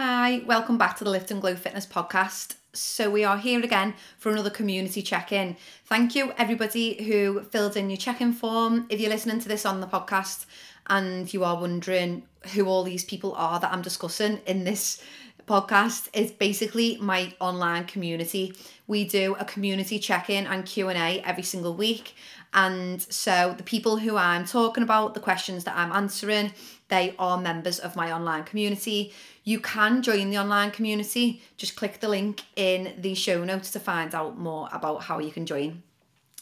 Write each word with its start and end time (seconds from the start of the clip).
Hi, 0.00 0.44
welcome 0.46 0.78
back 0.78 0.96
to 0.98 1.02
the 1.02 1.10
Lift 1.10 1.32
and 1.32 1.40
Glow 1.40 1.56
Fitness 1.56 1.84
podcast. 1.84 2.54
So, 2.72 3.10
we 3.10 3.24
are 3.24 3.36
here 3.36 3.64
again 3.64 3.94
for 4.16 4.30
another 4.30 4.48
community 4.48 5.02
check 5.02 5.32
in. 5.32 5.56
Thank 5.86 6.14
you, 6.14 6.32
everybody 6.38 7.02
who 7.02 7.42
filled 7.42 7.76
in 7.76 7.90
your 7.90 7.96
check 7.96 8.20
in 8.20 8.32
form. 8.32 8.86
If 8.90 9.00
you're 9.00 9.10
listening 9.10 9.40
to 9.40 9.48
this 9.48 9.66
on 9.66 9.80
the 9.80 9.88
podcast 9.88 10.46
and 10.86 11.34
you 11.34 11.42
are 11.42 11.60
wondering 11.60 12.22
who 12.54 12.66
all 12.66 12.84
these 12.84 13.04
people 13.04 13.34
are 13.34 13.58
that 13.58 13.72
I'm 13.72 13.82
discussing 13.82 14.38
in 14.46 14.62
this 14.62 15.02
podcast, 15.48 16.10
it's 16.12 16.30
basically 16.30 16.96
my 16.98 17.34
online 17.40 17.86
community. 17.86 18.54
We 18.86 19.04
do 19.04 19.34
a 19.40 19.44
community 19.44 19.98
check 19.98 20.30
in 20.30 20.46
and 20.46 20.64
Q&A 20.64 21.20
every 21.22 21.42
single 21.42 21.74
week. 21.74 22.14
And 22.54 23.02
so, 23.02 23.54
the 23.56 23.64
people 23.64 23.96
who 23.98 24.16
I'm 24.16 24.44
talking 24.44 24.84
about, 24.84 25.14
the 25.14 25.20
questions 25.20 25.64
that 25.64 25.76
I'm 25.76 25.90
answering, 25.90 26.52
they 26.88 27.14
are 27.18 27.38
members 27.38 27.78
of 27.78 27.96
my 27.96 28.10
online 28.12 28.44
community. 28.44 29.12
You 29.48 29.60
can 29.60 30.02
join 30.02 30.28
the 30.28 30.36
online 30.36 30.72
community. 30.72 31.40
Just 31.56 31.74
click 31.74 32.00
the 32.00 32.08
link 32.10 32.42
in 32.54 32.92
the 32.98 33.14
show 33.14 33.44
notes 33.44 33.70
to 33.70 33.80
find 33.80 34.14
out 34.14 34.36
more 34.36 34.68
about 34.72 35.04
how 35.04 35.20
you 35.20 35.30
can 35.30 35.46
join. 35.46 35.82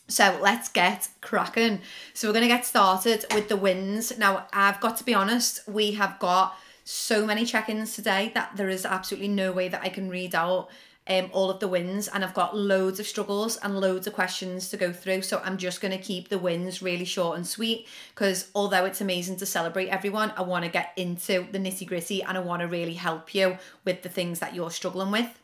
So 0.09 0.37
let's 0.43 0.69
get 0.69 1.09
cracking. 1.21 1.83
So 2.15 2.27
we're 2.27 2.33
going 2.33 2.49
to 2.49 2.49
get 2.49 2.67
started 2.67 3.25
with 3.33 3.49
the 3.49 3.57
wins. 3.57 4.19
Now, 4.19 4.49
I've 4.53 4.81
got 4.81 4.97
to 4.97 5.05
be 5.05 5.15
honest, 5.15 5.69
we 5.69 5.93
have 5.93 6.19
got 6.19 6.59
so 6.83 7.25
many 7.25 7.47
check 7.47 7.69
ins 7.69 7.95
today 7.95 8.33
that 8.35 8.57
there 8.57 8.69
is 8.69 8.85
absolutely 8.85 9.29
no 9.29 9.53
way 9.53 9.69
that 9.69 9.83
I 9.83 9.89
can 9.89 10.09
read 10.09 10.35
out 10.35 10.69
um, 11.09 11.31
all 11.33 11.51
of 11.51 11.61
the 11.61 11.69
wins 11.69 12.09
and 12.09 12.25
I've 12.25 12.35
got 12.35 12.57
loads 12.57 12.99
of 12.99 13.07
struggles 13.07 13.57
and 13.59 13.79
loads 13.79 14.07
of 14.07 14.13
questions 14.13 14.69
to 14.71 14.77
go 14.77 14.93
through. 14.93 15.23
So 15.23 15.41
I'm 15.45 15.57
just 15.57 15.81
going 15.81 15.93
to 15.93 16.03
keep 16.03 16.29
the 16.29 16.39
wins 16.39 16.83
really 16.83 17.05
short 17.05 17.37
and 17.37 17.47
sweet 17.47 17.87
because 18.15 18.51
although 18.55 18.85
it's 18.85 19.01
amazing 19.01 19.37
to 19.37 19.47
celebrate 19.47 19.89
everyone, 19.89 20.33
I 20.37 20.43
want 20.43 20.65
to 20.65 20.71
get 20.71 20.93
into 20.97 21.47
the 21.51 21.59
nitty 21.59 21.87
gritty 21.87 22.23
and 22.23 22.37
I 22.37 22.41
want 22.41 22.63
to 22.63 22.69
really 22.69 22.95
help 22.95 23.35
you 23.35 23.59
with 23.85 24.03
the 24.03 24.09
things 24.09 24.41
that 24.41 24.55
you're 24.55 24.71
struggling 24.71 25.11
with. 25.11 25.39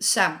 So, 0.00 0.38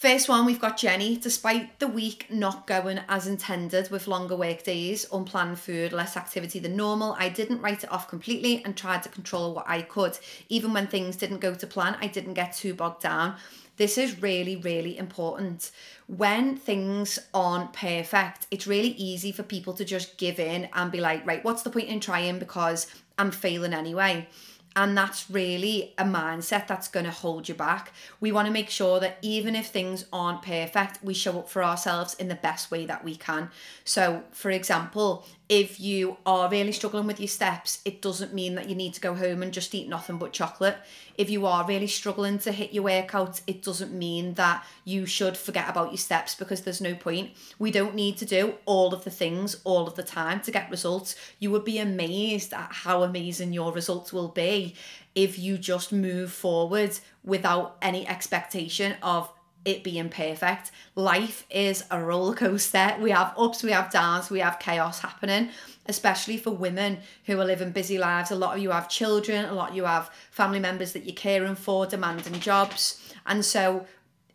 First 0.00 0.30
one, 0.30 0.46
we've 0.46 0.58
got 0.58 0.78
Jenny. 0.78 1.18
Despite 1.18 1.78
the 1.78 1.86
week 1.86 2.24
not 2.30 2.66
going 2.66 3.00
as 3.06 3.26
intended 3.26 3.90
with 3.90 4.08
longer 4.08 4.34
work 4.34 4.62
days, 4.62 5.04
unplanned 5.12 5.58
food, 5.58 5.92
less 5.92 6.16
activity 6.16 6.58
than 6.58 6.74
normal, 6.74 7.14
I 7.18 7.28
didn't 7.28 7.60
write 7.60 7.84
it 7.84 7.92
off 7.92 8.08
completely 8.08 8.64
and 8.64 8.74
tried 8.74 9.02
to 9.02 9.10
control 9.10 9.52
what 9.52 9.68
I 9.68 9.82
could. 9.82 10.18
Even 10.48 10.72
when 10.72 10.86
things 10.86 11.16
didn't 11.16 11.40
go 11.42 11.54
to 11.54 11.66
plan, 11.66 11.98
I 12.00 12.06
didn't 12.06 12.32
get 12.32 12.54
too 12.54 12.72
bogged 12.72 13.02
down. 13.02 13.36
This 13.76 13.98
is 13.98 14.22
really, 14.22 14.56
really 14.56 14.96
important. 14.96 15.70
When 16.06 16.56
things 16.56 17.18
aren't 17.34 17.74
perfect, 17.74 18.46
it's 18.50 18.66
really 18.66 18.92
easy 18.92 19.32
for 19.32 19.42
people 19.42 19.74
to 19.74 19.84
just 19.84 20.16
give 20.16 20.40
in 20.40 20.70
and 20.72 20.90
be 20.90 21.02
like, 21.02 21.26
right, 21.26 21.44
what's 21.44 21.60
the 21.60 21.68
point 21.68 21.88
in 21.88 22.00
trying 22.00 22.38
because 22.38 22.86
I'm 23.18 23.30
failing 23.30 23.74
anyway 23.74 24.28
and 24.76 24.96
that's 24.96 25.28
really 25.28 25.94
a 25.98 26.04
mindset 26.04 26.66
that's 26.66 26.88
going 26.88 27.06
to 27.06 27.10
hold 27.10 27.48
you 27.48 27.54
back. 27.54 27.92
We 28.20 28.30
want 28.30 28.46
to 28.46 28.52
make 28.52 28.70
sure 28.70 29.00
that 29.00 29.18
even 29.20 29.56
if 29.56 29.66
things 29.66 30.04
aren't 30.12 30.42
perfect, 30.42 31.02
we 31.02 31.14
show 31.14 31.38
up 31.38 31.48
for 31.48 31.64
ourselves 31.64 32.14
in 32.14 32.28
the 32.28 32.36
best 32.36 32.70
way 32.70 32.86
that 32.86 33.04
we 33.04 33.16
can. 33.16 33.50
So, 33.84 34.22
for 34.30 34.50
example, 34.50 35.26
if 35.50 35.80
you 35.80 36.16
are 36.24 36.48
really 36.48 36.70
struggling 36.70 37.08
with 37.08 37.18
your 37.18 37.26
steps, 37.26 37.82
it 37.84 38.00
doesn't 38.00 38.32
mean 38.32 38.54
that 38.54 38.68
you 38.68 38.76
need 38.76 38.94
to 38.94 39.00
go 39.00 39.16
home 39.16 39.42
and 39.42 39.52
just 39.52 39.74
eat 39.74 39.88
nothing 39.88 40.16
but 40.16 40.32
chocolate. 40.32 40.76
If 41.18 41.28
you 41.28 41.44
are 41.44 41.66
really 41.66 41.88
struggling 41.88 42.38
to 42.38 42.52
hit 42.52 42.72
your 42.72 42.84
workout, 42.84 43.40
it 43.48 43.60
doesn't 43.60 43.92
mean 43.92 44.34
that 44.34 44.64
you 44.84 45.06
should 45.06 45.36
forget 45.36 45.68
about 45.68 45.90
your 45.90 45.98
steps 45.98 46.36
because 46.36 46.60
there's 46.60 46.80
no 46.80 46.94
point. 46.94 47.32
We 47.58 47.72
don't 47.72 47.96
need 47.96 48.16
to 48.18 48.24
do 48.24 48.54
all 48.64 48.94
of 48.94 49.02
the 49.02 49.10
things 49.10 49.56
all 49.64 49.88
of 49.88 49.96
the 49.96 50.04
time 50.04 50.40
to 50.42 50.52
get 50.52 50.70
results. 50.70 51.16
You 51.40 51.50
would 51.50 51.64
be 51.64 51.80
amazed 51.80 52.54
at 52.54 52.70
how 52.70 53.02
amazing 53.02 53.52
your 53.52 53.72
results 53.72 54.12
will 54.12 54.28
be 54.28 54.76
if 55.16 55.36
you 55.36 55.58
just 55.58 55.92
move 55.92 56.30
forward 56.30 56.96
without 57.24 57.76
any 57.82 58.06
expectation 58.06 58.94
of 59.02 59.28
it 59.64 59.84
being 59.84 60.08
perfect. 60.08 60.70
Life 60.94 61.46
is 61.50 61.84
a 61.90 62.02
roller 62.02 62.34
coaster. 62.34 62.96
We 63.00 63.10
have 63.10 63.34
ups, 63.36 63.62
we 63.62 63.72
have 63.72 63.90
downs, 63.90 64.30
we 64.30 64.40
have 64.40 64.58
chaos 64.58 65.00
happening, 65.00 65.50
especially 65.86 66.36
for 66.36 66.50
women 66.50 66.98
who 67.26 67.38
are 67.38 67.44
living 67.44 67.72
busy 67.72 67.98
lives. 67.98 68.30
A 68.30 68.36
lot 68.36 68.56
of 68.56 68.62
you 68.62 68.70
have 68.70 68.88
children, 68.88 69.44
a 69.44 69.52
lot 69.52 69.70
of 69.70 69.76
you 69.76 69.84
have 69.84 70.10
family 70.30 70.60
members 70.60 70.92
that 70.92 71.04
you're 71.04 71.14
caring 71.14 71.56
for, 71.56 71.86
demanding 71.86 72.40
jobs. 72.40 73.14
And 73.26 73.44
so 73.44 73.86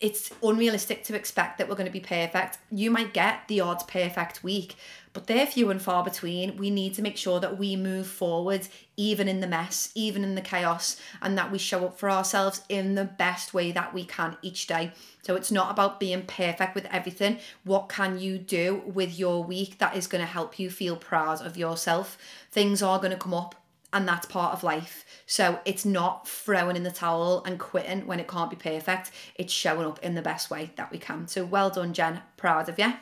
it's 0.06 0.30
unrealistic 0.44 1.04
to 1.04 1.16
expect 1.16 1.58
that 1.58 1.68
we're 1.68 1.74
going 1.74 1.88
to 1.88 1.92
be 1.92 2.00
perfect. 2.00 2.60
You 2.70 2.92
might 2.92 3.12
get 3.12 3.48
the 3.48 3.62
odd 3.62 3.88
perfect 3.88 4.44
week, 4.44 4.76
but 5.14 5.26
they're 5.26 5.48
few 5.48 5.72
and 5.72 5.82
far 5.82 6.04
between. 6.04 6.58
We 6.58 6.70
need 6.70 6.94
to 6.94 7.02
make 7.02 7.18
sure 7.18 7.40
that 7.40 7.58
we 7.58 7.76
move 7.76 8.06
forward, 8.06 8.68
even 8.96 9.28
in 9.28 9.40
the 9.40 9.48
mess, 9.48 9.92
even 9.96 10.24
in 10.24 10.36
the 10.36 10.42
chaos, 10.42 10.98
and 11.24 11.36
that 11.40 11.52
we 11.52 11.58
show 11.58 11.88
up 11.88 11.98
for 11.98 12.12
ourselves 12.12 12.62
in 12.70 12.94
the 12.94 13.04
best 13.06 13.56
way 13.56 13.72
that 13.72 13.96
we 13.96 14.06
can 14.06 14.38
each 14.44 14.68
day. 14.68 14.92
So 15.24 15.36
it's 15.36 15.52
not 15.52 15.72
about 15.72 16.00
being 16.00 16.22
perfect 16.28 16.76
with 16.76 16.86
everything. 16.92 17.40
What 17.64 17.90
can 17.90 18.20
you 18.20 18.38
do 18.38 18.84
with 18.86 19.18
your 19.18 19.44
week 19.44 19.80
that 19.80 19.96
is 19.96 20.06
going 20.06 20.22
to 20.24 20.32
help 20.32 20.60
you 20.60 20.70
feel 20.70 20.98
proud 20.98 21.42
of 21.42 21.58
yourself? 21.58 22.20
Things 22.52 22.84
are 22.84 23.00
going 23.00 23.10
to 23.10 23.18
come 23.18 23.34
up, 23.34 23.56
and 23.96 24.06
that's 24.06 24.26
part 24.28 24.54
of 24.54 24.62
life. 24.62 25.06
So 25.26 25.60
it's 25.64 25.86
not 25.86 26.28
throwing 26.28 26.76
in 26.76 26.84
the 26.84 26.92
towel 26.92 27.42
and 27.46 27.58
quitting 27.58 28.06
when 28.06 28.20
it 28.20 28.28
can't 28.28 28.50
be 28.50 28.58
perfect. 28.58 29.10
It's 29.36 29.54
showing 29.54 29.88
up 29.88 30.04
in 30.04 30.16
the 30.16 30.22
best 30.22 30.52
way 30.52 30.72
that 30.76 30.92
we 30.92 30.98
can. 30.98 31.30
So 31.30 31.46
well 31.46 31.70
done, 31.70 31.94
Jen. 31.94 32.22
Proud 32.36 32.68
of 32.68 32.78
you. 32.78 32.94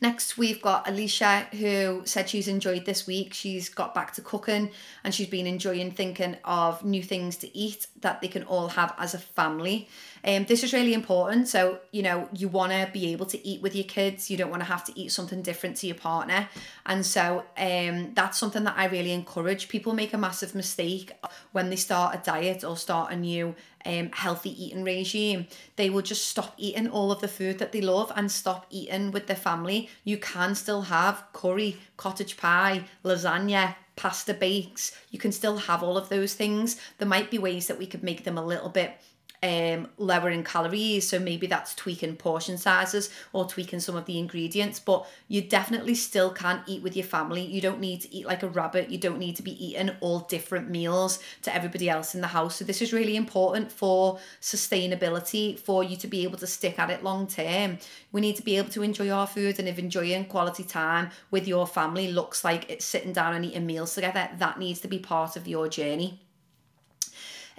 Next, 0.00 0.38
we've 0.38 0.62
got 0.62 0.88
Alicia, 0.88 1.48
who 1.52 2.02
said 2.04 2.28
she's 2.28 2.46
enjoyed 2.46 2.86
this 2.86 3.08
week. 3.08 3.34
She's 3.34 3.68
got 3.68 3.92
back 3.92 4.12
to 4.14 4.22
cooking 4.22 4.70
and 5.02 5.12
she's 5.12 5.28
been 5.28 5.48
enjoying 5.48 5.90
thinking 5.90 6.36
of 6.44 6.84
new 6.84 7.02
things 7.02 7.36
to 7.38 7.56
eat 7.56 7.88
that 8.00 8.20
they 8.20 8.28
can 8.28 8.44
all 8.44 8.68
have 8.68 8.94
as 8.98 9.14
a 9.14 9.18
family. 9.18 9.88
Um, 10.24 10.44
this 10.44 10.62
is 10.62 10.72
really 10.72 10.94
important. 10.94 11.48
So, 11.48 11.80
you 11.90 12.02
know, 12.02 12.28
you 12.32 12.48
want 12.48 12.72
to 12.72 12.88
be 12.92 13.12
able 13.12 13.26
to 13.26 13.46
eat 13.46 13.60
with 13.60 13.74
your 13.74 13.84
kids. 13.84 14.30
You 14.30 14.36
don't 14.36 14.50
want 14.50 14.60
to 14.60 14.68
have 14.68 14.84
to 14.84 14.98
eat 14.98 15.10
something 15.10 15.42
different 15.42 15.76
to 15.78 15.86
your 15.86 15.96
partner. 15.96 16.48
And 16.86 17.04
so 17.04 17.44
um, 17.56 18.12
that's 18.14 18.38
something 18.38 18.64
that 18.64 18.74
I 18.76 18.86
really 18.86 19.12
encourage. 19.12 19.68
People 19.68 19.94
make 19.94 20.12
a 20.12 20.18
massive 20.18 20.54
mistake 20.54 21.12
when 21.52 21.70
they 21.70 21.76
start 21.76 22.14
a 22.14 22.18
diet 22.18 22.62
or 22.64 22.76
start 22.76 23.12
a 23.12 23.16
new 23.16 23.54
um, 23.84 24.10
healthy 24.12 24.64
eating 24.64 24.84
regime, 24.84 25.46
they 25.76 25.90
will 25.90 26.02
just 26.02 26.26
stop 26.26 26.54
eating 26.56 26.88
all 26.88 27.10
of 27.10 27.20
the 27.20 27.28
food 27.28 27.58
that 27.58 27.72
they 27.72 27.80
love 27.80 28.12
and 28.14 28.30
stop 28.30 28.66
eating 28.70 29.10
with 29.10 29.26
their 29.26 29.36
family. 29.36 29.88
You 30.04 30.18
can 30.18 30.54
still 30.54 30.82
have 30.82 31.24
curry, 31.32 31.78
cottage 31.96 32.36
pie, 32.36 32.84
lasagna, 33.04 33.74
pasta 33.96 34.34
bakes. 34.34 34.96
You 35.10 35.18
can 35.18 35.32
still 35.32 35.56
have 35.58 35.82
all 35.82 35.96
of 35.96 36.08
those 36.08 36.34
things. 36.34 36.80
There 36.98 37.08
might 37.08 37.30
be 37.30 37.38
ways 37.38 37.66
that 37.66 37.78
we 37.78 37.86
could 37.86 38.02
make 38.02 38.24
them 38.24 38.38
a 38.38 38.44
little 38.44 38.70
bit 38.70 38.92
um, 39.42 39.88
lower 39.98 40.30
in 40.30 40.44
calories. 40.44 41.08
So 41.08 41.18
maybe 41.18 41.46
that's 41.46 41.74
tweaking 41.74 42.16
portion 42.16 42.56
sizes 42.56 43.10
or 43.32 43.46
tweaking 43.46 43.80
some 43.80 43.96
of 43.96 44.04
the 44.06 44.18
ingredients. 44.18 44.78
But 44.78 45.06
you 45.28 45.42
definitely 45.42 45.94
still 45.94 46.30
can't 46.30 46.62
eat 46.66 46.82
with 46.82 46.96
your 46.96 47.04
family. 47.04 47.42
You 47.42 47.60
don't 47.60 47.80
need 47.80 48.02
to 48.02 48.14
eat 48.14 48.26
like 48.26 48.42
a 48.42 48.48
rabbit. 48.48 48.90
You 48.90 48.98
don't 48.98 49.18
need 49.18 49.36
to 49.36 49.42
be 49.42 49.64
eating 49.64 49.90
all 50.00 50.20
different 50.20 50.70
meals 50.70 51.18
to 51.42 51.54
everybody 51.54 51.90
else 51.90 52.14
in 52.14 52.20
the 52.20 52.28
house. 52.28 52.56
So 52.56 52.64
this 52.64 52.80
is 52.80 52.92
really 52.92 53.16
important 53.16 53.72
for 53.72 54.18
sustainability, 54.40 55.58
for 55.58 55.82
you 55.82 55.96
to 55.96 56.06
be 56.06 56.22
able 56.22 56.38
to 56.38 56.46
stick 56.46 56.78
at 56.78 56.90
it 56.90 57.02
long 57.02 57.26
term. 57.26 57.78
We 58.12 58.20
need 58.20 58.36
to 58.36 58.42
be 58.42 58.56
able 58.58 58.70
to 58.70 58.82
enjoy 58.82 59.10
our 59.10 59.26
food 59.26 59.58
and 59.58 59.68
if 59.68 59.78
enjoying 59.78 60.26
quality 60.26 60.64
time 60.64 61.10
with 61.30 61.48
your 61.48 61.66
family 61.66 62.12
looks 62.12 62.44
like 62.44 62.70
it's 62.70 62.84
sitting 62.84 63.12
down 63.12 63.34
and 63.34 63.44
eating 63.44 63.66
meals 63.66 63.94
together, 63.94 64.28
that 64.38 64.58
needs 64.58 64.80
to 64.80 64.88
be 64.88 64.98
part 64.98 65.36
of 65.36 65.48
your 65.48 65.68
journey. 65.68 66.20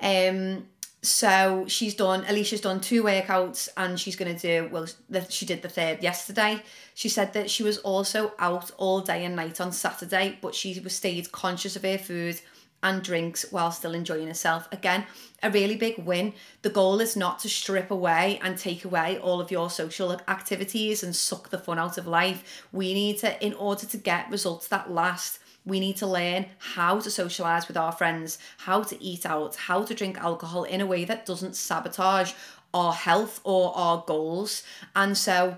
Um, 0.01 0.65
so 1.03 1.65
she's 1.67 1.93
done 1.93 2.23
alicia's 2.29 2.61
done 2.61 2.79
two 2.79 3.03
workouts 3.03 3.67
and 3.75 3.99
she's 3.99 4.15
going 4.15 4.33
to 4.33 4.41
do 4.41 4.69
well 4.71 4.87
she 5.29 5.45
did 5.45 5.61
the 5.61 5.69
third 5.69 6.01
yesterday. 6.01 6.63
She 6.95 7.09
said 7.09 7.33
that 7.33 7.49
she 7.49 7.61
was 7.61 7.77
also 7.79 8.31
out 8.39 8.71
all 8.77 9.01
day 9.01 9.25
and 9.25 9.35
night 9.35 9.59
on 9.59 9.73
saturday 9.73 10.37
but 10.41 10.55
she 10.55 10.79
was 10.79 10.95
stayed 10.95 11.31
conscious 11.33 11.75
of 11.75 11.83
her 11.83 11.97
food 11.97 12.39
and 12.81 13.03
drinks 13.03 13.45
while 13.51 13.71
still 13.71 13.93
enjoying 13.93 14.27
herself. 14.27 14.69
Again 14.71 15.05
a 15.41 15.51
really 15.51 15.75
big 15.75 15.97
win. 15.97 16.33
The 16.61 16.69
goal 16.69 17.01
is 17.01 17.17
not 17.17 17.39
to 17.39 17.49
strip 17.49 17.91
away 17.91 18.39
and 18.41 18.57
take 18.57 18.85
away 18.85 19.17
all 19.17 19.41
of 19.41 19.51
your 19.51 19.69
social 19.69 20.13
activities 20.29 21.03
and 21.03 21.13
suck 21.13 21.49
the 21.49 21.59
fun 21.59 21.79
out 21.79 21.97
of 21.97 22.07
life. 22.07 22.65
We 22.71 22.93
need 22.93 23.17
to 23.19 23.45
in 23.45 23.53
order 23.55 23.85
to 23.85 23.97
get 23.97 24.31
results 24.31 24.69
that 24.69 24.89
last 24.89 25.39
we 25.65 25.79
need 25.79 25.97
to 25.97 26.07
learn 26.07 26.45
how 26.59 26.99
to 26.99 27.09
socialize 27.09 27.67
with 27.67 27.77
our 27.77 27.91
friends, 27.91 28.37
how 28.59 28.83
to 28.83 29.01
eat 29.01 29.25
out, 29.25 29.55
how 29.55 29.83
to 29.83 29.93
drink 29.93 30.17
alcohol 30.17 30.63
in 30.63 30.81
a 30.81 30.85
way 30.85 31.05
that 31.05 31.25
doesn't 31.25 31.55
sabotage 31.55 32.33
our 32.73 32.93
health 32.93 33.39
or 33.43 33.75
our 33.75 34.03
goals. 34.05 34.63
And 34.95 35.17
so, 35.17 35.57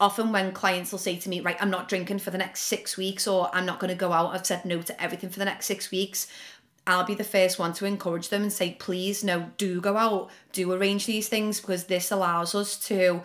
often 0.00 0.32
when 0.32 0.52
clients 0.52 0.92
will 0.92 0.98
say 0.98 1.16
to 1.16 1.28
me, 1.28 1.40
Right, 1.40 1.56
I'm 1.60 1.70
not 1.70 1.88
drinking 1.88 2.18
for 2.18 2.30
the 2.30 2.38
next 2.38 2.62
six 2.62 2.96
weeks, 2.96 3.26
or 3.26 3.50
I'm 3.52 3.66
not 3.66 3.78
going 3.78 3.90
to 3.90 3.96
go 3.96 4.12
out, 4.12 4.34
I've 4.34 4.46
said 4.46 4.64
no 4.64 4.82
to 4.82 5.02
everything 5.02 5.30
for 5.30 5.38
the 5.38 5.44
next 5.44 5.66
six 5.66 5.90
weeks. 5.90 6.26
I'll 6.86 7.04
be 7.04 7.14
the 7.14 7.24
first 7.24 7.58
one 7.58 7.74
to 7.74 7.84
encourage 7.84 8.30
them 8.30 8.42
and 8.42 8.52
say, 8.52 8.74
please, 8.78 9.22
no, 9.22 9.50
do 9.58 9.78
go 9.78 9.98
out, 9.98 10.30
do 10.52 10.72
arrange 10.72 11.04
these 11.04 11.28
things 11.28 11.60
because 11.60 11.84
this 11.84 12.10
allows 12.10 12.54
us 12.54 12.78
to 12.88 13.22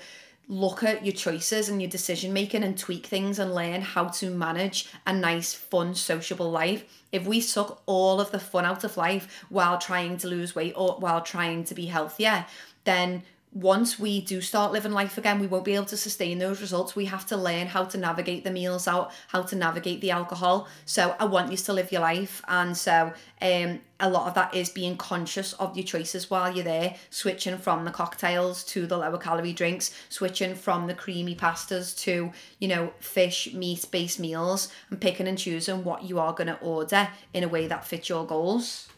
look 0.48 0.84
at 0.84 1.06
your 1.06 1.14
choices 1.14 1.70
and 1.70 1.82
your 1.82 1.90
decision 1.90 2.34
making 2.34 2.64
and 2.64 2.78
tweak 2.78 3.06
things 3.06 3.40
and 3.40 3.56
learn 3.56 3.82
how 3.82 4.06
to 4.06 4.30
manage 4.30 4.90
a 5.08 5.14
nice, 5.14 5.54
fun, 5.54 5.96
sociable 5.96 6.52
life. 6.52 6.84
If 7.12 7.26
we 7.26 7.40
suck 7.40 7.82
all 7.86 8.20
of 8.20 8.32
the 8.32 8.40
fun 8.40 8.66
out 8.66 8.84
of 8.84 8.98
life 8.98 9.46
while 9.50 9.78
trying 9.78 10.18
to 10.18 10.28
lose 10.28 10.56
weight 10.56 10.74
or 10.76 10.96
while 11.00 11.22
trying 11.22 11.64
to 11.66 11.76
be 11.76 11.86
healthier, 11.86 12.46
then 12.84 13.24
once 13.54 14.00
we 14.00 14.20
do 14.22 14.42
start 14.42 14.72
living 14.72 14.92
life 14.92 15.18
again, 15.18 15.40
we 15.40 15.46
won't 15.46 15.64
be 15.64 15.76
able 15.76 15.86
to 15.86 15.98
sustain 15.98 16.40
those 16.40 16.60
results. 16.60 16.96
We 16.96 17.06
have 17.06 17.26
to 17.28 17.38
learn 17.38 17.68
how 17.68 17.86
to 17.86 17.98
navigate 17.98 18.44
the 18.44 18.52
meals 18.52 18.88
out, 18.88 19.12
how 19.28 19.44
to 19.44 19.56
navigate 19.56 20.02
the 20.02 20.10
alcohol. 20.10 20.68
So 20.86 21.16
I 21.20 21.26
want 21.26 21.52
you 21.52 21.58
to 21.58 21.74
live 21.74 21.92
your 21.92 22.02
life. 22.02 22.42
And 22.48 22.76
so 22.76 23.14
um, 23.42 23.82
a 24.00 24.10
lot 24.10 24.28
of 24.28 24.34
that 24.34 24.56
is 24.56 24.70
being 24.70 24.98
conscious 24.98 25.54
of 25.54 25.78
your 25.78 25.86
choices 25.86 26.32
while 26.32 26.54
you're 26.54 26.64
there, 26.64 26.96
switching 27.12 27.60
from 27.60 27.86
the 27.86 27.92
cocktails 27.92 28.64
to 28.66 28.88
the 28.88 28.98
lower 28.98 29.20
calorie 29.20 29.54
drinks, 29.54 29.94
switching 30.10 30.56
from 30.56 30.88
the 30.88 30.96
creamy 30.96 31.36
pastas 31.36 31.96
to, 32.00 32.32
you 32.60 32.68
know, 32.68 32.92
fish, 33.00 33.54
meat 33.54 33.86
based 33.92 34.20
meals, 34.20 34.70
and 34.90 35.00
picking 35.00 35.28
and 35.28 35.38
choosing 35.38 35.84
what 35.84 36.04
you 36.04 36.20
are 36.20 36.34
going 36.34 36.48
to 36.48 36.60
order 36.60 37.08
in 37.34 37.44
a 37.44 37.48
way 37.48 37.68
that 37.68 37.86
fits 37.86 38.10
your 38.10 38.26
goals. 38.26 38.90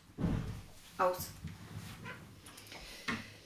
Out. 0.98 1.20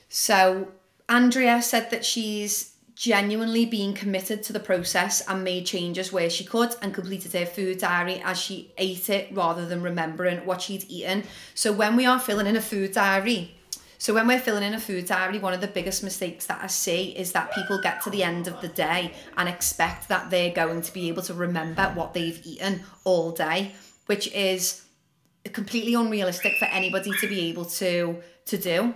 So 0.07 0.71
Andrea 1.09 1.61
said 1.61 1.89
that 1.89 2.05
she's 2.05 2.75
genuinely 2.95 3.65
been 3.65 3.93
committed 3.93 4.43
to 4.43 4.53
the 4.53 4.59
process 4.59 5.21
and 5.27 5.43
made 5.43 5.65
changes 5.65 6.11
where 6.11 6.29
she 6.29 6.43
could 6.43 6.75
and 6.81 6.93
completed 6.93 7.33
her 7.33 7.45
food 7.45 7.79
diary 7.79 8.21
as 8.25 8.37
she 8.37 8.71
ate 8.77 9.09
it 9.09 9.29
rather 9.31 9.65
than 9.65 9.81
remembering 9.81 10.45
what 10.45 10.61
she'd 10.61 10.85
eaten. 10.89 11.23
So 11.55 11.71
when 11.71 11.95
we 11.95 12.05
are 12.05 12.19
filling 12.19 12.45
in 12.45 12.57
a 12.57 12.61
food 12.61 12.91
diary, 12.91 13.55
so 13.97 14.13
when 14.13 14.27
we're 14.27 14.39
filling 14.39 14.63
in 14.63 14.73
a 14.73 14.79
food 14.79 15.05
diary, 15.05 15.39
one 15.39 15.53
of 15.53 15.61
the 15.61 15.67
biggest 15.67 16.03
mistakes 16.03 16.45
that 16.45 16.59
I 16.61 16.67
see 16.67 17.09
is 17.17 17.31
that 17.31 17.53
people 17.53 17.81
get 17.81 18.01
to 18.03 18.09
the 18.09 18.23
end 18.23 18.47
of 18.47 18.61
the 18.61 18.67
day 18.67 19.13
and 19.35 19.49
expect 19.49 20.09
that 20.09 20.29
they're 20.29 20.53
going 20.53 20.81
to 20.81 20.93
be 20.93 21.07
able 21.07 21.23
to 21.23 21.33
remember 21.33 21.83
what 21.95 22.13
they've 22.13 22.41
eaten 22.45 22.83
all 23.03 23.31
day, 23.31 23.71
which 24.05 24.27
is 24.33 24.83
completely 25.53 25.95
unrealistic 25.95 26.57
for 26.59 26.65
anybody 26.65 27.11
to 27.19 27.27
be 27.27 27.49
able 27.49 27.65
to 27.65 28.21
to 28.45 28.57
do. 28.57 28.93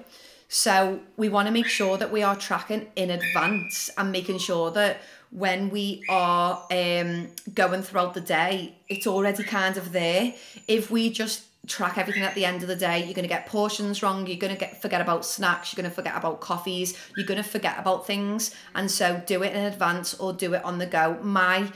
So 0.54 1.00
we 1.18 1.30
want 1.30 1.48
to 1.48 1.52
make 1.52 1.66
sure 1.66 1.98
that 1.98 2.12
we 2.12 2.22
are 2.22 2.36
tracking 2.36 2.86
in 2.96 3.10
advance 3.10 3.90
and 3.98 4.12
making 4.12 4.38
sure 4.38 4.70
that 4.70 5.02
when 5.32 5.72
we 5.72 6.04
are 6.10 6.64
um, 6.70 7.30
going 7.56 7.82
throughout 7.82 8.14
the 8.14 8.22
day, 8.22 8.76
it's 8.88 9.08
already 9.08 9.44
kind 9.44 9.78
of 9.78 9.92
there. 9.92 10.36
If 10.68 10.92
we 10.92 11.10
just 11.10 11.46
track 11.66 11.98
everything 11.98 12.22
at 12.22 12.36
the 12.36 12.46
end 12.46 12.62
of 12.62 12.68
the 12.68 12.76
day, 12.76 13.00
you're 13.00 13.16
going 13.16 13.24
to 13.24 13.34
get 13.34 13.48
portions 13.48 14.04
wrong, 14.04 14.28
you're 14.28 14.38
going 14.38 14.54
to 14.54 14.60
get 14.60 14.80
forget 14.80 15.02
about 15.02 15.26
snacks, 15.26 15.74
you're 15.74 15.82
going 15.82 15.90
to 15.90 15.96
forget 15.96 16.16
about 16.16 16.40
coffees, 16.40 16.96
you're 17.18 17.26
going 17.26 17.42
to 17.42 17.50
forget 17.50 17.80
about 17.80 18.06
things. 18.06 18.54
And 18.76 18.92
so 18.92 19.24
do 19.26 19.42
it 19.42 19.56
in 19.56 19.64
advance 19.64 20.14
or 20.14 20.34
do 20.34 20.54
it 20.54 20.64
on 20.64 20.78
the 20.78 20.86
go. 20.86 21.18
My 21.24 21.72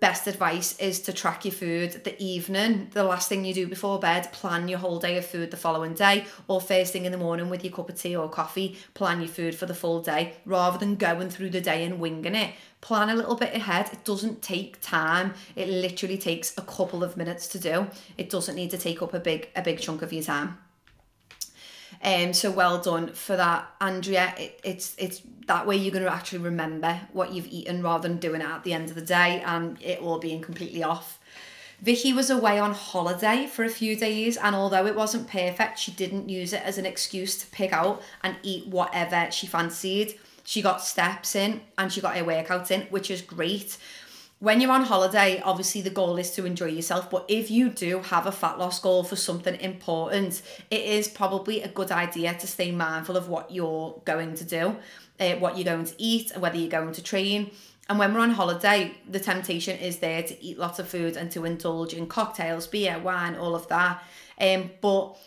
best 0.00 0.26
advice 0.26 0.78
is 0.78 1.00
to 1.00 1.12
track 1.12 1.44
your 1.44 1.52
food 1.52 2.04
the 2.04 2.20
evening, 2.22 2.88
the 2.92 3.04
last 3.04 3.28
thing 3.28 3.44
you 3.44 3.52
do 3.52 3.66
before 3.66 3.98
bed, 3.98 4.32
plan 4.32 4.66
your 4.66 4.78
whole 4.78 4.98
day 4.98 5.18
of 5.18 5.26
food 5.26 5.50
the 5.50 5.56
following 5.56 5.92
day, 5.92 6.24
or 6.48 6.60
first 6.60 6.92
thing 6.92 7.04
in 7.04 7.12
the 7.12 7.18
morning 7.18 7.50
with 7.50 7.62
your 7.62 7.72
cup 7.72 7.90
of 7.90 8.00
tea 8.00 8.16
or 8.16 8.28
coffee, 8.28 8.78
plan 8.94 9.20
your 9.20 9.28
food 9.28 9.54
for 9.54 9.66
the 9.66 9.74
full 9.74 10.00
day 10.00 10.32
rather 10.46 10.78
than 10.78 10.96
going 10.96 11.28
through 11.28 11.50
the 11.50 11.60
day 11.60 11.84
and 11.84 12.00
winging 12.00 12.34
it. 12.34 12.54
Plan 12.80 13.10
a 13.10 13.14
little 13.14 13.36
bit 13.36 13.54
ahead. 13.54 13.90
It 13.92 14.04
doesn't 14.06 14.40
take 14.40 14.80
time. 14.80 15.34
It 15.54 15.68
literally 15.68 16.16
takes 16.16 16.56
a 16.56 16.62
couple 16.62 17.04
of 17.04 17.18
minutes 17.18 17.46
to 17.48 17.58
do. 17.58 17.86
It 18.16 18.30
doesn't 18.30 18.54
need 18.54 18.70
to 18.70 18.78
take 18.78 19.02
up 19.02 19.12
a 19.12 19.20
big 19.20 19.50
a 19.54 19.60
big 19.60 19.80
chunk 19.80 20.00
of 20.00 20.14
your 20.14 20.22
time. 20.22 20.56
Um, 22.02 22.32
so 22.32 22.50
well 22.50 22.80
done 22.80 23.12
for 23.12 23.36
that, 23.36 23.70
Andrea. 23.80 24.34
It, 24.38 24.60
it's 24.64 24.94
it's 24.98 25.20
that 25.46 25.66
way 25.66 25.76
you're 25.76 25.92
going 25.92 26.04
to 26.04 26.12
actually 26.12 26.38
remember 26.38 27.00
what 27.12 27.32
you've 27.32 27.48
eaten 27.48 27.82
rather 27.82 28.08
than 28.08 28.18
doing 28.18 28.40
it 28.40 28.46
at 28.46 28.64
the 28.64 28.72
end 28.72 28.88
of 28.88 28.94
the 28.94 29.02
day 29.02 29.42
and 29.44 29.80
it 29.82 30.00
all 30.00 30.18
being 30.18 30.40
completely 30.40 30.82
off. 30.82 31.18
Vicky 31.82 32.12
was 32.12 32.28
away 32.28 32.58
on 32.58 32.72
holiday 32.72 33.46
for 33.46 33.64
a 33.64 33.70
few 33.70 33.96
days, 33.96 34.36
and 34.36 34.54
although 34.54 34.86
it 34.86 34.94
wasn't 34.94 35.28
perfect, 35.28 35.78
she 35.78 35.90
didn't 35.90 36.28
use 36.28 36.52
it 36.52 36.62
as 36.62 36.76
an 36.76 36.84
excuse 36.84 37.38
to 37.38 37.46
pick 37.46 37.72
out 37.72 38.02
and 38.22 38.36
eat 38.42 38.66
whatever 38.66 39.30
she 39.30 39.46
fancied. 39.46 40.18
She 40.44 40.62
got 40.62 40.82
steps 40.82 41.34
in 41.34 41.62
and 41.78 41.92
she 41.92 42.00
got 42.00 42.16
her 42.16 42.24
workout 42.24 42.70
in, 42.70 42.82
which 42.90 43.10
is 43.10 43.22
great 43.22 43.78
when 44.40 44.60
you're 44.60 44.72
on 44.72 44.84
holiday, 44.84 45.40
obviously 45.44 45.82
the 45.82 45.90
goal 45.90 46.16
is 46.16 46.30
to 46.32 46.46
enjoy 46.46 46.66
yourself. 46.66 47.10
But 47.10 47.26
if 47.28 47.50
you 47.50 47.68
do 47.68 48.00
have 48.00 48.26
a 48.26 48.32
fat 48.32 48.58
loss 48.58 48.80
goal 48.80 49.04
for 49.04 49.14
something 49.14 49.54
important, 49.60 50.40
it 50.70 50.80
is 50.80 51.08
probably 51.08 51.62
a 51.62 51.68
good 51.68 51.92
idea 51.92 52.34
to 52.34 52.46
stay 52.46 52.72
mindful 52.72 53.18
of 53.18 53.28
what 53.28 53.50
you're 53.50 54.00
going 54.06 54.34
to 54.36 54.44
do, 54.44 54.76
uh, 55.20 55.34
what 55.34 55.56
you're 55.58 55.66
going 55.66 55.84
to 55.84 55.94
eat, 55.98 56.30
and 56.30 56.40
whether 56.40 56.56
you're 56.56 56.70
going 56.70 56.92
to 56.92 57.02
train. 57.02 57.50
And 57.90 57.98
when 57.98 58.14
we're 58.14 58.20
on 58.20 58.30
holiday, 58.30 58.96
the 59.06 59.20
temptation 59.20 59.78
is 59.78 59.98
there 59.98 60.22
to 60.22 60.42
eat 60.42 60.58
lots 60.58 60.78
of 60.78 60.88
food 60.88 61.16
and 61.16 61.30
to 61.32 61.44
indulge 61.44 61.92
in 61.92 62.06
cocktails, 62.06 62.66
beer, 62.66 62.98
wine, 62.98 63.34
all 63.34 63.54
of 63.54 63.68
that. 63.68 64.02
Um, 64.40 64.70
but 64.80 65.18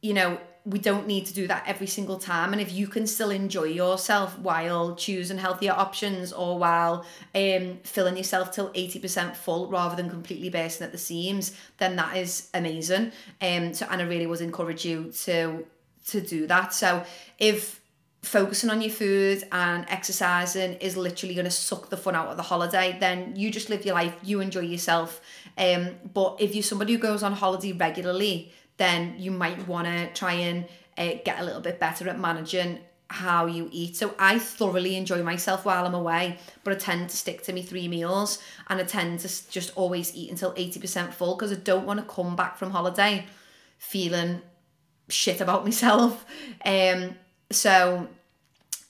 you 0.00 0.14
know, 0.14 0.40
we 0.66 0.80
don't 0.80 1.06
need 1.06 1.24
to 1.26 1.32
do 1.32 1.46
that 1.46 1.62
every 1.66 1.86
single 1.86 2.18
time. 2.18 2.52
And 2.52 2.60
if 2.60 2.72
you 2.72 2.88
can 2.88 3.06
still 3.06 3.30
enjoy 3.30 3.64
yourself 3.64 4.36
while 4.40 4.96
choosing 4.96 5.38
healthier 5.38 5.72
options 5.72 6.32
or 6.32 6.58
while 6.58 7.06
um 7.34 7.78
filling 7.84 8.16
yourself 8.16 8.50
till 8.50 8.70
80% 8.70 9.36
full 9.36 9.68
rather 9.68 9.94
than 9.94 10.10
completely 10.10 10.50
bursting 10.50 10.84
at 10.84 10.92
the 10.92 10.98
seams 10.98 11.56
then 11.78 11.94
that 11.96 12.16
is 12.16 12.50
amazing. 12.52 13.12
Um 13.40 13.74
so 13.74 13.86
and 13.88 14.02
I 14.02 14.04
really 14.04 14.26
would 14.26 14.40
encourage 14.40 14.84
you 14.84 15.12
to 15.24 15.64
to 16.08 16.20
do 16.20 16.48
that. 16.48 16.74
So 16.74 17.04
if 17.38 17.80
focusing 18.22 18.70
on 18.70 18.82
your 18.82 18.90
food 18.90 19.44
and 19.52 19.86
exercising 19.88 20.72
is 20.74 20.96
literally 20.96 21.34
going 21.36 21.44
to 21.44 21.50
suck 21.50 21.90
the 21.90 21.96
fun 21.96 22.16
out 22.16 22.26
of 22.26 22.36
the 22.36 22.42
holiday 22.42 22.96
then 22.98 23.36
you 23.36 23.52
just 23.52 23.70
live 23.70 23.84
your 23.84 23.94
life 23.94 24.16
you 24.24 24.40
enjoy 24.40 24.60
yourself. 24.60 25.20
Um 25.56 25.90
but 26.12 26.38
if 26.40 26.56
you're 26.56 26.64
somebody 26.64 26.94
who 26.94 26.98
goes 26.98 27.22
on 27.22 27.34
holiday 27.34 27.70
regularly 27.70 28.52
then 28.76 29.14
you 29.18 29.30
might 29.30 29.66
want 29.66 29.86
to 29.86 30.12
try 30.12 30.32
and 30.32 30.66
uh, 30.98 31.14
get 31.24 31.40
a 31.40 31.44
little 31.44 31.60
bit 31.60 31.78
better 31.78 32.08
at 32.08 32.18
managing 32.18 32.78
how 33.08 33.46
you 33.46 33.68
eat. 33.70 33.96
So 33.96 34.14
I 34.18 34.38
thoroughly 34.38 34.96
enjoy 34.96 35.22
myself 35.22 35.64
while 35.64 35.86
I'm 35.86 35.94
away, 35.94 36.38
but 36.64 36.72
I 36.72 36.76
tend 36.76 37.10
to 37.10 37.16
stick 37.16 37.42
to 37.44 37.52
me 37.52 37.62
three 37.62 37.86
meals 37.88 38.42
and 38.68 38.80
I 38.80 38.84
tend 38.84 39.20
to 39.20 39.50
just 39.50 39.72
always 39.76 40.14
eat 40.14 40.30
until 40.30 40.52
80% 40.54 41.12
full 41.12 41.36
because 41.36 41.52
I 41.52 41.56
don't 41.56 41.86
want 41.86 42.00
to 42.00 42.14
come 42.14 42.34
back 42.34 42.56
from 42.56 42.70
holiday 42.70 43.26
feeling 43.78 44.42
shit 45.08 45.40
about 45.40 45.64
myself. 45.64 46.24
Um 46.64 47.14
so 47.50 48.08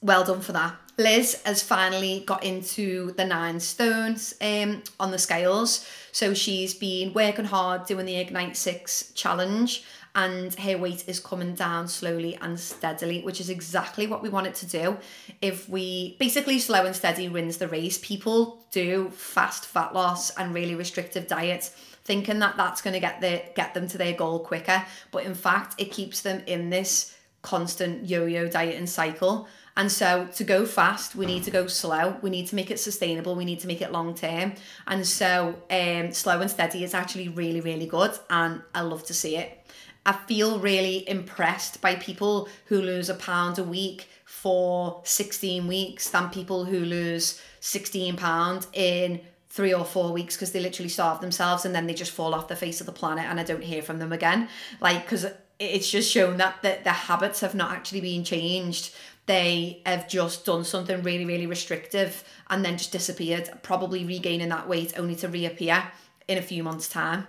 well 0.01 0.25
done 0.25 0.41
for 0.41 0.53
that. 0.53 0.77
Liz 0.99 1.43
has 1.45 1.63
finally 1.63 2.23
got 2.27 2.43
into 2.43 3.13
the 3.13 3.25
nine 3.25 3.61
stones 3.61 4.35
um, 4.41 4.83
on 4.99 5.11
the 5.11 5.19
scales. 5.19 5.87
So 6.17 6.33
she's 6.33 6.73
been 6.73 7.13
working 7.13 7.45
hard 7.45 7.85
doing 7.85 8.07
the 8.07 8.17
Ignite 8.17 8.57
6 8.57 9.13
challenge 9.15 9.85
and 10.15 10.55
her 10.55 10.79
weight 10.79 11.07
is 11.07 11.21
coming 11.21 11.55
down 11.55 11.89
slowly 11.89 12.39
and 12.41 12.59
steadily, 12.59 13.21
which 13.21 13.39
is 13.39 13.51
exactly 13.51 14.07
what 14.07 14.23
we 14.23 14.31
want 14.31 14.47
it 14.47 14.55
to 14.55 14.67
do. 14.67 14.97
If 15.43 15.69
we 15.69 16.17
basically 16.19 16.59
slow 16.59 16.87
and 16.87 16.97
steady 16.97 17.29
wins 17.29 17.59
the 17.59 17.69
race, 17.69 17.99
people 17.99 18.65
do 18.71 19.11
fast 19.11 19.67
fat 19.67 19.93
loss 19.93 20.31
and 20.39 20.55
really 20.55 20.75
restrictive 20.75 21.27
diets 21.27 21.69
thinking 22.05 22.39
that 22.39 22.57
that's 22.57 22.81
going 22.81 22.95
to 22.95 23.01
get 23.01 23.21
the 23.21 23.43
get 23.55 23.75
them 23.75 23.87
to 23.89 23.99
their 23.99 24.15
goal 24.15 24.39
quicker, 24.39 24.87
but 25.11 25.25
in 25.25 25.35
fact, 25.35 25.75
it 25.77 25.93
keeps 25.93 26.23
them 26.23 26.43
in 26.47 26.71
this 26.71 27.15
constant 27.43 28.09
yo-yo 28.09 28.49
dieting 28.49 28.87
cycle 28.87 29.47
and 29.77 29.93
so 29.93 30.27
to 30.37 30.45
go 30.45 30.65
fast, 30.65 31.15
we 31.15 31.27
need 31.27 31.45
to 31.45 31.51
go 31.51 31.67
slow. 31.67 32.17
We 32.23 32.31
need 32.31 32.47
to 32.49 32.57
make 32.57 32.71
it 32.71 32.81
sustainable. 32.81 33.35
We 33.35 33.45
need 33.45 33.61
to 33.61 33.67
make 33.67 33.83
it 33.83 33.93
long 33.93 34.15
term. 34.15 34.55
And 34.87 35.07
so 35.07 35.57
um, 35.71 36.13
slow 36.13 36.41
and 36.41 36.51
steady 36.51 36.83
is 36.83 36.95
actually 36.95 37.29
really, 37.29 37.61
really 37.61 37.87
good. 37.87 38.13
And 38.31 38.63
I 38.75 38.81
love 38.81 39.05
to 39.05 39.15
see 39.15 39.37
it. 39.37 39.63
I 40.07 40.13
feel 40.13 40.61
really 40.61 41.07
impressed 41.09 41.83
by 41.83 41.97
people 41.97 42.49
who 42.67 42.81
lose 42.81 43.11
a 43.11 43.15
pound 43.15 43.59
a 43.59 43.65
week 43.65 44.09
for 44.25 45.03
16 45.05 45.67
weeks 45.67 46.09
than 46.09 46.31
people 46.31 46.65
who 46.65 46.79
lose 46.79 47.41
16 47.61 48.17
pounds 48.17 48.69
in 48.73 49.21
three 49.51 49.75
or 49.75 49.85
four 49.85 50.13
weeks 50.13 50.37
because 50.37 50.53
they 50.53 50.61
literally 50.61 50.89
starve 50.89 51.21
themselves 51.21 51.65
and 51.65 51.75
then 51.75 51.87
they 51.87 51.95
just 51.95 52.13
fall 52.13 52.35
off 52.35 52.49
the 52.49 52.57
face 52.57 52.81
of 52.81 52.87
the 52.87 52.93
planet 52.93 53.25
and 53.25 53.41
I 53.41 53.43
don't 53.43 53.65
hear 53.65 53.83
from 53.83 53.99
them 53.99 54.13
again. 54.13 54.49
Like, 54.81 55.03
because 55.03 55.27
it's 55.59 55.91
just 55.91 56.11
shown 56.11 56.37
that 56.37 56.63
the, 56.63 56.79
the 56.85 56.91
habits 56.91 57.41
have 57.41 57.55
not 57.55 57.73
actually 57.73 58.03
been 58.03 58.23
changed 58.23 58.95
they 59.27 59.83
have 59.85 60.09
just 60.09 60.45
done 60.45 60.65
something 60.65 61.03
really, 61.03 61.25
really 61.25 61.47
restrictive 61.47 62.25
and 62.49 62.65
then 62.65 62.79
just 62.79 62.93
disappeared, 62.93 63.51
probably 63.63 64.05
regaining 64.05 64.49
that 64.49 64.69
weight 64.69 64.99
only 64.99 65.17
to 65.17 65.29
reappear 65.29 65.83
in 66.29 66.39
a 66.39 66.43
few 66.43 66.63
months' 66.63 66.89
time. 66.89 67.27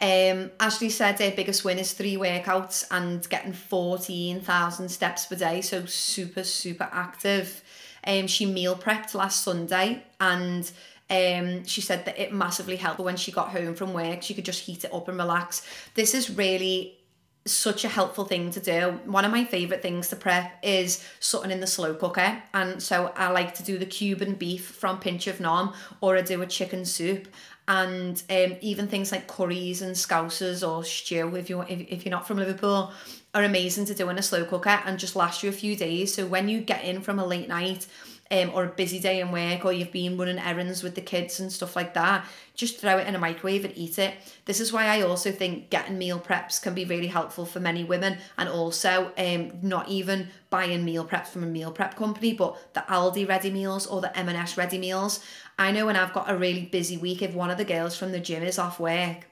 Um, 0.00 0.50
Ashley 0.58 0.90
said 0.90 1.18
her 1.20 1.30
biggest 1.30 1.64
win 1.64 1.78
is 1.78 1.92
three 1.92 2.16
workouts 2.16 2.84
and 2.90 3.26
getting 3.28 3.52
14,000 3.52 4.88
steps 4.88 5.26
per 5.26 5.36
day, 5.36 5.60
so 5.60 5.86
super, 5.86 6.44
super 6.44 6.88
active. 6.90 7.62
Um, 8.04 8.26
she 8.26 8.46
meal 8.46 8.74
prepped 8.74 9.14
last 9.14 9.42
Sunday 9.42 10.02
and 10.20 10.70
um, 11.08 11.64
she 11.64 11.80
said 11.80 12.04
that 12.06 12.18
it 12.18 12.32
massively 12.32 12.76
helped 12.76 13.00
when 13.00 13.16
she 13.16 13.30
got 13.30 13.50
home 13.50 13.74
from 13.74 13.92
work. 13.92 14.22
She 14.22 14.34
could 14.34 14.44
just 14.44 14.64
heat 14.64 14.84
it 14.84 14.92
up 14.92 15.08
and 15.08 15.18
relax. 15.18 15.64
This 15.94 16.14
is 16.14 16.30
really 16.30 16.98
such 17.44 17.84
a 17.84 17.88
helpful 17.88 18.24
thing 18.24 18.50
to 18.52 18.60
do. 18.60 19.00
One 19.04 19.24
of 19.24 19.32
my 19.32 19.44
favourite 19.44 19.82
things 19.82 20.08
to 20.08 20.16
prep 20.16 20.58
is 20.62 21.04
something 21.18 21.50
in 21.50 21.60
the 21.60 21.66
slow 21.66 21.94
cooker. 21.94 22.42
And 22.54 22.82
so 22.82 23.12
I 23.16 23.30
like 23.30 23.54
to 23.54 23.62
do 23.62 23.78
the 23.78 23.86
Cuban 23.86 24.34
beef 24.34 24.64
from 24.66 25.00
Pinch 25.00 25.26
of 25.26 25.40
Nom 25.40 25.74
or 26.00 26.16
I 26.16 26.22
do 26.22 26.40
a 26.42 26.46
chicken 26.46 26.84
soup. 26.84 27.28
And 27.68 28.22
um, 28.28 28.56
even 28.60 28.88
things 28.88 29.12
like 29.12 29.28
curries 29.28 29.82
and 29.82 29.94
scousers 29.94 30.66
or 30.68 30.84
stew, 30.84 31.34
if, 31.36 31.48
you, 31.48 31.62
if, 31.62 31.80
if 31.88 32.04
you're 32.04 32.10
not 32.10 32.26
from 32.26 32.38
Liverpool, 32.38 32.92
are 33.34 33.44
amazing 33.44 33.86
to 33.86 33.94
do 33.94 34.08
in 34.08 34.18
a 34.18 34.22
slow 34.22 34.44
cooker 34.44 34.80
and 34.84 34.98
just 34.98 35.16
last 35.16 35.42
you 35.42 35.48
a 35.48 35.52
few 35.52 35.74
days. 35.74 36.12
So 36.12 36.26
when 36.26 36.48
you 36.48 36.60
get 36.60 36.84
in 36.84 37.00
from 37.00 37.18
a 37.18 37.24
late 37.24 37.48
night, 37.48 37.86
um, 38.32 38.50
or 38.54 38.64
a 38.64 38.68
busy 38.68 38.98
day 38.98 39.20
in 39.20 39.30
work 39.30 39.64
or 39.64 39.72
you've 39.72 39.92
been 39.92 40.16
running 40.16 40.38
errands 40.38 40.82
with 40.82 40.94
the 40.94 41.02
kids 41.02 41.38
and 41.38 41.52
stuff 41.52 41.76
like 41.76 41.92
that, 41.94 42.24
just 42.54 42.78
throw 42.78 42.96
it 42.96 43.06
in 43.06 43.14
a 43.14 43.18
microwave 43.18 43.64
and 43.64 43.76
eat 43.76 43.98
it. 43.98 44.14
This 44.46 44.58
is 44.58 44.72
why 44.72 44.86
I 44.86 45.02
also 45.02 45.30
think 45.30 45.68
getting 45.68 45.98
meal 45.98 46.18
preps 46.18 46.60
can 46.60 46.72
be 46.72 46.86
really 46.86 47.08
helpful 47.08 47.44
for 47.44 47.60
many 47.60 47.84
women 47.84 48.16
and 48.38 48.48
also 48.48 49.12
um, 49.18 49.52
not 49.60 49.88
even 49.88 50.28
buying 50.48 50.84
meal 50.84 51.04
preps 51.04 51.28
from 51.28 51.42
a 51.44 51.46
meal 51.46 51.70
prep 51.70 51.94
company, 51.94 52.32
but 52.32 52.56
the 52.72 52.80
Aldi 52.88 53.28
ready 53.28 53.50
meals 53.50 53.86
or 53.86 54.00
the 54.00 54.16
M&S 54.18 54.56
ready 54.56 54.78
meals. 54.78 55.22
I 55.58 55.70
know 55.70 55.86
when 55.86 55.96
I've 55.96 56.14
got 56.14 56.30
a 56.30 56.36
really 56.36 56.64
busy 56.64 56.96
week, 56.96 57.20
if 57.20 57.34
one 57.34 57.50
of 57.50 57.58
the 57.58 57.64
girls 57.64 57.96
from 57.96 58.12
the 58.12 58.20
gym 58.20 58.42
is 58.42 58.58
off 58.58 58.80
work, 58.80 59.26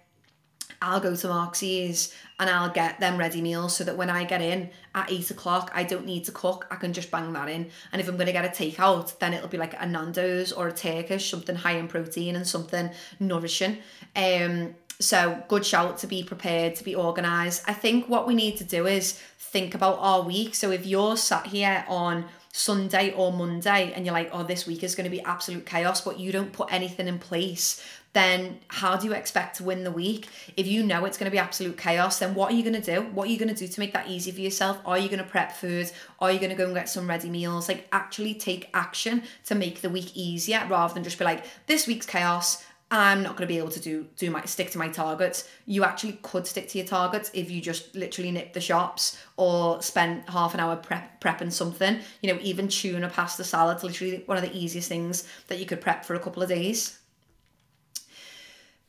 I'll 0.83 1.01
go 1.01 1.15
to 1.15 1.29
Marks's 1.29 2.15
and 2.39 2.49
I'll 2.49 2.71
get 2.71 3.01
them 3.01 3.19
ready 3.19 3.43
meals 3.43 3.77
so 3.77 3.85
that 3.85 3.97
when 3.97 4.09
I 4.09 4.25
get 4.25 4.41
in 4.41 4.71
at 4.95 5.11
eight 5.13 5.31
o'clock, 5.31 5.71
I 5.75 5.85
don't 5.85 6.07
need 6.07 6.25
to 6.25 6.33
cook. 6.33 6.67
I 6.71 6.77
can 6.77 6.93
just 6.93 7.11
bang 7.11 7.33
that 7.35 7.49
in. 7.49 7.71
And 7.93 8.01
if 8.01 8.09
I'm 8.09 8.17
going 8.17 8.27
to 8.27 8.33
get 8.33 8.45
a 8.45 8.49
takeout, 8.49 9.19
then 9.19 9.35
it'll 9.35 9.49
be 9.49 9.59
like 9.59 9.75
a 9.79 9.87
Nando's 9.87 10.53
or 10.53 10.69
a 10.69 10.73
Turkish, 10.73 11.31
something 11.31 11.55
high 11.55 11.77
in 11.77 11.87
protein 11.87 12.37
and 12.37 12.47
something 12.47 12.91
nourishing. 13.19 13.79
Um, 14.17 14.75
so 14.99 15.43
good 15.49 15.67
shout 15.67 15.99
to 15.99 16.07
be 16.07 16.23
prepared, 16.23 16.77
to 16.77 16.85
be 16.85 16.97
organised. 16.97 17.63
I 17.67 17.75
think 17.75 18.09
what 18.09 18.27
we 18.27 18.35
need 18.35 18.57
to 18.59 18.65
do 18.65 18.87
is 18.87 19.21
think 19.39 19.75
about 19.75 19.99
our 19.99 20.23
week. 20.23 20.55
So 20.55 20.71
if 20.71 20.87
you're 20.87 21.17
sat 21.17 21.47
here 21.47 21.85
on 21.89 22.27
Sunday 22.53 23.13
or 23.13 23.33
Monday 23.33 23.93
and 23.95 24.05
you're 24.05 24.15
like, 24.15 24.31
oh, 24.33 24.43
this 24.43 24.67
week 24.67 24.83
is 24.83 24.95
going 24.95 25.05
to 25.05 25.11
be 25.11 25.23
absolute 25.23 25.65
chaos, 25.65 26.01
but 26.01 26.19
you 26.19 26.33
don't 26.33 26.53
put 26.53 26.73
anything 26.73 27.07
in 27.07 27.19
place 27.19 27.85
then 28.13 28.59
how 28.69 28.97
do 28.97 29.07
you 29.07 29.13
expect 29.13 29.57
to 29.57 29.65
win 29.65 29.85
the 29.85 29.91
week? 29.91 30.29
If 30.57 30.67
you 30.67 30.83
know 30.83 31.05
it's 31.05 31.17
going 31.17 31.31
to 31.31 31.35
be 31.35 31.39
absolute 31.39 31.79
chaos, 31.79 32.19
then 32.19 32.35
what 32.35 32.53
are 32.53 32.55
you 32.55 32.63
going 32.63 32.81
to 32.81 32.95
do? 32.95 33.03
What 33.03 33.29
are 33.29 33.31
you 33.31 33.39
going 33.39 33.55
to 33.55 33.55
do 33.55 33.69
to 33.69 33.81
make 33.81 33.93
that 33.93 34.09
easy 34.09 34.33
for 34.33 34.41
yourself? 34.41 34.81
Are 34.85 34.99
you 34.99 35.09
going 35.09 35.23
to 35.23 35.29
prep 35.29 35.53
food? 35.53 35.91
Are 36.19 36.33
you 36.33 36.39
going 36.39 36.51
to 36.51 36.57
go 36.57 36.67
and 36.67 36.75
get 36.75 36.89
some 36.89 37.09
ready 37.09 37.31
meals? 37.31 37.69
Like 37.69 37.87
actually 37.93 38.35
take 38.35 38.69
action 38.75 39.23
to 39.47 39.55
make 39.55 39.81
the 39.81 39.91
week 39.91 40.17
easier 40.17 40.67
rather 40.69 40.95
than 40.95 41.05
just 41.05 41.19
be 41.19 41.25
like, 41.25 41.45
this 41.67 41.87
week's 41.87 42.07
chaos. 42.07 42.65
I'm 42.93 43.23
not 43.23 43.37
going 43.37 43.47
to 43.47 43.55
be 43.55 43.59
able 43.59 43.71
to 43.71 43.81
do 43.81 44.09
do 44.17 44.33
my 44.33 44.45
stick 44.47 44.73
to 44.73 44.79
my 44.79 44.89
targets. 44.89 45.49
You 45.65 45.85
actually 45.85 46.19
could 46.23 46.45
stick 46.45 46.69
to 46.71 46.79
your 46.79 46.87
targets 46.89 47.31
if 47.33 47.49
you 47.49 47.61
just 47.61 47.95
literally 47.95 48.33
nip 48.33 48.53
the 48.53 48.61
shops 48.61 49.17
or 49.37 49.81
spend 49.81 50.25
half 50.29 50.55
an 50.55 50.61
hour 50.61 50.75
prep 50.75 51.21
prepping 51.21 51.53
something. 51.53 52.01
You 52.21 52.33
know, 52.33 52.41
even 52.43 52.67
tuna 52.67 53.09
pasta 53.09 53.45
salad, 53.45 53.85
literally 53.85 54.25
one 54.27 54.37
of 54.37 54.43
the 54.43 54.57
easiest 54.57 54.89
things 54.89 55.29
that 55.47 55.61
you 55.61 55.67
could 55.67 55.81
prep 55.81 56.05
for 56.05 56.17
a 56.17 56.19
couple 56.19 56.43
of 56.43 56.49
days. 56.49 56.99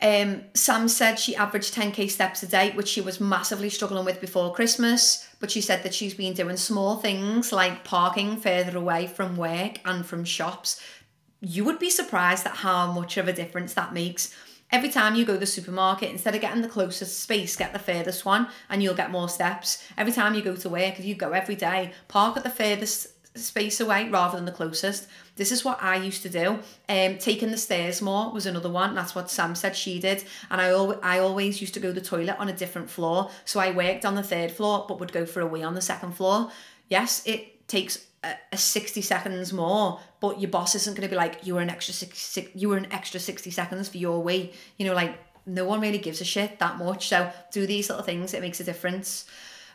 Um, 0.01 0.41
Sam 0.55 0.87
said 0.87 1.19
she 1.19 1.35
averaged 1.35 1.75
10k 1.75 2.09
steps 2.09 2.41
a 2.41 2.47
day, 2.47 2.71
which 2.71 2.87
she 2.87 3.01
was 3.01 3.19
massively 3.19 3.69
struggling 3.69 4.03
with 4.03 4.19
before 4.19 4.53
Christmas. 4.53 5.27
But 5.39 5.51
she 5.51 5.61
said 5.61 5.83
that 5.83 5.93
she's 5.93 6.15
been 6.15 6.33
doing 6.33 6.57
small 6.57 6.97
things 6.97 7.51
like 7.51 7.83
parking 7.83 8.37
further 8.37 8.77
away 8.77 9.07
from 9.07 9.37
work 9.37 9.79
and 9.85 10.05
from 10.05 10.25
shops. 10.25 10.81
You 11.39 11.63
would 11.65 11.79
be 11.79 11.89
surprised 11.89 12.45
at 12.47 12.57
how 12.57 12.91
much 12.91 13.17
of 13.17 13.27
a 13.27 13.33
difference 13.33 13.73
that 13.73 13.93
makes. 13.93 14.33
Every 14.71 14.89
time 14.89 15.15
you 15.15 15.25
go 15.25 15.33
to 15.33 15.39
the 15.39 15.45
supermarket, 15.45 16.09
instead 16.09 16.33
of 16.33 16.41
getting 16.41 16.61
the 16.61 16.69
closest 16.69 17.19
space, 17.19 17.55
get 17.57 17.73
the 17.73 17.79
furthest 17.79 18.25
one 18.25 18.47
and 18.69 18.81
you'll 18.81 18.95
get 18.95 19.11
more 19.11 19.27
steps. 19.27 19.83
Every 19.97 20.13
time 20.13 20.33
you 20.33 20.41
go 20.41 20.55
to 20.55 20.69
work, 20.69 20.97
if 20.97 21.05
you 21.05 21.13
go 21.13 21.31
every 21.31 21.55
day, 21.55 21.91
park 22.07 22.37
at 22.37 22.43
the 22.43 22.49
furthest 22.49 23.37
space 23.37 23.79
away 23.79 24.09
rather 24.09 24.37
than 24.37 24.45
the 24.45 24.51
closest. 24.51 25.07
This 25.41 25.51
is 25.51 25.65
what 25.65 25.81
I 25.81 25.95
used 25.95 26.21
to 26.21 26.29
do. 26.29 26.59
Um, 26.87 27.17
taking 27.17 27.49
the 27.49 27.57
stairs 27.57 27.99
more 27.99 28.31
was 28.31 28.45
another 28.45 28.69
one. 28.69 28.93
That's 28.93 29.15
what 29.15 29.27
Sam 29.31 29.55
said 29.55 29.75
she 29.75 29.99
did. 29.99 30.23
And 30.51 30.61
I, 30.61 30.67
al- 30.67 30.99
I 31.01 31.17
always 31.17 31.59
used 31.61 31.73
to 31.73 31.79
go 31.79 31.87
to 31.87 31.99
the 31.99 32.05
toilet 32.05 32.35
on 32.37 32.47
a 32.47 32.53
different 32.53 32.91
floor. 32.91 33.31
So 33.43 33.59
I 33.59 33.71
worked 33.71 34.05
on 34.05 34.13
the 34.13 34.21
third 34.21 34.51
floor, 34.51 34.85
but 34.87 34.99
would 34.99 35.11
go 35.11 35.25
for 35.25 35.41
a 35.41 35.47
wee 35.47 35.63
on 35.63 35.73
the 35.73 35.81
second 35.81 36.11
floor. 36.11 36.51
Yes, 36.89 37.23
it 37.25 37.67
takes 37.67 38.05
a, 38.23 38.35
a 38.51 38.57
60 38.57 39.01
seconds 39.01 39.51
more, 39.51 39.99
but 40.19 40.39
your 40.39 40.51
boss 40.51 40.75
isn't 40.75 40.95
going 40.95 41.09
to 41.09 41.11
be 41.11 41.17
like, 41.17 41.43
you 41.43 41.55
were 41.55 41.61
an 41.61 41.71
extra 41.71 41.95
six, 41.95 42.19
six, 42.19 42.51
you 42.53 42.69
were 42.69 42.77
an 42.77 42.91
extra 42.91 43.19
60 43.19 43.49
seconds 43.49 43.89
for 43.89 43.97
your 43.97 44.21
wee. 44.21 44.53
You 44.77 44.85
know, 44.85 44.93
like 44.93 45.17
no 45.47 45.65
one 45.65 45.81
really 45.81 45.97
gives 45.97 46.21
a 46.21 46.25
shit 46.25 46.59
that 46.59 46.77
much. 46.77 47.07
So 47.07 47.31
do 47.51 47.65
these 47.65 47.89
little 47.89 48.05
things. 48.05 48.35
It 48.35 48.41
makes 48.41 48.59
a 48.59 48.63
difference. 48.63 49.25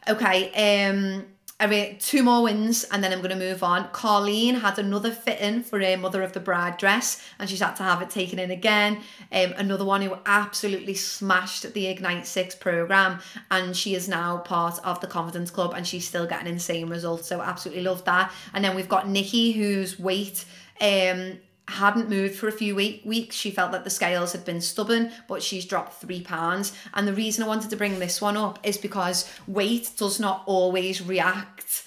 Okay. 0.09 0.87
Um, 0.87 1.27
I 1.59 1.67
mean, 1.67 1.97
two 1.99 2.23
more 2.23 2.43
wins 2.43 2.85
and 2.85 3.03
then 3.03 3.13
I'm 3.13 3.21
going 3.21 3.31
to 3.31 3.37
move 3.37 3.63
on. 3.63 3.89
Colleen 3.89 4.57
had 4.57 4.79
another 4.79 5.11
fitting 5.11 5.63
for 5.63 5.81
a 5.81 5.97
Mother 5.97 6.23
of 6.23 6.35
the 6.35 6.41
Bride 6.41 6.77
dress 6.77 7.23
and 7.39 7.49
she's 7.49 7.61
had 7.61 7.77
to 7.77 7.83
have 7.83 8.03
it 8.03 8.11
taken 8.11 8.39
in 8.39 8.51
again. 8.51 8.99
Um, 9.33 9.55
another 9.57 9.85
one 9.85 10.03
who 10.03 10.19
absolutely 10.27 10.93
smashed 10.93 11.73
the 11.73 11.87
Ignite 11.87 12.27
6 12.27 12.57
program 12.57 13.21
and 13.51 13.75
she 13.75 13.95
is 13.95 14.07
now 14.07 14.37
part 14.39 14.79
of 14.85 15.01
the 15.01 15.07
Confidence 15.07 15.51
Club 15.51 15.73
and 15.75 15.87
she's 15.87 16.07
still 16.07 16.27
getting 16.27 16.47
insane 16.47 16.91
results. 16.91 17.27
So 17.27 17.41
absolutely 17.41 17.85
love 17.85 18.05
that. 18.05 18.31
And 18.53 18.63
then 18.63 18.77
we've 18.77 18.89
got 18.89 19.09
Nikki 19.09 19.53
whose 19.53 19.99
weight 19.99 20.45
um 20.79 21.39
hadn't 21.69 22.09
moved 22.09 22.37
for 22.37 22.49
a 22.49 22.53
few 22.53 22.75
week, 22.75 23.03
weeks. 23.05 23.35
She 23.35 23.51
felt 23.51 23.73
that 23.73 23.85
the 23.85 23.91
scales 23.91 24.33
had 24.33 24.45
been 24.45 24.61
stubborn, 24.61 25.11
but 25.27 25.43
she's 25.43 25.65
dropped 25.65 25.95
three 25.95 26.23
pounds. 26.23 26.73
And 26.95 27.09
the 27.09 27.13
reason 27.13 27.43
I 27.43 27.49
wanted 27.49 27.71
to 27.71 27.77
bring 27.77 27.99
this 27.99 28.21
one 28.21 28.37
up 28.37 28.59
is 28.63 28.79
because 28.79 29.31
weight 29.47 29.91
does 29.97 30.21
not 30.21 30.43
always 30.47 31.03
react 31.03 31.85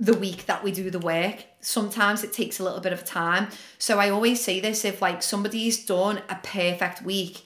the 0.00 0.14
week 0.14 0.46
that 0.46 0.62
we 0.62 0.72
do 0.72 0.90
the 0.90 0.98
work. 0.98 1.44
Sometimes 1.60 2.22
it 2.22 2.32
takes 2.32 2.58
a 2.58 2.64
little 2.64 2.80
bit 2.80 2.92
of 2.92 3.04
time. 3.04 3.48
So 3.78 3.98
I 3.98 4.10
always 4.10 4.42
say 4.42 4.60
this 4.60 4.84
if 4.84 5.02
like 5.02 5.22
somebody's 5.22 5.84
done 5.84 6.22
a 6.28 6.36
perfect 6.42 7.02
week 7.02 7.42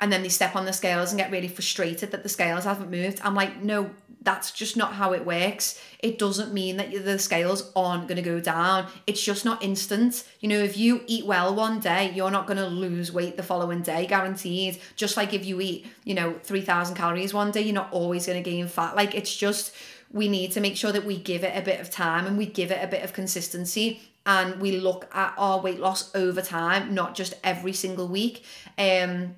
and 0.00 0.12
then 0.12 0.22
they 0.22 0.28
step 0.28 0.56
on 0.56 0.64
the 0.64 0.72
scales 0.72 1.10
and 1.10 1.18
get 1.18 1.30
really 1.30 1.48
frustrated 1.48 2.10
that 2.10 2.22
the 2.22 2.28
scales 2.28 2.64
haven't 2.64 2.90
moved. 2.90 3.20
I'm 3.22 3.34
like, 3.34 3.62
no, 3.62 3.90
that's 4.22 4.50
just 4.50 4.76
not 4.76 4.94
how 4.94 5.12
it 5.12 5.24
works. 5.24 5.80
It 5.98 6.18
doesn't 6.18 6.52
mean 6.52 6.76
that 6.76 6.90
the 6.90 7.18
scales 7.18 7.70
aren't 7.74 8.06
going 8.06 8.16
to 8.16 8.22
go 8.22 8.40
down. 8.40 8.86
It's 9.06 9.22
just 9.22 9.44
not 9.44 9.62
instant. 9.62 10.24
You 10.40 10.48
know, 10.48 10.58
if 10.58 10.76
you 10.76 11.02
eat 11.06 11.26
well 11.26 11.54
one 11.54 11.80
day, 11.80 12.12
you're 12.14 12.30
not 12.30 12.46
going 12.46 12.58
to 12.58 12.66
lose 12.66 13.12
weight 13.12 13.36
the 13.36 13.42
following 13.42 13.82
day, 13.82 14.06
guaranteed. 14.06 14.78
Just 14.96 15.16
like 15.16 15.32
if 15.32 15.44
you 15.44 15.60
eat, 15.60 15.86
you 16.04 16.14
know, 16.14 16.34
3,000 16.42 16.94
calories 16.96 17.32
one 17.32 17.50
day, 17.50 17.62
you're 17.62 17.74
not 17.74 17.92
always 17.92 18.26
going 18.26 18.42
to 18.42 18.50
gain 18.50 18.66
fat. 18.68 18.94
Like, 18.94 19.14
it's 19.14 19.34
just, 19.34 19.74
we 20.12 20.28
need 20.28 20.52
to 20.52 20.60
make 20.60 20.76
sure 20.76 20.92
that 20.92 21.04
we 21.04 21.16
give 21.16 21.44
it 21.44 21.56
a 21.56 21.62
bit 21.62 21.80
of 21.80 21.90
time 21.90 22.26
and 22.26 22.36
we 22.36 22.46
give 22.46 22.70
it 22.70 22.82
a 22.82 22.88
bit 22.88 23.02
of 23.02 23.12
consistency 23.12 24.02
and 24.26 24.60
we 24.60 24.72
look 24.72 25.08
at 25.14 25.32
our 25.38 25.60
weight 25.60 25.80
loss 25.80 26.14
over 26.14 26.42
time, 26.42 26.94
not 26.94 27.14
just 27.14 27.34
every 27.42 27.72
single 27.72 28.06
week. 28.06 28.44
Um, 28.76 29.34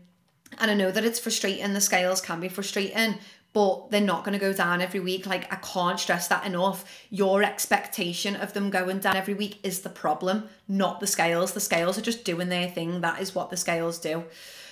and 0.59 0.71
I 0.71 0.75
know 0.75 0.91
that 0.91 1.05
it's 1.05 1.19
frustrating, 1.19 1.73
the 1.73 1.81
scales 1.81 2.21
can 2.21 2.41
be 2.41 2.49
frustrating, 2.49 3.19
but 3.53 3.91
they're 3.91 4.01
not 4.01 4.25
going 4.25 4.33
to 4.33 4.39
go 4.39 4.53
down 4.53 4.81
every 4.81 5.01
week. 5.01 5.27
Like, 5.27 5.53
I 5.53 5.57
can't 5.57 6.01
stress 6.01 6.29
that 6.29 6.47
enough. 6.47 6.85
Your 7.11 7.43
expectation 7.43 8.35
of 8.35 8.55
them 8.55 8.71
going 8.71 9.01
down 9.01 9.17
every 9.17 9.35
week 9.35 9.59
is 9.63 9.81
the 9.81 9.91
problem, 9.91 10.49
not 10.69 11.01
the 11.01 11.07
scales. 11.07 11.53
The 11.53 11.61
scales 11.61 11.99
are 11.99 12.03
just 12.03 12.25
doing 12.25 12.49
their 12.49 12.69
thing. 12.69 13.03
That 13.03 13.21
is 13.21 13.35
what 13.35 13.51
the 13.51 13.57
scales 13.57 13.99
do. 13.99 14.25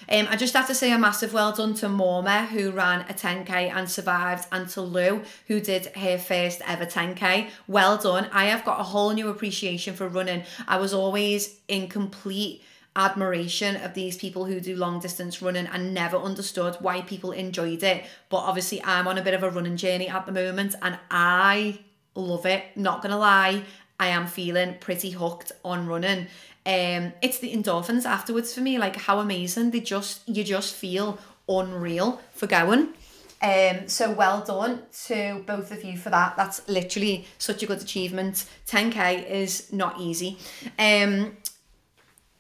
Um, 0.09 0.27
I 0.31 0.37
just 0.37 0.55
have 0.55 0.67
to 0.69 0.75
say 0.75 0.93
a 0.93 0.99
massive 0.99 1.35
well 1.35 1.53
done 1.53 1.75
to 1.75 1.87
Morma, 1.87 2.47
who 2.47 2.71
ran 2.71 3.03
a 3.03 3.13
10k 3.13 3.51
and 3.71 3.89
survived, 3.91 4.47
and 4.51 4.67
to 4.71 4.81
Lou, 4.81 5.23
who 5.47 5.61
did 5.61 5.87
her 5.89 6.17
first 6.17 6.63
ever 6.67 6.87
10k. 6.87 7.51
Well 7.69 7.99
done. 7.99 8.29
I 8.33 8.47
have 8.47 8.65
got 8.65 8.81
a 8.81 8.85
whole 8.85 9.11
new 9.11 9.29
appreciation 9.29 9.95
for 9.95 10.09
running. 10.09 10.45
I 10.67 10.79
was 10.79 10.95
always 10.95 11.61
in 11.69 11.89
complete 11.89 12.63
admiration 12.97 13.77
of 13.77 13.95
these 13.95 14.17
people 14.17 14.45
who 14.45 14.61
do 14.61 14.77
long 14.77 15.01
distance 15.01 15.41
running 15.41 15.67
and 15.67 15.95
never 15.95 16.17
understood 16.17 16.77
why 16.81 17.01
people 17.03 17.33
enjoyed 17.33 17.83
it. 17.83 18.05
But 18.29 18.39
obviously, 18.39 18.83
I'm 18.83 19.07
on 19.07 19.19
a 19.19 19.23
bit 19.23 19.35
of 19.35 19.43
a 19.43 19.51
running 19.51 19.77
journey 19.77 20.09
at 20.09 20.27
the 20.27 20.33
moment 20.33 20.75
and 20.83 20.99
I 21.11 21.79
love 22.15 22.47
it. 22.47 22.65
Not 22.77 23.03
gonna 23.03 23.19
lie, 23.19 23.63
I 23.99 24.09
am 24.09 24.27
feeling 24.27 24.77
pretty 24.81 25.11
hooked 25.11 25.53
on 25.65 25.87
running. 25.87 26.27
Um, 26.67 27.13
it's 27.23 27.39
the 27.39 27.55
endorphins 27.55 28.05
afterwards 28.05 28.53
for 28.53 28.61
me, 28.61 28.79
like 28.79 28.97
how 28.97 29.19
amazing 29.21 29.71
they 29.71 29.81
just 29.81 30.29
you 30.29 30.45
just 30.45 30.75
feel 30.75 31.19
unreal 31.49 32.21
for 32.33 32.47
going. 32.47 32.89
Um, 33.43 33.89
so 33.89 34.11
well 34.13 34.43
done 34.45 34.83
to 35.07 35.43
both 35.47 35.73
of 35.73 35.83
you 35.83 35.97
for 35.97 36.11
that. 36.11 36.37
That's 36.37 36.67
literally 36.69 37.27
such 37.39 37.63
a 37.63 37.67
good 37.67 37.81
achievement. 37.81 38.45
10k 38.67 39.31
is 39.31 39.73
not 39.73 39.99
easy. 39.99 40.37
Um, 40.79 41.37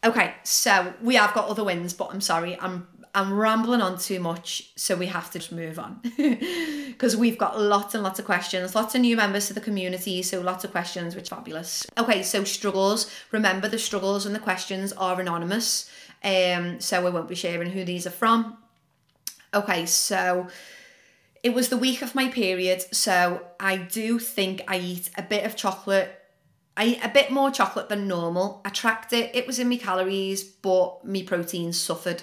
Okay, 0.02 0.34
so 0.44 0.94
we 1.02 1.16
have 1.16 1.34
got 1.34 1.48
other 1.48 1.62
wins, 1.62 1.92
but 1.92 2.10
I'm 2.12 2.20
sorry, 2.20 2.58
I'm 2.58 2.86
I'm 3.12 3.32
rambling 3.32 3.80
on 3.80 3.98
too 3.98 4.20
much, 4.20 4.70
so 4.76 4.94
we 4.94 5.06
have 5.06 5.32
to 5.32 5.40
just 5.40 5.50
move 5.50 5.80
on 5.80 6.00
because 6.16 7.16
we've 7.16 7.36
got 7.36 7.60
lots 7.60 7.92
and 7.92 8.04
lots 8.04 8.20
of 8.20 8.24
questions, 8.24 8.74
lots 8.76 8.94
of 8.94 9.00
new 9.00 9.16
members 9.16 9.48
to 9.48 9.54
the 9.54 9.60
community, 9.60 10.22
so 10.22 10.40
lots 10.40 10.64
of 10.64 10.70
questions, 10.70 11.16
which 11.16 11.28
fabulous. 11.28 11.84
Okay, 11.98 12.22
so 12.22 12.44
struggles. 12.44 13.10
Remember, 13.32 13.68
the 13.68 13.78
struggles 13.78 14.26
and 14.26 14.34
the 14.34 14.38
questions 14.40 14.92
are 14.92 15.20
anonymous, 15.20 15.90
um, 16.22 16.80
so 16.80 17.04
we 17.04 17.10
won't 17.10 17.28
be 17.28 17.34
sharing 17.34 17.70
who 17.70 17.84
these 17.84 18.06
are 18.06 18.10
from. 18.10 18.56
Okay, 19.52 19.86
so 19.86 20.46
it 21.42 21.52
was 21.52 21.68
the 21.68 21.76
week 21.76 22.02
of 22.02 22.14
my 22.14 22.28
period, 22.28 22.84
so 22.94 23.44
I 23.58 23.76
do 23.76 24.20
think 24.20 24.62
I 24.68 24.78
eat 24.78 25.10
a 25.18 25.22
bit 25.22 25.44
of 25.44 25.56
chocolate. 25.56 26.19
I 26.80 26.84
eat 26.86 27.04
a 27.04 27.10
bit 27.10 27.30
more 27.30 27.50
chocolate 27.50 27.90
than 27.90 28.08
normal. 28.08 28.62
I 28.64 28.70
tracked 28.70 29.12
it, 29.12 29.36
it 29.36 29.46
was 29.46 29.58
in 29.58 29.68
my 29.68 29.76
calories, 29.76 30.42
but 30.42 31.04
my 31.04 31.22
protein 31.22 31.74
suffered. 31.74 32.22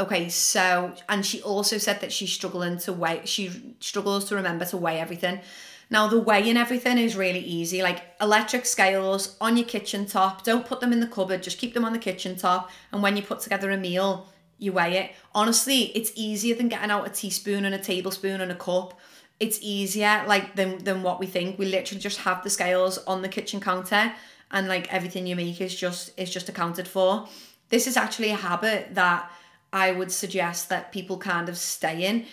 Okay, 0.00 0.28
so 0.30 0.94
and 1.08 1.24
she 1.24 1.40
also 1.42 1.78
said 1.78 2.00
that 2.00 2.12
she's 2.12 2.32
struggling 2.32 2.78
to 2.78 2.92
weigh 2.92 3.20
she 3.24 3.76
struggles 3.78 4.24
to 4.24 4.34
remember 4.34 4.64
to 4.64 4.76
weigh 4.76 4.98
everything. 4.98 5.38
Now 5.90 6.08
the 6.08 6.18
weighing 6.18 6.56
everything 6.56 6.98
is 6.98 7.14
really 7.14 7.38
easy, 7.38 7.84
like 7.84 8.02
electric 8.20 8.66
scales 8.66 9.36
on 9.40 9.56
your 9.56 9.66
kitchen 9.66 10.06
top. 10.06 10.42
Don't 10.42 10.66
put 10.66 10.80
them 10.80 10.92
in 10.92 10.98
the 10.98 11.06
cupboard, 11.06 11.44
just 11.44 11.58
keep 11.58 11.72
them 11.72 11.84
on 11.84 11.92
the 11.92 12.00
kitchen 12.00 12.34
top. 12.34 12.68
And 12.90 13.00
when 13.00 13.16
you 13.16 13.22
put 13.22 13.38
together 13.38 13.70
a 13.70 13.76
meal, 13.76 14.26
you 14.58 14.72
weigh 14.72 14.96
it. 14.96 15.12
Honestly, 15.36 15.92
it's 15.94 16.10
easier 16.16 16.56
than 16.56 16.68
getting 16.68 16.90
out 16.90 17.06
a 17.06 17.10
teaspoon 17.10 17.64
and 17.64 17.76
a 17.76 17.78
tablespoon 17.78 18.40
and 18.40 18.50
a 18.50 18.56
cup. 18.56 18.98
It's 19.42 19.58
easier 19.60 20.22
like 20.28 20.54
than 20.54 20.78
than 20.84 21.02
what 21.02 21.18
we 21.18 21.26
think. 21.26 21.58
We 21.58 21.66
literally 21.66 22.00
just 22.00 22.18
have 22.18 22.44
the 22.44 22.50
scales 22.50 22.98
on 23.12 23.22
the 23.22 23.28
kitchen 23.28 23.60
counter 23.60 24.12
and 24.52 24.68
like 24.68 24.92
everything 24.92 25.26
you 25.26 25.34
make 25.34 25.60
is 25.60 25.74
just 25.74 26.12
is 26.16 26.30
just 26.30 26.48
accounted 26.48 26.86
for. 26.86 27.26
This 27.68 27.88
is 27.88 27.96
actually 27.96 28.30
a 28.30 28.36
habit 28.36 28.94
that 28.94 29.28
I 29.72 29.90
would 29.90 30.12
suggest 30.12 30.68
that 30.68 30.92
people 30.92 31.18
kind 31.18 31.48
of 31.48 31.56
stay 31.58 32.04
in. 32.06 32.26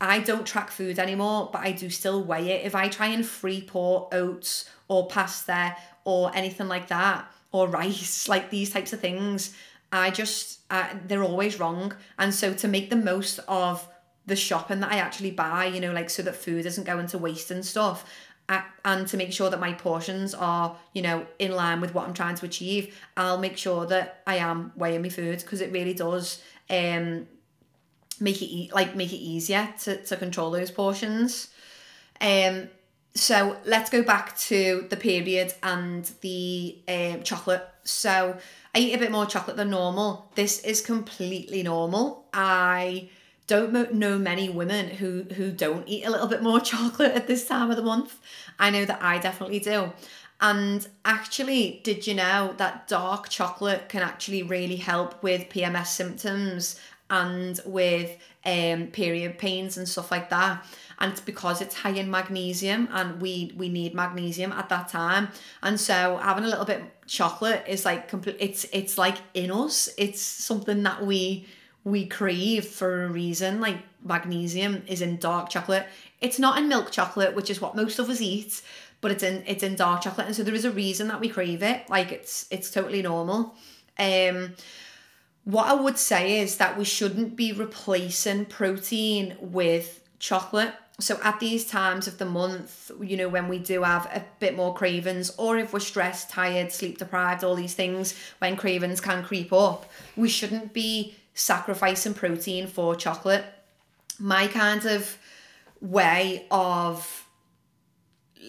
I 0.00 0.20
don't 0.20 0.46
track 0.46 0.70
food 0.70 0.98
anymore, 0.98 1.50
but 1.52 1.60
I 1.60 1.72
do 1.72 1.90
still 1.90 2.22
weigh 2.22 2.48
it. 2.52 2.64
If 2.64 2.74
I 2.74 2.88
try 2.88 3.08
and 3.08 3.26
free 3.26 3.62
pour 3.62 4.08
oats 4.12 4.70
or 4.88 5.08
pasta 5.08 5.76
or 6.04 6.34
anything 6.34 6.68
like 6.68 6.88
that, 6.88 7.30
or 7.52 7.68
rice, 7.68 8.28
like 8.34 8.48
these 8.48 8.70
types 8.70 8.94
of 8.94 9.00
things, 9.00 9.54
I 9.92 10.10
just 10.10 10.60
uh, 10.70 10.88
they're 11.06 11.22
always 11.22 11.60
wrong. 11.60 11.92
And 12.18 12.32
so 12.34 12.54
to 12.54 12.68
make 12.68 12.88
the 12.88 12.96
most 13.12 13.40
of 13.46 13.86
the 14.26 14.36
shopping 14.36 14.80
that 14.80 14.92
I 14.92 14.96
actually 14.96 15.30
buy, 15.30 15.66
you 15.66 15.80
know, 15.80 15.92
like 15.92 16.10
so 16.10 16.22
that 16.22 16.36
food 16.36 16.66
isn't 16.66 16.84
going 16.84 17.06
to 17.08 17.18
waste 17.18 17.50
and 17.50 17.64
stuff, 17.64 18.04
and 18.84 19.08
to 19.08 19.16
make 19.16 19.32
sure 19.32 19.50
that 19.50 19.60
my 19.60 19.72
portions 19.72 20.34
are, 20.34 20.76
you 20.92 21.02
know, 21.02 21.26
in 21.38 21.52
line 21.52 21.80
with 21.80 21.94
what 21.94 22.06
I'm 22.06 22.14
trying 22.14 22.36
to 22.36 22.46
achieve, 22.46 22.96
I'll 23.16 23.38
make 23.38 23.56
sure 23.56 23.86
that 23.86 24.22
I 24.26 24.36
am 24.36 24.72
weighing 24.76 25.02
my 25.02 25.08
food 25.08 25.38
because 25.38 25.60
it 25.60 25.72
really 25.72 25.94
does 25.94 26.42
um 26.70 27.26
make 28.20 28.40
it 28.40 28.46
e- 28.46 28.70
like 28.72 28.96
make 28.96 29.12
it 29.12 29.16
easier 29.16 29.72
to, 29.82 30.02
to 30.04 30.16
control 30.16 30.50
those 30.50 30.70
portions. 30.70 31.48
Um 32.20 32.68
so 33.14 33.56
let's 33.64 33.88
go 33.88 34.02
back 34.02 34.36
to 34.40 34.86
the 34.90 34.96
period 34.96 35.54
and 35.62 36.04
the 36.20 36.76
um, 36.86 37.22
chocolate. 37.22 37.66
So 37.82 38.36
I 38.74 38.78
eat 38.78 38.94
a 38.94 38.98
bit 38.98 39.10
more 39.10 39.24
chocolate 39.24 39.56
than 39.56 39.70
normal. 39.70 40.30
This 40.34 40.60
is 40.60 40.82
completely 40.82 41.62
normal. 41.62 42.26
I 42.34 43.08
don't 43.46 43.94
know 43.94 44.18
many 44.18 44.48
women 44.48 44.88
who 44.88 45.22
who 45.22 45.50
don't 45.50 45.86
eat 45.88 46.04
a 46.04 46.10
little 46.10 46.26
bit 46.26 46.42
more 46.42 46.60
chocolate 46.72 47.12
at 47.12 47.26
this 47.26 47.46
time 47.46 47.70
of 47.70 47.76
the 47.76 47.82
month. 47.82 48.18
I 48.58 48.70
know 48.70 48.84
that 48.84 49.02
I 49.02 49.18
definitely 49.18 49.60
do. 49.60 49.92
And 50.40 50.86
actually, 51.04 51.80
did 51.82 52.06
you 52.06 52.14
know 52.14 52.54
that 52.58 52.88
dark 52.88 53.30
chocolate 53.30 53.88
can 53.88 54.02
actually 54.02 54.42
really 54.42 54.76
help 54.76 55.22
with 55.22 55.48
PMS 55.48 55.86
symptoms 55.86 56.78
and 57.08 57.58
with 57.64 58.18
um, 58.44 58.88
period 58.88 59.38
pains 59.38 59.78
and 59.78 59.88
stuff 59.88 60.10
like 60.10 60.28
that? 60.30 60.64
and 60.98 61.12
it's 61.12 61.20
because 61.20 61.60
it's 61.60 61.74
high 61.74 61.90
in 61.90 62.10
magnesium 62.10 62.88
and 62.92 63.20
we 63.20 63.52
we 63.56 63.68
need 63.68 63.94
magnesium 63.94 64.52
at 64.52 64.68
that 64.68 64.88
time 64.88 65.28
and 65.62 65.78
so 65.78 66.18
having 66.22 66.44
a 66.44 66.48
little 66.48 66.64
bit 66.64 66.82
chocolate 67.06 67.64
is 67.68 67.84
like 67.84 68.08
complete 68.08 68.36
it's 68.38 68.64
it's 68.72 68.96
like 68.96 69.16
in 69.34 69.50
us 69.50 69.88
it's 69.98 70.20
something 70.20 70.82
that 70.82 71.04
we 71.04 71.46
we 71.86 72.04
crave 72.04 72.66
for 72.66 73.04
a 73.04 73.08
reason 73.08 73.60
like 73.60 73.78
magnesium 74.04 74.82
is 74.88 75.00
in 75.00 75.16
dark 75.18 75.48
chocolate. 75.48 75.86
It's 76.20 76.36
not 76.36 76.58
in 76.58 76.68
milk 76.68 76.90
chocolate 76.90 77.36
which 77.36 77.48
is 77.48 77.60
what 77.60 77.76
most 77.76 78.00
of 78.00 78.10
us 78.10 78.20
eat 78.20 78.60
but 79.00 79.12
it's 79.12 79.22
in 79.22 79.44
it's 79.46 79.62
in 79.62 79.76
dark 79.76 80.02
chocolate 80.02 80.26
and 80.26 80.34
so 80.34 80.42
there 80.42 80.54
is 80.54 80.64
a 80.64 80.70
reason 80.72 81.06
that 81.06 81.20
we 81.20 81.28
crave 81.28 81.62
it. 81.62 81.88
Like 81.88 82.10
it's 82.10 82.48
it's 82.50 82.72
totally 82.72 83.02
normal. 83.02 83.54
Um 84.00 84.54
what 85.44 85.68
I 85.68 85.74
would 85.74 85.96
say 85.96 86.40
is 86.40 86.56
that 86.56 86.76
we 86.76 86.84
shouldn't 86.84 87.36
be 87.36 87.52
replacing 87.52 88.46
protein 88.46 89.36
with 89.40 90.02
chocolate. 90.18 90.74
So 90.98 91.20
at 91.22 91.38
these 91.38 91.66
times 91.66 92.08
of 92.08 92.18
the 92.18 92.24
month, 92.24 92.90
you 93.00 93.16
know, 93.16 93.28
when 93.28 93.46
we 93.46 93.60
do 93.60 93.84
have 93.84 94.06
a 94.06 94.24
bit 94.40 94.56
more 94.56 94.74
cravings, 94.74 95.30
or 95.36 95.56
if 95.56 95.72
we're 95.72 95.78
stressed, 95.78 96.30
tired, 96.30 96.72
sleep 96.72 96.98
deprived, 96.98 97.44
all 97.44 97.54
these 97.54 97.74
things, 97.74 98.18
when 98.38 98.56
cravings 98.56 99.00
can 99.00 99.22
creep 99.22 99.52
up, 99.52 99.88
we 100.16 100.28
shouldn't 100.28 100.72
be 100.72 101.14
sacrificing 101.36 102.14
protein 102.14 102.66
for 102.66 102.96
chocolate. 102.96 103.44
My 104.18 104.48
kind 104.48 104.84
of 104.86 105.18
way 105.80 106.46
of 106.50 107.28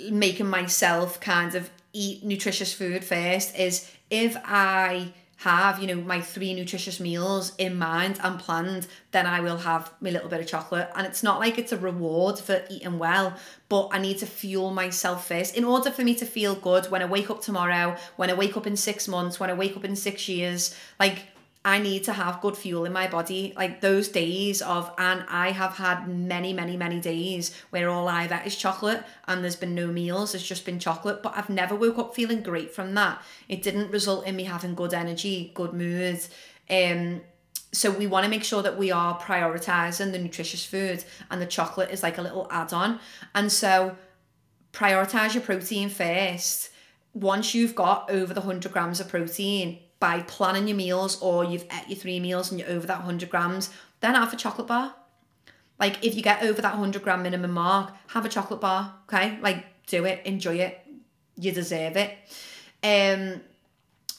making 0.09 0.47
myself 0.47 1.19
kind 1.19 1.53
of 1.53 1.69
eat 1.91 2.23
nutritious 2.23 2.73
food 2.73 3.03
first 3.03 3.57
is 3.57 3.91
if 4.09 4.37
I 4.45 5.11
have, 5.41 5.79
you 5.79 5.87
know, 5.87 6.01
my 6.01 6.21
three 6.21 6.53
nutritious 6.53 6.99
meals 6.99 7.53
in 7.57 7.77
mind 7.77 8.19
and 8.23 8.39
planned, 8.39 8.87
then 9.11 9.27
I 9.27 9.41
will 9.41 9.57
have 9.57 9.91
my 9.99 10.09
little 10.09 10.29
bit 10.29 10.39
of 10.39 10.47
chocolate. 10.47 10.89
And 10.95 11.05
it's 11.05 11.21
not 11.21 11.39
like 11.39 11.59
it's 11.59 11.73
a 11.73 11.77
reward 11.77 12.39
for 12.39 12.63
eating 12.69 12.97
well, 12.97 13.35
but 13.69 13.89
I 13.91 13.99
need 13.99 14.17
to 14.19 14.25
fuel 14.25 14.71
myself 14.71 15.27
first 15.27 15.55
in 15.55 15.65
order 15.65 15.91
for 15.91 16.03
me 16.03 16.15
to 16.15 16.25
feel 16.25 16.55
good 16.55 16.89
when 16.89 17.03
I 17.03 17.05
wake 17.05 17.29
up 17.29 17.41
tomorrow, 17.41 17.97
when 18.15 18.29
I 18.29 18.33
wake 18.33 18.55
up 18.55 18.65
in 18.65 18.77
six 18.77 19.07
months, 19.07 19.39
when 19.39 19.49
I 19.49 19.53
wake 19.53 19.75
up 19.75 19.83
in 19.83 19.95
six 19.95 20.27
years. 20.29 20.73
Like 20.99 21.25
I 21.67 21.79
need 21.79 22.05
to 22.05 22.13
have 22.13 22.39
good 22.39 22.55
fuel 22.55 22.85
in 22.85 22.93
my 22.93 23.07
body. 23.07 23.51
Like 23.57 23.81
those 23.81 24.07
days 24.07 24.61
of, 24.61 24.89
and 24.97 25.25
I 25.27 25.51
have 25.51 25.73
had 25.73 26.07
many, 26.07 26.53
many, 26.53 26.77
many 26.77 27.01
days 27.01 27.53
where 27.71 27.89
all 27.89 28.07
I've 28.07 28.31
had 28.31 28.47
is 28.47 28.55
chocolate 28.55 29.03
and 29.27 29.43
there's 29.43 29.57
been 29.57 29.75
no 29.75 29.87
meals, 29.87 30.33
it's 30.33 30.47
just 30.47 30.63
been 30.65 30.79
chocolate. 30.79 31.21
But 31.21 31.33
I've 31.35 31.49
never 31.49 31.75
woke 31.75 31.97
up 31.97 32.15
feeling 32.15 32.41
great 32.41 32.73
from 32.73 32.93
that. 32.93 33.21
It 33.49 33.63
didn't 33.63 33.91
result 33.91 34.25
in 34.25 34.37
me 34.37 34.45
having 34.45 34.75
good 34.75 34.93
energy, 34.93 35.51
good 35.55 35.73
mood. 35.73 36.21
Um, 36.69 37.19
so 37.73 37.91
we 37.91 38.07
want 38.07 38.23
to 38.23 38.29
make 38.29 38.45
sure 38.45 38.61
that 38.63 38.77
we 38.77 38.89
are 38.91 39.19
prioritizing 39.19 40.13
the 40.13 40.19
nutritious 40.19 40.65
food 40.65 41.03
and 41.29 41.41
the 41.41 41.45
chocolate 41.45 41.91
is 41.91 42.01
like 42.01 42.17
a 42.17 42.21
little 42.21 42.47
add-on. 42.49 43.01
And 43.35 43.51
so 43.51 43.97
prioritize 44.71 45.33
your 45.33 45.43
protein 45.43 45.89
first. 45.89 46.69
Once 47.13 47.53
you've 47.53 47.75
got 47.75 48.09
over 48.09 48.33
the 48.33 48.39
100 48.39 48.71
grams 48.71 49.01
of 49.01 49.09
protein, 49.09 49.79
by 49.99 50.21
planning 50.21 50.67
your 50.67 50.77
meals 50.77 51.19
or 51.21 51.43
you've 51.43 51.65
ate 51.65 51.87
your 51.87 51.97
three 51.97 52.19
meals 52.19 52.51
and 52.51 52.59
you're 52.59 52.69
over 52.69 52.85
that 52.87 52.99
100 52.99 53.29
grams, 53.29 53.69
then 53.99 54.15
have 54.15 54.33
a 54.33 54.37
chocolate 54.37 54.67
bar. 54.67 54.95
Like 55.79 56.03
if 56.03 56.15
you 56.15 56.21
get 56.21 56.43
over 56.43 56.61
that 56.61 56.73
100 56.73 57.03
gram 57.03 57.23
minimum 57.23 57.51
mark, 57.51 57.93
have 58.07 58.25
a 58.25 58.29
chocolate 58.29 58.61
bar, 58.61 58.93
okay? 59.07 59.39
Like 59.41 59.65
do 59.87 60.05
it, 60.05 60.25
enjoy 60.25 60.55
it. 60.55 60.79
You 61.35 61.51
deserve 61.51 61.97
it. 61.97 62.17
Um 62.83 63.41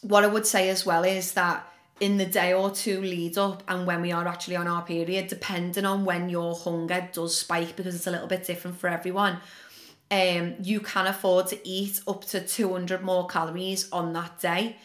what 0.02 0.24
I 0.24 0.28
would 0.28 0.46
say 0.46 0.68
as 0.68 0.86
well 0.86 1.04
is 1.04 1.32
that 1.32 1.66
in 2.00 2.16
the 2.16 2.26
day 2.26 2.52
or 2.54 2.70
two 2.70 3.00
lead 3.00 3.36
up 3.36 3.64
and 3.66 3.84
when 3.86 4.00
we 4.00 4.12
are 4.12 4.26
actually 4.26 4.54
on 4.54 4.68
our 4.68 4.82
period, 4.82 5.26
depending 5.26 5.84
on 5.84 6.04
when 6.04 6.28
your 6.28 6.54
hunger 6.54 7.08
does 7.12 7.36
spike 7.36 7.74
because 7.74 7.96
it's 7.96 8.06
a 8.06 8.10
little 8.10 8.28
bit 8.28 8.46
different 8.46 8.78
for 8.78 8.88
everyone, 8.88 9.40
um, 10.10 10.54
you 10.62 10.80
can 10.80 11.06
afford 11.06 11.48
to 11.48 11.68
eat 11.68 12.00
up 12.06 12.24
to 12.26 12.40
200 12.40 13.02
more 13.02 13.26
calories 13.26 13.90
on 13.90 14.12
that 14.12 14.38
day 14.40 14.76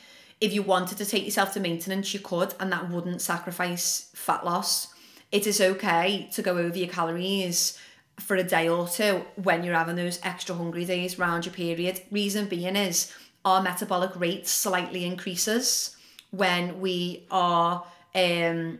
if 0.43 0.53
you 0.53 0.61
wanted 0.61 0.97
to 0.97 1.05
take 1.05 1.23
yourself 1.23 1.53
to 1.53 1.59
maintenance, 1.61 2.13
you 2.13 2.19
could, 2.19 2.53
and 2.59 2.69
that 2.69 2.89
wouldn't 2.89 3.21
sacrifice 3.21 4.09
fat 4.13 4.45
loss. 4.45 4.93
It 5.31 5.47
is 5.47 5.61
okay 5.61 6.27
to 6.33 6.41
go 6.41 6.57
over 6.57 6.77
your 6.77 6.89
calories 6.89 7.79
for 8.19 8.35
a 8.35 8.43
day 8.43 8.67
or 8.67 8.85
two 8.89 9.23
when 9.41 9.63
you're 9.63 9.73
having 9.73 9.95
those 9.95 10.19
extra 10.21 10.53
hungry 10.53 10.83
days 10.83 11.17
around 11.17 11.45
your 11.45 11.53
period. 11.53 12.01
Reason 12.11 12.49
being 12.49 12.75
is 12.75 13.09
our 13.45 13.63
metabolic 13.63 14.19
rate 14.19 14.45
slightly 14.45 15.05
increases 15.05 15.95
when 16.31 16.81
we 16.81 17.25
are 17.31 17.85
um 18.13 18.79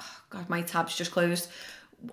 oh 0.00 0.20
God, 0.30 0.48
my 0.48 0.62
tab's 0.62 0.96
just 0.96 1.10
closed. 1.10 1.50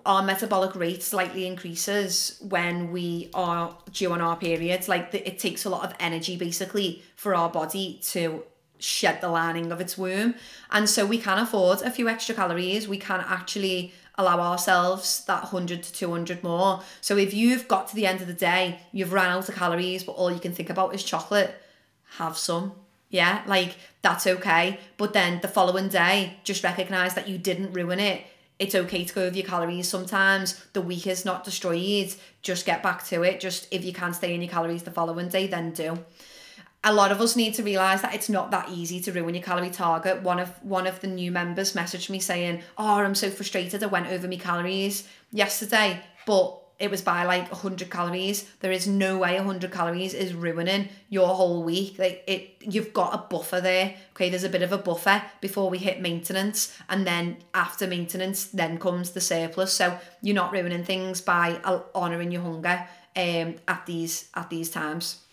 Our 0.04 0.22
metabolic 0.22 0.74
rate 0.76 1.02
slightly 1.02 1.46
increases 1.46 2.38
when 2.42 2.92
we 2.92 3.30
are 3.32 3.78
due 3.92 4.12
on 4.12 4.20
our 4.20 4.36
periods. 4.36 4.88
Like 4.90 5.10
the, 5.10 5.26
it 5.26 5.38
takes 5.38 5.64
a 5.64 5.70
lot 5.70 5.86
of 5.86 5.94
energy 5.98 6.36
basically 6.36 7.02
for 7.16 7.34
our 7.34 7.48
body 7.48 7.98
to 8.10 8.44
shed 8.78 9.20
the 9.20 9.28
lining 9.28 9.72
of 9.72 9.80
its 9.80 9.96
womb. 9.96 10.34
And 10.70 10.88
so 10.88 11.06
we 11.06 11.18
can 11.18 11.38
afford 11.38 11.82
a 11.82 11.90
few 11.90 12.08
extra 12.08 12.34
calories. 12.34 12.88
We 12.88 12.98
can 12.98 13.20
actually 13.26 13.92
allow 14.16 14.40
ourselves 14.40 15.24
that 15.26 15.42
100 15.42 15.82
to 15.82 15.92
200 15.92 16.42
more. 16.42 16.82
So 17.00 17.16
if 17.16 17.34
you've 17.34 17.66
got 17.68 17.88
to 17.88 17.96
the 17.96 18.06
end 18.06 18.20
of 18.20 18.26
the 18.26 18.32
day, 18.32 18.80
you've 18.92 19.12
run 19.12 19.30
out 19.30 19.48
of 19.48 19.54
calories, 19.54 20.04
but 20.04 20.12
all 20.12 20.30
you 20.30 20.38
can 20.38 20.52
think 20.52 20.70
about 20.70 20.94
is 20.94 21.02
chocolate, 21.02 21.54
have 22.18 22.36
some. 22.36 22.72
Yeah, 23.10 23.42
like 23.46 23.76
that's 24.02 24.26
okay. 24.26 24.78
But 24.96 25.12
then 25.12 25.40
the 25.40 25.48
following 25.48 25.88
day, 25.88 26.38
just 26.44 26.64
recognize 26.64 27.14
that 27.14 27.28
you 27.28 27.38
didn't 27.38 27.72
ruin 27.72 28.00
it. 28.00 28.24
It's 28.58 28.74
okay 28.74 29.04
to 29.04 29.14
go 29.14 29.24
over 29.24 29.36
your 29.36 29.46
calories 29.46 29.88
sometimes. 29.88 30.64
The 30.72 30.80
week 30.80 31.06
is 31.06 31.24
not 31.24 31.44
destroyed. 31.44 32.14
Just 32.42 32.66
get 32.66 32.82
back 32.82 33.04
to 33.06 33.22
it. 33.22 33.40
Just 33.40 33.66
if 33.72 33.84
you 33.84 33.92
can't 33.92 34.14
stay 34.14 34.34
in 34.34 34.42
your 34.42 34.50
calories 34.50 34.84
the 34.84 34.90
following 34.90 35.28
day, 35.28 35.46
then 35.48 35.72
do 35.72 35.98
a 36.84 36.92
lot 36.92 37.10
of 37.10 37.20
us 37.20 37.34
need 37.34 37.54
to 37.54 37.62
realize 37.62 38.02
that 38.02 38.14
it's 38.14 38.28
not 38.28 38.50
that 38.50 38.68
easy 38.68 39.00
to 39.00 39.12
ruin 39.12 39.34
your 39.34 39.42
calorie 39.42 39.70
target. 39.70 40.22
One 40.22 40.38
of 40.38 40.50
one 40.62 40.86
of 40.86 41.00
the 41.00 41.06
new 41.06 41.32
members 41.32 41.72
messaged 41.72 42.10
me 42.10 42.20
saying, 42.20 42.62
"Oh, 42.76 43.00
I'm 43.00 43.14
so 43.14 43.30
frustrated. 43.30 43.82
I 43.82 43.86
went 43.86 44.08
over 44.08 44.28
my 44.28 44.36
calories 44.36 45.08
yesterday. 45.32 46.00
but 46.26 46.60
it 46.78 46.90
was 46.90 47.02
by 47.02 47.24
like 47.24 47.50
100 47.52 47.88
calories 47.88 48.50
there 48.60 48.72
is 48.72 48.86
no 48.86 49.18
way 49.18 49.36
100 49.36 49.70
calories 49.70 50.12
is 50.12 50.34
ruining 50.34 50.88
your 51.08 51.28
whole 51.28 51.62
week 51.62 51.98
like 51.98 52.24
it 52.26 52.56
you've 52.60 52.92
got 52.92 53.14
a 53.14 53.18
buffer 53.18 53.60
there 53.60 53.94
okay 54.10 54.28
there's 54.28 54.44
a 54.44 54.48
bit 54.48 54.62
of 54.62 54.72
a 54.72 54.78
buffer 54.78 55.22
before 55.40 55.70
we 55.70 55.78
hit 55.78 56.00
maintenance 56.00 56.76
and 56.88 57.06
then 57.06 57.36
after 57.54 57.86
maintenance 57.86 58.46
then 58.46 58.78
comes 58.78 59.12
the 59.12 59.20
surplus 59.20 59.72
so 59.72 59.96
you're 60.20 60.34
not 60.34 60.52
ruining 60.52 60.84
things 60.84 61.20
by 61.20 61.60
honoring 61.94 62.32
your 62.32 62.42
hunger 62.42 62.86
um 63.16 63.54
at 63.68 63.82
these 63.86 64.28
at 64.34 64.50
these 64.50 64.70
times 64.70 65.23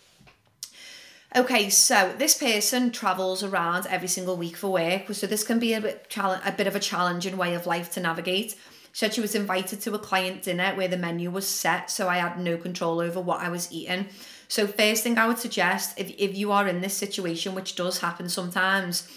Okay, 1.34 1.70
so 1.70 2.14
this 2.18 2.38
person 2.38 2.92
travels 2.92 3.42
around 3.42 3.88
every 3.88 4.10
single 4.10 4.36
week 4.36 4.58
for 4.58 4.68
work, 4.68 5.04
so 5.14 5.26
this 5.26 5.46
can 5.46 5.60
be 5.60 5.74
a 5.74 5.80
bit 5.80 6.14
a 6.18 6.52
bit 6.52 6.68
of 6.68 6.76
a 6.76 6.80
challenging 6.80 7.38
way 7.38 7.54
of 7.54 7.66
life 7.66 7.90
to 7.94 8.02
navigate. 8.02 8.52
She 8.52 8.58
said 8.92 9.14
she 9.14 9.22
was 9.22 9.34
invited 9.34 9.80
to 9.82 9.94
a 9.94 10.00
client 10.00 10.44
dinner 10.44 10.76
where 10.76 10.90
the 10.90 10.98
menu 10.98 11.32
was 11.32 11.48
set, 11.48 11.90
so 11.90 12.10
I 12.10 12.18
had 12.18 12.38
no 12.38 12.58
control 12.58 13.00
over 13.00 13.22
what 13.22 13.40
I 13.40 13.48
was 13.48 13.72
eating. 13.72 14.08
So 14.50 14.68
first 14.68 15.04
thing 15.04 15.18
I 15.18 15.26
would 15.26 15.40
suggest, 15.40 15.98
if 15.98 16.10
if 16.18 16.36
you 16.36 16.52
are 16.52 16.68
in 16.68 16.82
this 16.82 16.98
situation, 16.98 17.56
which 17.56 17.78
does 17.78 18.00
happen 18.00 18.28
sometimes, 18.28 19.08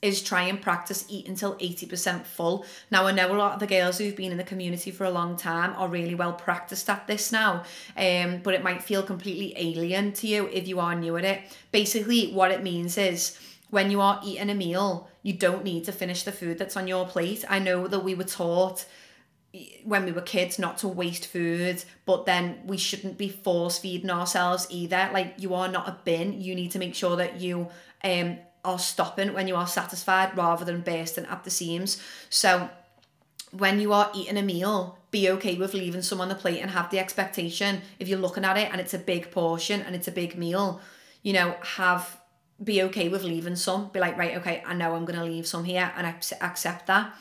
is 0.00 0.22
try 0.22 0.42
and 0.42 0.62
practice 0.62 1.04
eat 1.08 1.28
until 1.28 1.56
80% 1.56 2.24
full. 2.24 2.64
Now, 2.90 3.06
I 3.06 3.12
know 3.12 3.34
a 3.34 3.36
lot 3.36 3.54
of 3.54 3.60
the 3.60 3.66
girls 3.66 3.98
who've 3.98 4.14
been 4.14 4.30
in 4.30 4.38
the 4.38 4.44
community 4.44 4.90
for 4.90 5.04
a 5.04 5.10
long 5.10 5.36
time 5.36 5.74
are 5.76 5.88
really 5.88 6.14
well 6.14 6.32
practiced 6.32 6.88
at 6.88 7.06
this 7.06 7.32
now, 7.32 7.64
um, 7.96 8.40
but 8.42 8.54
it 8.54 8.62
might 8.62 8.82
feel 8.82 9.02
completely 9.02 9.54
alien 9.56 10.12
to 10.14 10.26
you 10.26 10.46
if 10.52 10.68
you 10.68 10.78
are 10.78 10.94
new 10.94 11.16
at 11.16 11.24
it. 11.24 11.40
Basically, 11.72 12.32
what 12.32 12.52
it 12.52 12.62
means 12.62 12.96
is 12.96 13.38
when 13.70 13.90
you 13.90 14.00
are 14.00 14.20
eating 14.24 14.50
a 14.50 14.54
meal, 14.54 15.08
you 15.22 15.32
don't 15.32 15.64
need 15.64 15.84
to 15.84 15.92
finish 15.92 16.22
the 16.22 16.32
food 16.32 16.58
that's 16.58 16.76
on 16.76 16.86
your 16.86 17.06
plate. 17.06 17.44
I 17.48 17.58
know 17.58 17.88
that 17.88 18.04
we 18.04 18.14
were 18.14 18.24
taught 18.24 18.86
when 19.82 20.04
we 20.04 20.12
were 20.12 20.20
kids 20.20 20.58
not 20.58 20.76
to 20.76 20.86
waste 20.86 21.26
food 21.26 21.82
but 22.04 22.26
then 22.26 22.58
we 22.66 22.76
shouldn't 22.76 23.16
be 23.16 23.30
force 23.30 23.78
feeding 23.78 24.10
ourselves 24.10 24.66
either 24.68 25.08
like 25.12 25.34
you 25.38 25.54
are 25.54 25.68
not 25.68 25.88
a 25.88 25.98
bin 26.04 26.38
you 26.38 26.54
need 26.54 26.70
to 26.70 26.78
make 26.78 26.94
sure 26.94 27.16
that 27.16 27.40
you 27.40 27.66
um 28.04 28.36
are 28.68 28.78
stopping 28.78 29.32
when 29.32 29.48
you 29.48 29.56
are 29.56 29.66
satisfied 29.66 30.36
rather 30.36 30.64
than 30.64 30.80
bursting 30.80 31.26
at 31.26 31.44
the 31.44 31.50
seams. 31.50 32.02
So 32.30 32.68
when 33.50 33.80
you 33.80 33.92
are 33.92 34.10
eating 34.14 34.36
a 34.36 34.42
meal, 34.42 34.98
be 35.10 35.30
okay 35.30 35.56
with 35.56 35.74
leaving 35.74 36.02
some 36.02 36.20
on 36.20 36.28
the 36.28 36.34
plate 36.34 36.60
and 36.60 36.70
have 36.70 36.90
the 36.90 36.98
expectation 36.98 37.80
if 37.98 38.08
you're 38.08 38.18
looking 38.18 38.44
at 38.44 38.58
it 38.58 38.70
and 38.70 38.80
it's 38.80 38.94
a 38.94 38.98
big 38.98 39.30
portion 39.30 39.80
and 39.80 39.94
it's 39.96 40.08
a 40.08 40.12
big 40.12 40.36
meal, 40.36 40.80
you 41.22 41.32
know, 41.32 41.56
have 41.62 42.20
be 42.62 42.82
okay 42.82 43.08
with 43.08 43.22
leaving 43.22 43.56
some. 43.56 43.88
Be 43.88 44.00
like, 44.00 44.18
right, 44.18 44.36
okay, 44.38 44.62
I 44.66 44.74
know 44.74 44.94
I'm 44.94 45.04
gonna 45.04 45.24
leave 45.24 45.46
some 45.46 45.64
here 45.64 45.92
and 45.96 46.06
accept 46.06 46.86
that. 46.88 47.14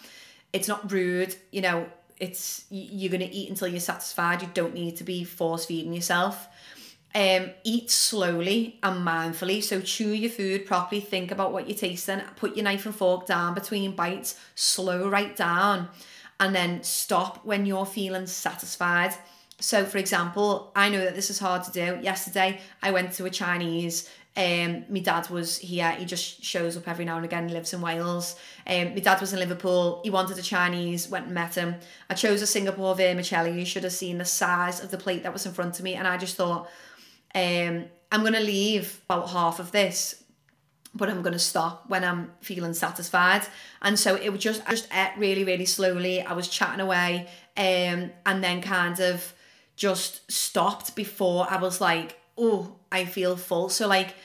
It's 0.52 0.68
not 0.68 0.92
rude, 0.92 1.36
you 1.52 1.62
know. 1.62 1.88
It's 2.20 2.66
you're 2.72 3.12
gonna 3.12 3.30
eat 3.32 3.50
until 3.50 3.68
you're 3.68 3.80
satisfied. 3.80 4.42
You 4.42 4.50
don't 4.54 4.74
need 4.74 4.98
to 4.98 5.04
be 5.04 5.24
force 5.24 5.66
feeding 5.66 5.94
yourself. 5.94 6.48
Um, 7.16 7.50
eat 7.64 7.90
slowly 7.90 8.80
and 8.84 9.06
mindfully. 9.08 9.64
So 9.64 9.82
chew 9.82 10.10
your 10.10 10.30
food 10.30 10.68
properly, 10.68 11.02
think 11.02 11.32
about 11.32 11.52
what 11.52 11.68
you're 11.68 11.78
tasting, 11.78 12.22
put 12.36 12.56
your 12.56 12.64
knife 12.64 12.86
and 12.86 12.94
fork 12.94 13.26
down 13.26 13.56
between 13.56 13.96
bites, 13.96 14.40
slow 14.54 15.10
right 15.10 15.36
down, 15.36 15.90
and 16.40 16.54
then 16.54 16.84
stop 16.84 17.44
when 17.44 17.66
you're 17.66 17.86
feeling 17.86 18.28
satisfied. 18.28 19.16
So, 19.60 19.86
for 19.86 19.98
example, 19.98 20.72
I 20.76 20.90
know 20.90 21.00
that 21.00 21.16
this 21.16 21.32
is 21.32 21.40
hard 21.40 21.64
to 21.64 21.72
do. 21.72 22.00
Yesterday, 22.04 22.60
I 22.84 22.92
went 22.92 23.14
to 23.14 23.26
a 23.26 23.30
Chinese. 23.32 24.08
Um, 24.36 24.86
my 24.88 25.00
dad 25.00 25.32
was 25.32 25.58
here. 25.58 25.92
He 25.94 26.06
just 26.06 26.44
shows 26.44 26.78
up 26.78 26.88
every 26.88 27.06
now 27.06 27.16
and 27.16 27.26
again. 27.26 27.48
He 27.48 27.56
lives 27.56 27.74
in 27.74 27.82
Wales. 27.82 28.36
Um, 28.68 28.94
my 28.94 29.00
dad 29.00 29.20
was 29.20 29.34
in 29.34 29.40
Liverpool. 29.40 30.02
He 30.04 30.12
wanted 30.12 30.38
a 30.38 30.44
Chinese. 30.44 31.10
Went 31.10 31.26
and 31.26 31.34
met 31.34 31.56
him. 31.56 31.76
I 32.08 32.14
chose 32.14 32.44
a 32.44 32.48
Singapore 32.48 32.94
vermicelli. 32.94 33.58
You 33.58 33.66
should 33.66 33.84
have 33.84 33.94
seen 33.94 34.20
the 34.20 34.26
size 34.26 34.84
of 34.84 34.92
the 34.92 34.98
plate 35.00 35.24
that 35.24 35.34
was 35.34 35.48
in 35.48 35.54
front 35.54 35.80
of 35.80 35.84
me, 35.84 35.96
and 35.96 36.08
I 36.08 36.18
just 36.18 36.36
thought, 36.36 36.70
um, 37.38 37.86
I'm 38.12 38.22
going 38.22 38.34
to 38.34 38.40
leave 38.40 39.02
about 39.06 39.30
half 39.30 39.60
of 39.60 39.72
this, 39.72 40.24
but 40.96 41.10
I'm 41.10 41.22
going 41.22 41.34
to 41.34 41.40
stop 41.40 41.86
when 41.88 42.04
I'm 42.04 42.32
feeling 42.42 42.74
satisfied. 42.74 43.44
And 43.82 44.00
so 44.00 44.16
it 44.16 44.30
was 44.30 44.42
just, 44.42 44.62
I 44.66 44.72
just 44.72 44.88
ate 44.94 45.14
really, 45.18 45.44
really 45.44 45.66
slowly. 45.66 46.22
I 46.22 46.34
was 46.34 46.48
chatting 46.48 46.80
away 46.80 47.28
um, 47.56 48.12
and 48.26 48.44
then 48.44 48.62
kind 48.62 49.00
of 49.00 49.34
just 49.76 50.32
stopped 50.32 50.96
before 50.96 51.46
I 51.50 51.58
was 51.58 51.80
like, 51.80 52.20
oh, 52.38 52.76
I 52.92 53.06
feel 53.06 53.38
full. 53.38 53.70
So 53.70 53.88
like, 53.88 54.16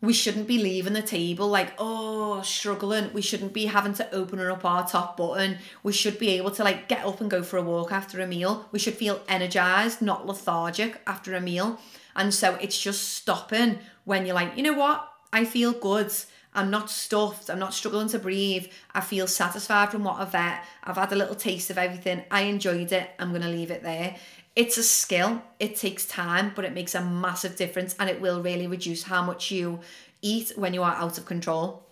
we 0.00 0.12
shouldn't 0.12 0.46
be 0.46 0.58
leaving 0.58 0.92
the 0.92 1.02
table 1.02 1.48
like 1.48 1.72
oh 1.78 2.40
struggling 2.42 3.12
we 3.12 3.20
shouldn't 3.20 3.52
be 3.52 3.66
having 3.66 3.92
to 3.92 4.14
open 4.14 4.40
up 4.40 4.64
our 4.64 4.86
top 4.86 5.16
button 5.16 5.58
we 5.82 5.92
should 5.92 6.18
be 6.18 6.30
able 6.30 6.50
to 6.50 6.64
like 6.64 6.88
get 6.88 7.04
up 7.04 7.20
and 7.20 7.30
go 7.30 7.42
for 7.42 7.58
a 7.58 7.62
walk 7.62 7.92
after 7.92 8.20
a 8.20 8.26
meal 8.26 8.66
we 8.72 8.78
should 8.78 8.94
feel 8.94 9.20
energized 9.28 10.00
not 10.00 10.26
lethargic 10.26 11.00
after 11.06 11.34
a 11.34 11.40
meal 11.40 11.78
and 12.16 12.34
so 12.34 12.56
it's 12.56 12.80
just 12.80 13.14
stopping 13.14 13.78
when 14.04 14.26
you're 14.26 14.34
like, 14.34 14.56
you 14.56 14.62
know 14.62 14.72
what? 14.72 15.08
I 15.32 15.44
feel 15.44 15.72
good. 15.72 16.12
I'm 16.52 16.70
not 16.70 16.90
stuffed. 16.90 17.48
I'm 17.48 17.60
not 17.60 17.74
struggling 17.74 18.08
to 18.08 18.18
breathe. 18.18 18.66
I 18.92 19.00
feel 19.00 19.28
satisfied 19.28 19.90
from 19.90 20.02
what 20.02 20.20
I've 20.20 20.32
had. 20.32 20.62
I've 20.82 20.96
had 20.96 21.12
a 21.12 21.16
little 21.16 21.36
taste 21.36 21.70
of 21.70 21.78
everything. 21.78 22.24
I 22.30 22.42
enjoyed 22.42 22.90
it. 22.90 23.08
I'm 23.18 23.30
going 23.30 23.42
to 23.42 23.48
leave 23.48 23.70
it 23.70 23.84
there. 23.84 24.16
It's 24.56 24.76
a 24.76 24.82
skill. 24.82 25.42
It 25.58 25.76
takes 25.76 26.06
time, 26.06 26.52
but 26.54 26.64
it 26.64 26.72
makes 26.72 26.94
a 26.94 27.02
massive 27.02 27.56
difference 27.56 27.94
and 27.98 28.10
it 28.10 28.20
will 28.20 28.42
really 28.42 28.66
reduce 28.66 29.04
how 29.04 29.22
much 29.22 29.50
you 29.50 29.80
eat 30.22 30.52
when 30.56 30.74
you 30.74 30.82
are 30.82 30.94
out 30.94 31.18
of 31.18 31.24
control, 31.24 31.86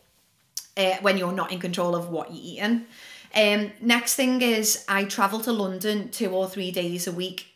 uh, 0.76 0.96
when 1.00 1.16
you're 1.16 1.32
not 1.32 1.52
in 1.52 1.60
control 1.60 1.94
of 1.94 2.10
what 2.10 2.30
you're 2.30 2.42
eating. 2.42 2.86
Um, 3.34 3.72
next 3.80 4.14
thing 4.14 4.42
is 4.42 4.84
I 4.88 5.04
travel 5.04 5.40
to 5.40 5.52
London 5.52 6.10
two 6.10 6.30
or 6.30 6.48
three 6.48 6.70
days 6.70 7.06
a 7.06 7.12
week 7.12 7.46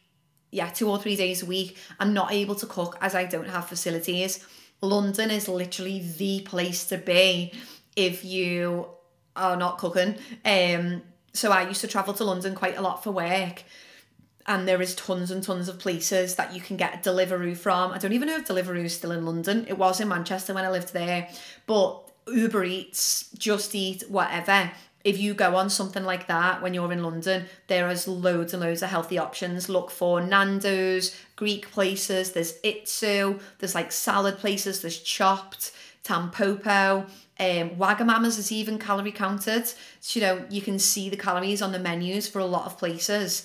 yeah, 0.53 0.69
two 0.69 0.89
or 0.89 0.99
three 0.99 1.17
days 1.17 1.43
a 1.43 1.47
week. 1.47 1.79
I'm 1.99 2.13
not 2.13 2.31
able 2.31 2.55
to 2.57 2.67
cook 2.67 2.97
as 3.01 3.15
I 3.15 3.25
don't 3.25 3.49
have 3.49 3.67
facilities. 3.67 4.47
London 4.83 5.31
is 5.31 5.49
literally 5.49 6.01
the 6.01 6.43
place 6.43 6.85
to 6.87 6.99
be 6.99 7.53
if 7.97 8.25
you 8.25 8.87
are 9.35 9.57
not 9.57 9.79
cooking. 9.79 10.17
Um, 10.45 11.03
so 11.33 11.51
I 11.51 11.67
used 11.67 11.81
to 11.81 11.89
travel 11.89 12.13
to 12.15 12.25
London 12.25 12.55
quite 12.55 12.77
a 12.77 12.83
lot 12.83 13.03
for 13.03 13.11
work. 13.11 13.65
And 14.47 14.67
there 14.67 14.83
is 14.83 14.95
tons 14.95 15.31
and 15.31 15.43
tons 15.43 15.69
of 15.69 15.79
places 15.79 16.35
that 16.35 16.53
you 16.53 16.61
can 16.61 16.77
get 16.77 17.05
Deliveroo 17.05 17.57
from. 17.57 17.93
I 17.93 17.99
don't 17.99 18.13
even 18.13 18.29
know 18.29 18.37
if 18.37 18.47
Deliveroo 18.47 18.85
is 18.85 18.95
still 18.95 19.13
in 19.13 19.25
London. 19.25 19.67
It 19.69 19.79
was 19.79 20.01
in 20.01 20.09
Manchester 20.09 20.53
when 20.53 20.65
I 20.65 20.71
lived 20.71 20.93
there. 20.93 21.29
But 21.67 22.11
Uber 22.27 22.65
Eats, 22.65 23.31
Just 23.39 23.75
Eat, 23.75 24.05
whatever, 24.09 24.71
if 25.05 25.19
you 25.19 25.35
go 25.35 25.57
on 25.57 25.71
something 25.71 26.05
like 26.05 26.29
that 26.29 26.63
when 26.63 26.75
you're 26.75 26.93
in 26.93 27.03
London, 27.03 27.47
there 27.67 27.89
is 27.89 28.07
loads 28.07 28.53
and 28.53 28.63
loads 28.63 28.83
of 28.83 28.89
healthy 28.89 29.19
options. 29.19 29.69
Look 29.69 29.91
for 29.91 30.21
Nando's, 30.21 31.17
Greek 31.37 31.71
places, 31.71 32.33
there's 32.33 32.61
Itsu, 32.63 33.41
there's 33.59 33.75
like 33.75 33.91
salad 33.91 34.39
places, 34.39 34.81
there's 34.81 35.01
Chopped, 35.01 35.73
Tampopo, 36.05 37.09
um, 37.41 37.71
Wagamama's 37.71 38.39
is 38.39 38.53
even 38.53 38.79
calorie 38.79 39.11
counted. 39.11 39.67
So, 40.01 40.21
you 40.21 40.21
know, 40.21 40.45
you 40.49 40.61
can 40.61 40.79
see 40.79 41.09
the 41.09 41.17
calories 41.17 41.63
on 41.63 41.73
the 41.73 41.79
menus 41.79 42.29
for 42.29 42.39
a 42.39 42.47
lot 42.47 42.67
of 42.67 42.79
places. 42.79 43.45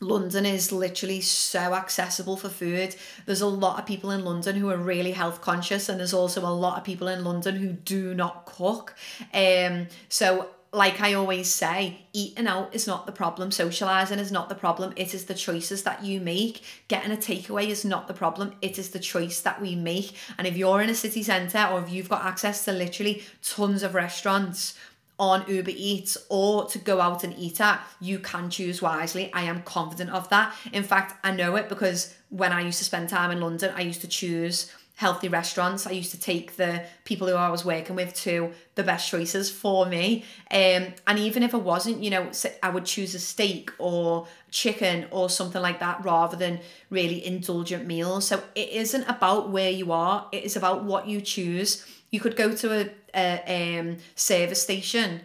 London 0.00 0.44
is 0.44 0.72
literally 0.72 1.20
so 1.20 1.74
accessible 1.74 2.36
for 2.36 2.48
food. 2.48 2.94
There's 3.24 3.40
a 3.40 3.46
lot 3.46 3.78
of 3.78 3.86
people 3.86 4.10
in 4.10 4.24
London 4.24 4.56
who 4.56 4.70
are 4.70 4.76
really 4.76 5.12
health 5.12 5.40
conscious, 5.40 5.88
and 5.88 5.98
there's 5.98 6.12
also 6.12 6.42
a 6.42 6.52
lot 6.52 6.76
of 6.78 6.84
people 6.84 7.08
in 7.08 7.24
London 7.24 7.56
who 7.56 7.72
do 7.72 8.14
not 8.14 8.44
cook. 8.44 8.94
Um, 9.32 9.88
so 10.08 10.50
like 10.76 11.00
I 11.00 11.14
always 11.14 11.50
say, 11.50 12.02
eating 12.12 12.46
out 12.46 12.74
is 12.74 12.86
not 12.86 13.06
the 13.06 13.12
problem, 13.12 13.50
socializing 13.50 14.18
is 14.18 14.30
not 14.30 14.50
the 14.50 14.54
problem. 14.54 14.92
It 14.96 15.14
is 15.14 15.24
the 15.24 15.34
choices 15.34 15.84
that 15.84 16.04
you 16.04 16.20
make. 16.20 16.62
Getting 16.88 17.12
a 17.12 17.16
takeaway 17.16 17.68
is 17.68 17.82
not 17.82 18.08
the 18.08 18.14
problem. 18.14 18.54
It 18.60 18.78
is 18.78 18.90
the 18.90 18.98
choice 18.98 19.40
that 19.40 19.60
we 19.60 19.74
make. 19.74 20.14
And 20.36 20.46
if 20.46 20.54
you're 20.54 20.82
in 20.82 20.90
a 20.90 20.94
city 20.94 21.22
centre 21.22 21.66
or 21.72 21.80
if 21.80 21.90
you've 21.90 22.10
got 22.10 22.26
access 22.26 22.66
to 22.66 22.72
literally 22.72 23.22
tons 23.42 23.82
of 23.82 23.94
restaurants, 23.94 24.74
on 25.18 25.44
Uber 25.48 25.72
Eats 25.74 26.16
or 26.28 26.66
to 26.66 26.78
go 26.78 27.00
out 27.00 27.24
and 27.24 27.34
eat 27.38 27.60
at, 27.60 27.80
you 28.00 28.18
can 28.18 28.50
choose 28.50 28.82
wisely. 28.82 29.32
I 29.32 29.42
am 29.44 29.62
confident 29.62 30.10
of 30.10 30.28
that. 30.28 30.54
In 30.72 30.82
fact, 30.82 31.18
I 31.24 31.32
know 31.32 31.56
it 31.56 31.68
because 31.68 32.14
when 32.28 32.52
I 32.52 32.60
used 32.60 32.78
to 32.78 32.84
spend 32.84 33.08
time 33.08 33.30
in 33.30 33.40
London, 33.40 33.72
I 33.76 33.80
used 33.80 34.02
to 34.02 34.08
choose 34.08 34.70
healthy 34.96 35.28
restaurants. 35.28 35.86
I 35.86 35.90
used 35.90 36.10
to 36.12 36.20
take 36.20 36.56
the 36.56 36.82
people 37.04 37.28
who 37.28 37.34
I 37.34 37.50
was 37.50 37.66
working 37.66 37.96
with 37.96 38.14
to 38.22 38.52
the 38.76 38.82
best 38.82 39.10
choices 39.10 39.50
for 39.50 39.84
me. 39.84 40.24
Um, 40.50 40.94
and 41.06 41.18
even 41.18 41.42
if 41.42 41.52
it 41.52 41.62
wasn't, 41.62 42.02
you 42.02 42.08
know, 42.08 42.30
I 42.62 42.70
would 42.70 42.86
choose 42.86 43.14
a 43.14 43.18
steak 43.18 43.70
or 43.78 44.26
chicken 44.50 45.06
or 45.10 45.28
something 45.28 45.60
like 45.60 45.80
that 45.80 46.02
rather 46.02 46.36
than 46.36 46.60
really 46.88 47.24
indulgent 47.24 47.86
meals. 47.86 48.26
So 48.26 48.42
it 48.54 48.70
isn't 48.70 49.04
about 49.06 49.50
where 49.50 49.70
you 49.70 49.92
are, 49.92 50.28
it 50.32 50.44
is 50.44 50.56
about 50.56 50.84
what 50.84 51.06
you 51.06 51.20
choose. 51.20 51.86
You 52.10 52.20
could 52.20 52.36
go 52.36 52.54
to 52.54 52.80
a 52.80 52.88
a 53.16 53.78
um, 53.78 53.96
service 54.14 54.62
station 54.62 55.22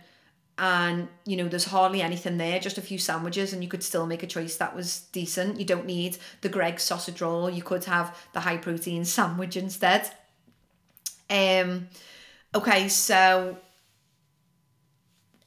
and 0.58 1.08
you 1.26 1.36
know 1.36 1.48
there's 1.48 1.66
hardly 1.66 2.02
anything 2.02 2.38
there 2.38 2.60
just 2.60 2.78
a 2.78 2.82
few 2.82 2.98
sandwiches 2.98 3.54
and 3.54 3.64
you 3.64 3.70
could 3.70 3.84
still 3.84 4.06
make 4.06 4.24
a 4.24 4.28
choice 4.28 4.58
that 4.58 4.76
was 4.76 5.02
decent 5.12 5.60
you 5.60 5.66
don't 5.66 5.86
need 5.86 6.18
the 6.42 6.50
Greggs 6.50 6.84
sausage 6.84 7.22
roll 7.22 7.50
you 7.50 7.64
could 7.64 7.84
have 7.86 8.18
the 8.34 8.42
high 8.42 8.58
protein 8.58 9.04
sandwich 9.04 9.58
instead 9.58 10.10
um 11.30 11.88
okay 12.54 12.88
so 12.88 13.58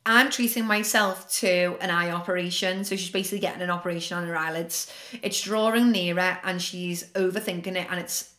I'm 0.06 0.30
treating 0.30 0.66
myself 0.66 1.30
to 1.36 1.78
an 1.80 1.90
eye 1.90 2.10
operation. 2.10 2.84
So 2.84 2.94
she's 2.94 3.10
basically 3.10 3.38
getting 3.38 3.62
an 3.62 3.70
operation 3.70 4.18
on 4.18 4.26
her 4.26 4.36
eyelids. 4.36 4.92
It's 5.22 5.40
drawing 5.40 5.92
nearer 5.92 6.38
and 6.44 6.60
she's 6.60 7.10
overthinking 7.12 7.76
it 7.76 7.86
and 7.90 7.98
it's 7.98 8.34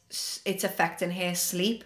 it's 0.45 0.63
affecting 0.63 1.11
her 1.11 1.33
sleep. 1.33 1.83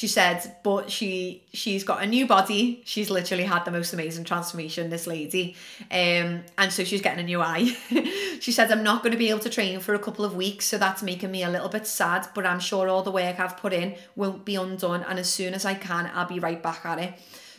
She 0.00 0.08
said, 0.08 0.56
but 0.62 0.90
she 0.90 1.42
she's 1.52 1.84
got 1.84 2.02
a 2.02 2.06
new 2.06 2.26
body. 2.26 2.80
She's 2.86 3.10
literally 3.10 3.44
had 3.44 3.66
the 3.66 3.70
most 3.70 3.92
amazing 3.92 4.24
transformation, 4.24 4.88
this 4.88 5.06
lady. 5.06 5.56
Um, 5.90 6.40
and 6.56 6.72
so 6.72 6.84
she's 6.84 7.02
getting 7.02 7.20
a 7.20 7.26
new 7.26 7.42
eye. 7.42 7.76
she 8.40 8.50
said, 8.50 8.72
I'm 8.72 8.82
not 8.82 9.02
going 9.02 9.12
to 9.12 9.18
be 9.18 9.28
able 9.28 9.40
to 9.40 9.50
train 9.50 9.78
for 9.78 9.92
a 9.92 9.98
couple 9.98 10.24
of 10.24 10.34
weeks, 10.34 10.64
so 10.64 10.78
that's 10.78 11.02
making 11.02 11.30
me 11.30 11.42
a 11.42 11.50
little 11.50 11.68
bit 11.68 11.86
sad, 11.86 12.28
but 12.34 12.46
I'm 12.46 12.60
sure 12.60 12.88
all 12.88 13.02
the 13.02 13.10
work 13.10 13.38
I've 13.38 13.58
put 13.58 13.74
in 13.74 13.94
won't 14.16 14.46
be 14.46 14.56
undone. 14.56 15.02
And 15.02 15.18
as 15.18 15.28
soon 15.28 15.52
as 15.52 15.66
I 15.66 15.74
can, 15.74 16.10
I'll 16.14 16.26
be 16.26 16.40
right 16.40 16.62
back 16.62 16.86
at 16.86 16.98
it. 16.98 17.12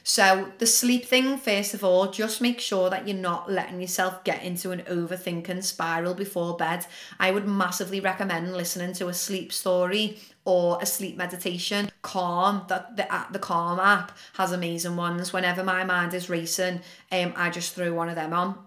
So, 0.03 0.51
the 0.57 0.65
sleep 0.65 1.05
thing, 1.05 1.37
first 1.37 1.75
of 1.75 1.83
all, 1.83 2.09
just 2.09 2.41
make 2.41 2.59
sure 2.59 2.89
that 2.89 3.07
you're 3.07 3.15
not 3.15 3.51
letting 3.51 3.79
yourself 3.79 4.23
get 4.23 4.41
into 4.41 4.71
an 4.71 4.81
overthinking 4.89 5.63
spiral 5.63 6.15
before 6.15 6.57
bed. 6.57 6.87
I 7.19 7.29
would 7.29 7.47
massively 7.47 7.99
recommend 7.99 8.57
listening 8.57 8.93
to 8.93 9.09
a 9.09 9.13
sleep 9.13 9.53
story 9.53 10.17
or 10.45 10.79
a 10.81 10.85
sleep 10.85 11.17
meditation. 11.17 11.91
Calm, 12.01 12.65
that 12.67 12.97
the, 12.97 13.07
the 13.31 13.39
Calm 13.39 13.79
app 13.79 14.17
has 14.33 14.51
amazing 14.51 14.95
ones. 14.95 15.33
Whenever 15.33 15.63
my 15.63 15.83
mind 15.83 16.13
is 16.13 16.29
racing, 16.29 16.81
um, 17.11 17.33
I 17.35 17.49
just 17.49 17.73
throw 17.73 17.93
one 17.93 18.09
of 18.09 18.15
them 18.15 18.33
on 18.33 18.57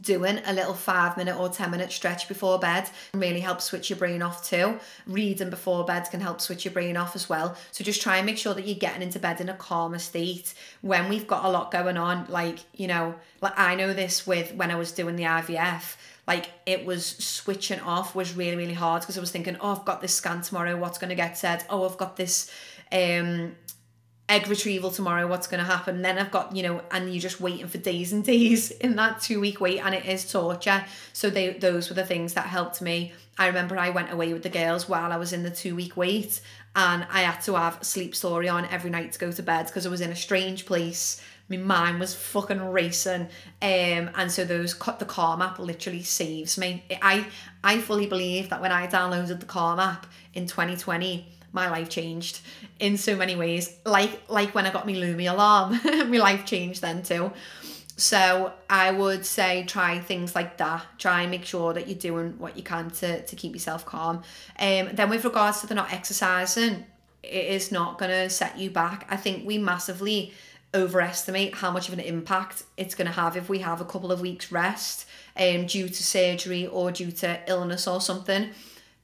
doing 0.00 0.40
a 0.44 0.52
little 0.52 0.74
five 0.74 1.16
minute 1.16 1.38
or 1.38 1.48
10 1.48 1.70
minute 1.70 1.92
stretch 1.92 2.26
before 2.26 2.58
bed 2.58 2.88
really 3.12 3.40
helps 3.40 3.64
switch 3.64 3.90
your 3.90 3.98
brain 3.98 4.22
off 4.22 4.48
too. 4.48 4.78
Reading 5.06 5.50
before 5.50 5.84
bed 5.84 6.08
can 6.10 6.20
help 6.20 6.40
switch 6.40 6.64
your 6.64 6.74
brain 6.74 6.96
off 6.96 7.14
as 7.14 7.28
well. 7.28 7.56
So 7.70 7.84
just 7.84 8.02
try 8.02 8.16
and 8.16 8.26
make 8.26 8.38
sure 8.38 8.54
that 8.54 8.66
you're 8.66 8.78
getting 8.78 9.02
into 9.02 9.18
bed 9.18 9.40
in 9.40 9.48
a 9.48 9.54
calmer 9.54 9.98
state 9.98 10.54
when 10.80 11.08
we've 11.08 11.26
got 11.26 11.44
a 11.44 11.48
lot 11.48 11.70
going 11.70 11.96
on. 11.96 12.26
Like, 12.28 12.58
you 12.74 12.88
know, 12.88 13.14
like 13.40 13.56
I 13.56 13.74
know 13.76 13.92
this 13.92 14.26
with 14.26 14.54
when 14.54 14.70
I 14.70 14.76
was 14.76 14.90
doing 14.92 15.16
the 15.16 15.24
IVF 15.24 15.96
like 16.26 16.50
it 16.66 16.84
was 16.84 17.04
switching 17.04 17.80
off 17.80 18.14
was 18.14 18.34
really 18.34 18.56
really 18.56 18.74
hard 18.74 19.02
because 19.02 19.16
I 19.16 19.20
was 19.20 19.30
thinking 19.30 19.56
oh 19.60 19.72
I've 19.72 19.84
got 19.84 20.00
this 20.00 20.14
scan 20.14 20.42
tomorrow 20.42 20.76
what's 20.76 20.98
going 20.98 21.10
to 21.10 21.14
get 21.14 21.36
said? 21.36 21.64
Oh 21.68 21.88
I've 21.88 21.98
got 21.98 22.16
this 22.16 22.50
um 22.92 23.56
egg 24.28 24.48
retrieval 24.48 24.90
tomorrow 24.90 25.26
what's 25.26 25.46
going 25.46 25.62
to 25.62 25.70
happen? 25.70 26.02
Then 26.02 26.18
i've 26.18 26.30
got 26.30 26.56
you 26.56 26.62
know 26.62 26.82
and 26.90 27.12
you're 27.12 27.20
just 27.20 27.40
waiting 27.40 27.66
for 27.66 27.78
days 27.78 28.12
and 28.12 28.24
days 28.34 28.70
in 28.70 28.96
that 28.96 29.20
two 29.20 29.40
week 29.40 29.60
wait 29.60 29.80
and 29.80 29.94
it 29.94 30.06
is 30.06 30.30
torture. 30.30 30.84
So 31.12 31.30
they 31.30 31.50
those 31.50 31.88
were 31.88 31.94
the 31.94 32.06
things 32.06 32.34
that 32.34 32.46
helped 32.46 32.80
me. 32.80 33.12
I 33.36 33.48
remember 33.48 33.76
i 33.76 33.90
went 33.90 34.12
away 34.12 34.32
with 34.32 34.44
the 34.44 34.48
girls 34.48 34.88
while 34.88 35.12
i 35.12 35.16
was 35.16 35.32
in 35.32 35.42
the 35.42 35.50
two 35.50 35.74
week 35.74 35.96
wait 35.96 36.40
and 36.76 37.04
i 37.10 37.22
had 37.22 37.40
to 37.40 37.54
have 37.54 37.82
sleep 37.82 38.14
story 38.14 38.48
on 38.48 38.64
every 38.66 38.90
night 38.90 39.12
to 39.12 39.18
go 39.18 39.32
to 39.32 39.42
bed 39.42 39.66
because 39.66 39.86
i 39.86 39.88
was 39.88 40.00
in 40.00 40.10
a 40.10 40.16
strange 40.16 40.66
place 40.66 41.20
my 41.48 41.56
mind 41.56 42.00
was 42.00 42.14
fucking 42.14 42.60
racing 42.70 43.22
um 43.62 44.10
and 44.14 44.30
so 44.30 44.44
those 44.44 44.78
the 44.98 45.04
calm 45.04 45.42
app 45.42 45.58
literally 45.58 46.02
saves 46.02 46.56
me 46.56 46.82
i 47.02 47.26
i 47.62 47.78
fully 47.78 48.06
believe 48.06 48.48
that 48.48 48.60
when 48.60 48.72
i 48.72 48.86
downloaded 48.86 49.40
the 49.40 49.46
calm 49.46 49.78
app 49.78 50.06
in 50.32 50.46
2020 50.46 51.28
my 51.54 51.70
life 51.70 51.88
changed 51.88 52.40
in 52.80 52.98
so 52.98 53.16
many 53.16 53.36
ways. 53.36 53.78
Like 53.86 54.28
like 54.28 54.54
when 54.54 54.66
I 54.66 54.72
got 54.72 54.86
my 54.86 54.92
Lumie 54.92 55.30
alarm, 55.30 55.80
my 56.10 56.18
life 56.18 56.44
changed 56.44 56.82
then 56.82 57.02
too. 57.02 57.32
So 57.96 58.52
I 58.68 58.90
would 58.90 59.24
say 59.24 59.64
try 59.64 60.00
things 60.00 60.34
like 60.34 60.58
that. 60.58 60.84
Try 60.98 61.22
and 61.22 61.30
make 61.30 61.44
sure 61.44 61.72
that 61.72 61.86
you're 61.86 61.96
doing 61.96 62.34
what 62.38 62.56
you 62.56 62.64
can 62.64 62.90
to, 62.90 63.24
to 63.24 63.36
keep 63.36 63.52
yourself 63.52 63.86
calm. 63.86 64.16
Um, 64.58 64.90
then 64.92 65.08
with 65.08 65.24
regards 65.24 65.60
to 65.60 65.68
the 65.68 65.76
not 65.76 65.92
exercising, 65.92 66.84
it 67.22 67.44
is 67.46 67.70
not 67.70 67.98
gonna 67.98 68.28
set 68.28 68.58
you 68.58 68.70
back. 68.70 69.06
I 69.08 69.16
think 69.16 69.46
we 69.46 69.58
massively 69.58 70.34
overestimate 70.74 71.54
how 71.54 71.70
much 71.70 71.88
of 71.88 71.94
an 71.94 72.00
impact 72.00 72.64
it's 72.76 72.94
going 72.94 73.06
to 73.06 73.12
have 73.12 73.36
if 73.36 73.48
we 73.48 73.60
have 73.60 73.80
a 73.80 73.84
couple 73.84 74.10
of 74.10 74.20
weeks 74.20 74.50
rest 74.50 75.06
um, 75.36 75.66
due 75.66 75.88
to 75.88 76.02
surgery 76.02 76.66
or 76.66 76.90
due 76.90 77.12
to 77.12 77.40
illness 77.46 77.86
or 77.86 78.00
something 78.00 78.50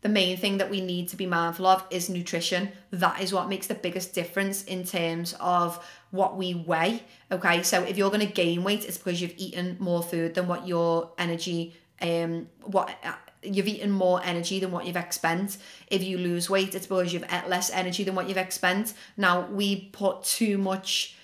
the 0.02 0.08
main 0.08 0.36
thing 0.36 0.58
that 0.58 0.70
we 0.70 0.80
need 0.80 1.08
to 1.08 1.16
be 1.16 1.26
mindful 1.26 1.66
of 1.66 1.84
is 1.90 2.08
nutrition. 2.08 2.70
That 2.90 3.20
is 3.20 3.32
what 3.32 3.48
makes 3.48 3.66
the 3.66 3.74
biggest 3.74 4.14
difference 4.14 4.64
in 4.64 4.84
terms 4.84 5.34
of 5.40 5.84
what 6.10 6.36
we 6.38 6.54
weigh. 6.54 7.02
Okay, 7.30 7.62
so 7.62 7.82
if 7.82 7.98
you're 7.98 8.10
going 8.10 8.26
to 8.26 8.32
gain 8.32 8.64
weight, 8.64 8.86
it's 8.86 8.96
because 8.96 9.20
you've 9.20 9.34
eaten 9.36 9.76
more 9.78 10.02
food 10.02 10.34
than 10.34 10.48
what 10.48 10.66
your 10.66 11.10
energy, 11.18 11.74
um, 12.00 12.48
what 12.62 12.90
uh, 13.04 13.12
you've 13.42 13.68
eaten 13.68 13.90
more 13.90 14.22
energy 14.24 14.58
than 14.58 14.70
what 14.70 14.86
you've 14.86 14.96
expended. 14.96 15.56
If 15.88 16.02
you 16.02 16.16
lose 16.16 16.48
weight, 16.48 16.74
it's 16.74 16.86
because 16.86 17.12
you've 17.12 17.24
ate 17.30 17.48
less 17.48 17.70
energy 17.70 18.02
than 18.02 18.14
what 18.14 18.26
you've 18.26 18.38
expended. 18.38 18.94
Now 19.18 19.46
we 19.48 19.90
put 19.92 20.24
too 20.24 20.56
much 20.56 21.14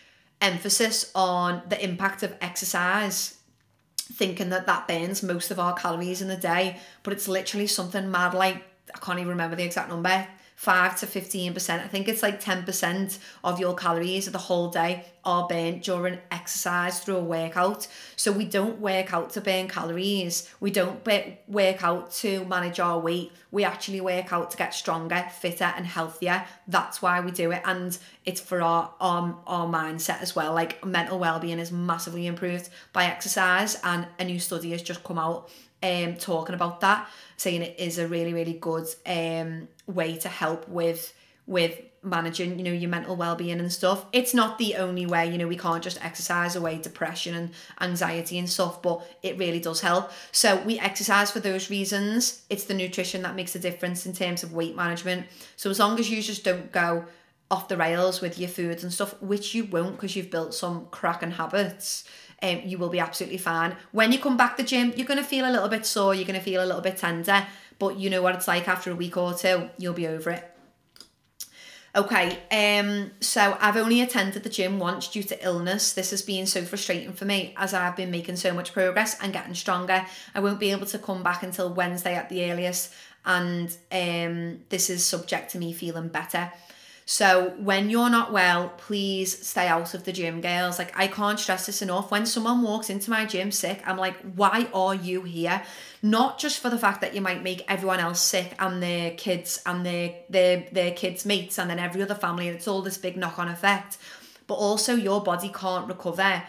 emphasis 0.41 1.11
on 1.15 1.63
the 1.69 1.83
impact 1.83 2.23
of 2.23 2.35
exercise 2.41 3.37
thinking 3.97 4.51
that 4.51 4.67
that 4.67 4.87
burns 4.87 5.23
most 5.23 5.51
of 5.51 5.59
our 5.59 5.75
calories 5.75 6.23
in 6.23 6.29
the 6.29 6.37
day, 6.37 6.79
but 7.03 7.13
it's 7.13 7.27
literally 7.27 7.67
something 7.67 8.11
mad 8.11 8.35
like 8.35 8.63
I 8.95 8.99
can't 8.99 9.19
even 9.19 9.31
remember 9.31 9.57
the 9.57 9.65
exact 9.65 9.89
number. 9.89 10.27
5 10.57 10.99
to 11.01 11.07
15%. 11.07 11.85
I 11.85 11.87
think 11.87 12.09
it's 12.09 12.23
like 12.23 12.43
10% 12.43 13.19
of 13.45 13.61
your 13.61 13.75
calories 13.75 14.27
of 14.27 14.33
the 14.33 14.39
whole 14.39 14.71
day 14.71 15.05
are 15.23 15.47
burnt 15.47 15.83
during 15.83 16.19
exercise 16.31 16.99
through 16.99 17.17
a 17.17 17.23
workout. 17.23 17.87
So 18.17 18.33
we 18.33 18.47
don't 18.47 18.81
work 18.81 19.13
out 19.13 19.31
to 19.31 19.43
burn 19.43 19.69
calories. 19.69 20.51
We 20.59 20.71
don't 20.71 21.07
work 21.47 21.85
out 21.85 22.11
to 22.13 22.47
manage 22.47 22.81
our 22.81 22.99
weight. 22.99 23.33
We 23.51 23.65
actually 23.65 24.01
work 24.01 24.33
out 24.33 24.51
to 24.51 24.57
get 24.57 24.73
stronger, 24.73 25.27
fitter 25.41 25.73
and 25.77 25.87
healthier. 25.87 26.47
That's 26.67 27.03
why 27.03 27.21
we 27.21 27.33
do 27.33 27.51
it 27.51 27.61
and 27.67 27.97
it's 28.25 28.41
for 28.41 28.63
our 28.63 28.95
our, 28.99 29.37
our 29.47 29.67
mindset 29.67 30.23
as 30.23 30.35
well. 30.35 30.55
Like 30.55 30.83
mental 30.85 31.19
well-being 31.19 31.59
is 31.59 31.71
massively 31.71 32.27
improved 32.27 32.71
by 32.95 33.05
exercise 33.05 33.79
and 33.85 34.07
a 34.19 34.25
new 34.25 34.41
study 34.41 34.71
has 34.71 34.83
just 34.83 35.05
come 35.05 35.19
out 35.19 35.51
um 35.83 36.15
talking 36.17 36.55
about 36.55 36.81
that 36.81 37.07
saying 37.37 37.63
it 37.63 37.79
is 37.79 37.99
a 37.99 38.09
really 38.09 38.33
really 38.33 38.55
good 38.55 38.87
um 39.07 39.69
way 39.87 40.17
to 40.17 40.29
help 40.29 40.69
with 40.69 41.13
with 41.47 41.81
managing 42.03 42.59
you 42.59 42.65
know 42.65 42.73
your 42.73 42.89
mental 42.89 43.17
well-being 43.17 43.59
and 43.59 43.73
stuff. 43.73 44.07
It's 44.13 44.33
not 44.33 44.59
the 44.59 44.77
only 44.77 45.07
way 45.07 45.31
you 45.31 45.39
know 45.39 45.49
we 45.49 45.57
can't 45.57 45.83
just 45.83 46.03
exercise 46.05 46.57
away 46.57 46.79
depression 46.79 47.35
and 47.35 47.51
anxiety 47.81 48.39
and 48.39 48.49
stuff 48.49 48.81
but 48.81 49.07
it 49.23 49.37
really 49.39 49.61
does 49.61 49.81
help. 49.81 50.11
So 50.33 50.63
we 50.63 50.79
exercise 50.79 51.31
for 51.31 51.41
those 51.41 51.69
reasons. 51.69 52.43
It's 52.49 52.65
the 52.65 52.75
nutrition 52.75 53.23
that 53.23 53.35
makes 53.35 53.55
a 53.55 53.59
difference 53.59 54.07
in 54.07 54.13
terms 54.13 54.43
of 54.43 54.53
weight 54.53 54.77
management. 54.77 55.27
So 55.57 55.69
as 55.71 55.79
long 55.79 55.99
as 55.99 56.09
you 56.09 56.23
just 56.23 56.45
don't 56.45 56.71
go 56.73 57.07
off 57.51 57.69
the 57.69 57.77
rails 57.77 58.21
with 58.21 58.39
your 58.39 58.49
foods 58.49 58.83
and 58.83 58.93
stuff 58.93 59.21
which 59.23 59.55
you 59.55 59.65
won't 59.65 59.97
because 59.97 60.17
you've 60.17 60.31
built 60.33 60.53
some 60.53 60.87
cracking 60.91 61.31
habits 61.31 62.03
um, 62.43 62.61
you 62.65 62.79
will 62.79 62.89
be 62.89 63.01
absolutely 63.01 63.39
fine. 63.39 63.77
When 63.93 64.13
you 64.13 64.19
come 64.19 64.37
back 64.37 64.57
to 64.57 64.63
the 64.63 64.69
gym, 64.69 64.93
you're 64.97 65.07
going 65.07 65.19
to 65.19 65.25
feel 65.25 65.49
a 65.49 65.51
little 65.51 65.69
bit 65.69 65.87
sore, 65.87 66.15
you're 66.15 66.27
going 66.27 66.39
to 66.39 66.45
feel 66.45 66.63
a 66.63 66.67
little 66.67 66.83
bit 66.83 66.99
tender, 66.99 67.47
but 67.79 67.99
you 67.99 68.11
know 68.11 68.23
what 68.23 68.35
it's 68.35 68.49
like 68.49 68.69
after 68.69 68.91
a 68.91 68.95
week 68.95 69.17
or 69.17 69.35
two, 69.35 69.71
you'll 69.79 69.95
be 69.95 70.07
over 70.07 70.31
it. 70.31 70.53
Okay, 71.97 72.39
um, 72.53 73.11
so 73.21 73.57
I've 73.59 73.79
only 73.79 74.03
attended 74.03 74.43
the 74.43 74.51
gym 74.51 74.79
once 74.79 75.09
due 75.09 75.23
to 75.23 75.45
illness. 75.45 75.95
This 75.95 76.11
has 76.11 76.21
been 76.21 76.45
so 76.47 76.63
frustrating 76.63 77.15
for 77.15 77.25
me 77.25 77.55
as 77.57 77.73
I've 77.73 77.97
been 77.97 78.11
making 78.11 78.37
so 78.37 78.53
much 78.53 78.75
progress 78.75 79.19
and 79.23 79.33
getting 79.33 79.55
stronger. 79.55 80.05
I 80.35 80.41
won't 80.41 80.61
be 80.61 80.73
able 80.73 80.85
to 80.87 80.99
come 80.99 81.23
back 81.23 81.43
until 81.43 81.73
Wednesday 81.73 82.15
at 82.15 82.29
the 82.29 82.51
earliest, 82.51 82.93
and 83.25 83.75
um, 83.91 84.61
this 84.69 84.91
is 84.91 85.07
subject 85.07 85.53
to 85.53 85.59
me 85.59 85.73
feeling 85.73 86.09
better. 86.09 86.53
So 87.09 87.55
when 87.59 87.89
you're 87.89 88.11
not 88.11 88.33
well, 88.33 88.71
please 88.79 89.47
stay 89.47 89.69
out 89.69 89.95
of 89.95 90.03
the 90.03 90.13
gym, 90.13 90.41
girls. 90.41 90.77
Like 90.77 90.93
I 90.99 91.07
can't 91.07 91.39
stress 91.39 91.67
this 91.67 91.81
enough. 91.81 92.11
When 92.11 92.27
someone 92.27 92.63
walks 92.63 92.91
into 92.91 93.11
my 93.11 93.25
gym 93.25 93.53
sick, 93.53 93.81
I'm 93.87 93.97
like, 93.97 94.17
why 94.35 94.69
are 94.75 94.93
you 94.93 95.23
here? 95.23 95.63
Not 96.03 96.41
just 96.41 96.59
for 96.59 96.69
the 96.69 96.79
fact 96.79 97.01
that 97.03 97.15
you 97.15 97.21
might 97.21 97.45
make 97.45 97.65
everyone 97.69 98.01
else 98.01 98.21
sick 98.21 98.57
and 98.59 98.83
their 98.83 99.13
kids 99.13 99.63
and 99.65 99.87
their 99.87 100.17
their 100.29 100.67
their 100.73 100.91
kids' 100.91 101.25
mates 101.25 101.61
and 101.61 101.71
then 101.71 101.79
every 101.79 102.03
other 102.03 102.17
family, 102.17 102.49
and 102.49 102.57
it's 102.57 102.67
all 102.67 102.83
this 102.83 102.99
big 102.99 103.17
knock-on 103.17 103.49
effect. 103.49 103.99
But 104.49 104.55
also 104.55 104.97
your 104.97 105.23
body 105.23 105.53
can't 105.55 105.87
recover 105.87 106.43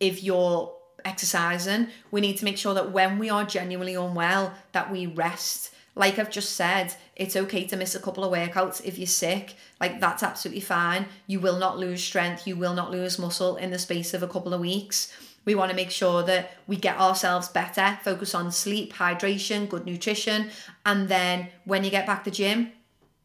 if 0.00 0.22
you're 0.22 0.70
exercising. 1.06 1.88
We 2.10 2.20
need 2.20 2.36
to 2.38 2.44
make 2.44 2.58
sure 2.58 2.74
that 2.74 2.92
when 2.92 3.18
we 3.18 3.30
are 3.30 3.44
genuinely 3.44 3.94
unwell, 3.94 4.52
that 4.72 4.92
we 4.92 5.06
rest 5.06 5.73
like 5.94 6.18
I've 6.18 6.30
just 6.30 6.56
said, 6.56 6.94
it's 7.16 7.36
okay 7.36 7.64
to 7.64 7.76
miss 7.76 7.94
a 7.94 8.00
couple 8.00 8.24
of 8.24 8.32
workouts 8.32 8.84
if 8.84 8.98
you're 8.98 9.06
sick. 9.06 9.54
Like 9.80 10.00
that's 10.00 10.22
absolutely 10.22 10.60
fine. 10.60 11.06
You 11.26 11.40
will 11.40 11.58
not 11.58 11.78
lose 11.78 12.02
strength, 12.02 12.46
you 12.46 12.56
will 12.56 12.74
not 12.74 12.90
lose 12.90 13.18
muscle 13.18 13.56
in 13.56 13.70
the 13.70 13.78
space 13.78 14.14
of 14.14 14.22
a 14.22 14.28
couple 14.28 14.52
of 14.52 14.60
weeks. 14.60 15.12
We 15.44 15.54
want 15.54 15.70
to 15.70 15.76
make 15.76 15.90
sure 15.90 16.22
that 16.22 16.52
we 16.66 16.76
get 16.76 16.98
ourselves 16.98 17.48
better, 17.48 17.98
focus 18.02 18.34
on 18.34 18.50
sleep, 18.50 18.94
hydration, 18.94 19.68
good 19.68 19.84
nutrition, 19.84 20.48
and 20.86 21.08
then 21.08 21.48
when 21.64 21.84
you 21.84 21.90
get 21.90 22.06
back 22.06 22.24
to 22.24 22.30
gym, 22.30 22.72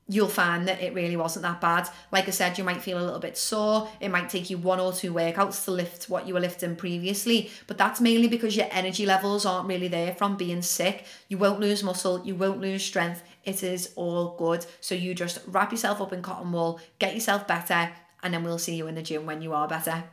you'll 0.09 0.27
find 0.27 0.67
that 0.67 0.81
it 0.81 0.93
really 0.95 1.15
wasn't 1.15 1.43
that 1.43 1.61
bad. 1.61 1.87
Like 2.11 2.27
I 2.27 2.31
said, 2.31 2.57
you 2.57 2.63
might 2.63 2.81
feel 2.81 2.97
a 2.97 3.05
little 3.05 3.19
bit 3.19 3.37
sore. 3.37 3.87
It 3.99 4.09
might 4.09 4.27
take 4.27 4.49
you 4.49 4.57
one 4.57 4.79
or 4.79 4.91
two 4.91 5.13
workouts 5.13 5.63
to 5.65 5.71
lift 5.71 6.09
what 6.09 6.27
you 6.27 6.33
were 6.33 6.39
lifting 6.39 6.75
previously, 6.75 7.51
but 7.67 7.77
that's 7.77 8.01
mainly 8.01 8.27
because 8.27 8.57
your 8.57 8.65
energy 8.71 9.05
levels 9.05 9.45
aren't 9.45 9.67
really 9.67 9.87
there 9.87 10.15
from 10.15 10.35
being 10.35 10.63
sick. 10.63 11.05
You 11.27 11.37
won't 11.37 11.59
lose 11.59 11.83
muscle, 11.83 12.25
you 12.25 12.33
won't 12.33 12.59
lose 12.59 12.83
strength. 12.83 13.21
It 13.45 13.61
is 13.61 13.93
all 13.95 14.35
good. 14.35 14.65
So 14.81 14.95
you 14.95 15.13
just 15.13 15.39
wrap 15.45 15.71
yourself 15.71 16.01
up 16.01 16.11
in 16.11 16.23
cotton 16.23 16.51
wool, 16.51 16.79
get 16.97 17.13
yourself 17.13 17.47
better, 17.47 17.91
and 18.23 18.33
then 18.33 18.43
we'll 18.43 18.57
see 18.57 18.75
you 18.75 18.87
in 18.87 18.95
the 18.95 19.03
gym 19.03 19.27
when 19.27 19.43
you 19.43 19.53
are 19.53 19.67
better. 19.67 20.03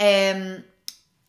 Um, 0.00 0.64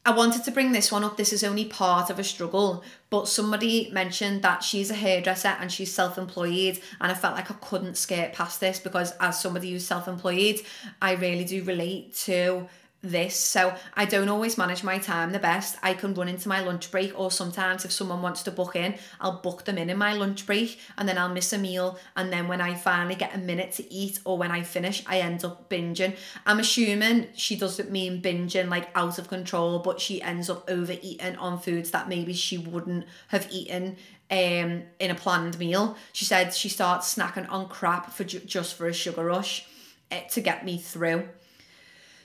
I 0.05 0.11
wanted 0.11 0.43
to 0.45 0.51
bring 0.51 0.71
this 0.71 0.91
one 0.91 1.03
up. 1.03 1.17
This 1.17 1.33
is 1.33 1.43
only 1.43 1.65
part 1.65 2.09
of 2.09 2.19
a 2.19 2.23
struggle, 2.23 2.83
but 3.09 3.27
somebody 3.27 3.89
mentioned 3.91 4.41
that 4.43 4.63
she's 4.63 4.89
a 4.89 4.95
hairdresser 4.95 5.55
and 5.59 5.71
she's 5.71 5.93
self 5.93 6.17
employed. 6.17 6.79
And 7.01 7.11
I 7.11 7.15
felt 7.15 7.35
like 7.35 7.51
I 7.51 7.55
couldn't 7.55 7.97
skate 7.97 8.33
past 8.33 8.59
this 8.59 8.79
because, 8.79 9.13
as 9.19 9.39
somebody 9.39 9.71
who's 9.71 9.85
self 9.85 10.07
employed, 10.07 10.61
I 11.01 11.13
really 11.13 11.43
do 11.43 11.63
relate 11.63 12.15
to 12.25 12.67
this. 13.01 13.35
So 13.35 13.73
I 13.93 14.05
don't 14.05 14.27
always 14.27 14.57
manage 14.57 14.83
my 14.83 14.97
time 14.97 15.31
the 15.31 15.39
best. 15.39 15.77
I 15.81 15.93
can 15.93 16.13
run 16.13 16.27
into 16.27 16.49
my 16.49 16.59
lunch 16.59 16.91
break, 16.91 17.17
or 17.17 17.31
sometimes 17.31 17.85
if 17.85 17.91
someone 17.91 18.21
wants 18.21 18.43
to 18.43 18.51
book 18.51 18.75
in, 18.75 18.95
I'll 19.21 19.41
book 19.41 19.65
them 19.65 19.77
in 19.77 19.89
in 19.89 19.97
my 19.97 20.13
lunch 20.13 20.45
break 20.45 20.79
and 20.97 21.07
then 21.07 21.17
I'll 21.17 21.29
miss 21.29 21.53
a 21.53 21.57
meal. 21.57 21.97
And 22.15 22.31
then 22.31 22.47
when 22.47 22.61
I 22.61 22.75
finally 22.75 23.15
get 23.15 23.35
a 23.35 23.39
minute 23.39 23.71
to 23.73 23.93
eat, 23.93 24.19
or 24.25 24.37
when 24.37 24.51
I 24.51 24.63
finish, 24.63 25.03
I 25.07 25.19
end 25.19 25.45
up 25.45 25.69
binging. 25.69 26.15
I'm 26.45 26.59
assuming 26.59 27.27
she 27.35 27.55
doesn't 27.55 27.91
mean 27.91 28.21
binging 28.21 28.69
like 28.69 28.89
out 28.95 29.17
of 29.17 29.29
control, 29.29 29.79
but 29.79 30.01
she 30.01 30.21
ends 30.21 30.49
up 30.49 30.69
overeating 30.69 31.37
on 31.37 31.59
foods 31.59 31.91
that 31.91 32.09
maybe 32.09 32.33
she 32.33 32.57
wouldn't 32.57 33.05
have 33.29 33.47
eaten 33.51 33.97
um 34.31 34.83
in 34.99 35.09
a 35.09 35.15
planned 35.15 35.57
meal. 35.57 35.97
She 36.13 36.25
said 36.25 36.53
she 36.53 36.69
starts 36.69 37.15
snacking 37.15 37.49
on 37.49 37.67
crap 37.67 38.11
for 38.11 38.23
ju- 38.23 38.39
just 38.41 38.75
for 38.75 38.87
a 38.87 38.93
sugar 38.93 39.25
rush 39.25 39.65
eh, 40.11 40.21
to 40.31 40.41
get 40.41 40.65
me 40.65 40.77
through. 40.77 41.29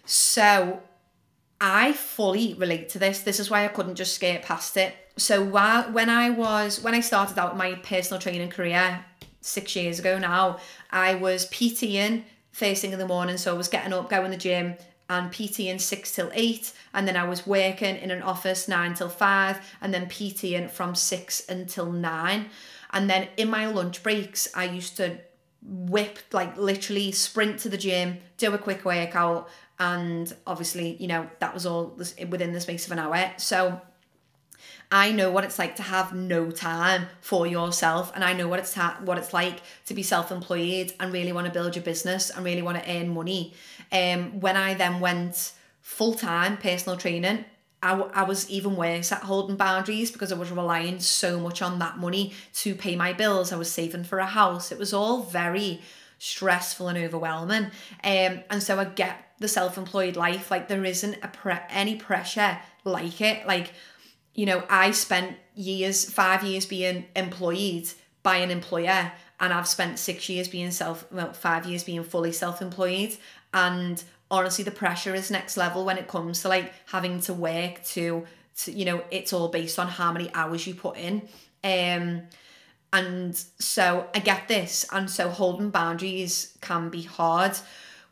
So 0.04 0.80
I 1.60 1.92
fully 1.92 2.54
relate 2.54 2.88
to 2.90 2.98
this. 2.98 3.20
This 3.20 3.40
is 3.40 3.50
why 3.50 3.64
I 3.64 3.68
couldn't 3.68 3.94
just 3.94 4.14
skate 4.14 4.42
past 4.42 4.76
it. 4.76 4.94
So 5.16 5.42
while 5.42 5.84
when 5.92 6.10
I 6.10 6.30
was 6.30 6.82
when 6.82 6.94
I 6.94 7.00
started 7.00 7.38
out 7.38 7.56
my 7.56 7.74
personal 7.76 8.20
training 8.20 8.50
career 8.50 9.04
six 9.40 9.76
years 9.76 9.98
ago 9.98 10.18
now, 10.18 10.58
I 10.90 11.14
was 11.14 11.48
PTing 11.50 12.24
first 12.52 12.82
thing 12.82 12.92
in 12.92 12.98
the 12.98 13.06
morning. 13.06 13.36
So 13.36 13.54
I 13.54 13.56
was 13.56 13.68
getting 13.68 13.92
up, 13.92 14.10
going 14.10 14.24
to 14.24 14.30
the 14.30 14.36
gym 14.36 14.76
and 15.08 15.30
PTing 15.30 15.80
six 15.80 16.14
till 16.14 16.30
eight, 16.34 16.72
and 16.94 17.06
then 17.06 17.16
I 17.16 17.24
was 17.24 17.46
working 17.46 17.96
in 17.96 18.10
an 18.10 18.22
office 18.22 18.68
nine 18.68 18.94
till 18.94 19.08
five, 19.08 19.60
and 19.80 19.92
then 19.92 20.06
PTing 20.06 20.70
from 20.70 20.94
six 20.94 21.46
until 21.48 21.92
nine. 21.92 22.46
And 22.92 23.10
then 23.10 23.28
in 23.36 23.50
my 23.50 23.66
lunch 23.66 24.02
breaks, 24.02 24.48
I 24.54 24.64
used 24.64 24.96
to 24.96 25.18
whip 25.62 26.18
like 26.32 26.56
literally 26.56 27.10
sprint 27.12 27.58
to 27.60 27.68
the 27.68 27.78
gym, 27.78 28.18
do 28.36 28.52
a 28.54 28.58
quick 28.58 28.84
workout, 28.84 29.48
and 29.78 30.34
obviously 30.46 30.96
you 31.00 31.06
know 31.06 31.28
that 31.40 31.52
was 31.52 31.66
all 31.66 31.96
within 32.28 32.52
the 32.52 32.60
space 32.60 32.86
of 32.86 32.92
an 32.92 32.98
hour 32.98 33.32
so 33.36 33.80
I 34.92 35.10
know 35.12 35.30
what 35.30 35.44
it's 35.44 35.58
like 35.58 35.76
to 35.76 35.82
have 35.82 36.14
no 36.14 36.50
time 36.50 37.06
for 37.20 37.46
yourself 37.46 38.12
and 38.14 38.22
I 38.22 38.32
know 38.32 38.46
what 38.46 38.60
it's 38.60 38.74
ta- 38.74 38.98
what 39.04 39.18
it's 39.18 39.32
like 39.32 39.60
to 39.86 39.94
be 39.94 40.02
self-employed 40.02 40.92
and 41.00 41.12
really 41.12 41.32
want 41.32 41.46
to 41.46 41.52
build 41.52 41.74
your 41.74 41.84
business 41.84 42.30
and 42.30 42.44
really 42.44 42.62
want 42.62 42.82
to 42.82 42.90
earn 42.90 43.08
money 43.08 43.54
um 43.90 44.40
when 44.40 44.56
I 44.56 44.74
then 44.74 45.00
went 45.00 45.52
full-time 45.80 46.56
personal 46.58 46.96
training 46.96 47.44
I, 47.84 47.92
I 48.14 48.22
was 48.22 48.48
even 48.48 48.76
worse 48.76 49.12
at 49.12 49.22
holding 49.22 49.56
boundaries 49.56 50.10
because 50.10 50.32
I 50.32 50.36
was 50.36 50.50
relying 50.50 51.00
so 51.00 51.38
much 51.38 51.60
on 51.60 51.78
that 51.80 51.98
money 51.98 52.32
to 52.54 52.74
pay 52.74 52.96
my 52.96 53.12
bills. 53.12 53.52
I 53.52 53.56
was 53.56 53.70
saving 53.70 54.04
for 54.04 54.18
a 54.20 54.26
house. 54.26 54.72
It 54.72 54.78
was 54.78 54.94
all 54.94 55.22
very 55.22 55.82
stressful 56.18 56.88
and 56.88 56.96
overwhelming. 56.96 57.64
Um, 58.02 58.42
and 58.48 58.62
so 58.62 58.78
I 58.78 58.86
get 58.86 59.23
the 59.38 59.48
self-employed 59.48 60.16
life 60.16 60.50
like 60.50 60.68
there 60.68 60.84
isn't 60.84 61.16
a 61.22 61.28
pre- 61.28 61.54
any 61.68 61.96
pressure 61.96 62.58
like 62.84 63.20
it. 63.20 63.46
Like 63.46 63.72
you 64.34 64.46
know 64.46 64.64
i 64.68 64.90
spent 64.90 65.36
years 65.54 66.10
five 66.10 66.42
years 66.42 66.66
being 66.66 67.04
employed 67.14 67.88
by 68.22 68.36
an 68.36 68.50
employer 68.50 69.12
and 69.40 69.52
i've 69.52 69.68
spent 69.68 69.98
six 69.98 70.28
years 70.28 70.48
being 70.48 70.70
self 70.70 71.10
well 71.12 71.32
five 71.32 71.66
years 71.66 71.84
being 71.84 72.04
fully 72.04 72.32
self-employed. 72.32 73.16
And 73.52 74.02
honestly 74.30 74.64
the 74.64 74.70
pressure 74.72 75.14
is 75.14 75.30
next 75.30 75.56
level 75.56 75.84
when 75.84 75.98
it 75.98 76.08
comes 76.08 76.42
to 76.42 76.48
like 76.48 76.72
having 76.86 77.20
to 77.20 77.32
work 77.32 77.84
to, 77.84 78.26
to 78.56 78.72
you 78.72 78.84
know 78.84 79.04
it's 79.10 79.32
all 79.32 79.48
based 79.48 79.78
on 79.78 79.88
how 79.88 80.12
many 80.12 80.30
hours 80.34 80.66
you 80.66 80.74
put 80.74 80.96
in. 80.96 81.28
Um 81.62 82.22
and 82.92 83.36
so 83.58 84.08
i 84.14 84.20
get 84.20 84.46
this 84.46 84.86
and 84.92 85.10
so 85.10 85.28
holding 85.28 85.70
boundaries 85.70 86.56
can 86.60 86.90
be 86.90 87.02
hard 87.02 87.56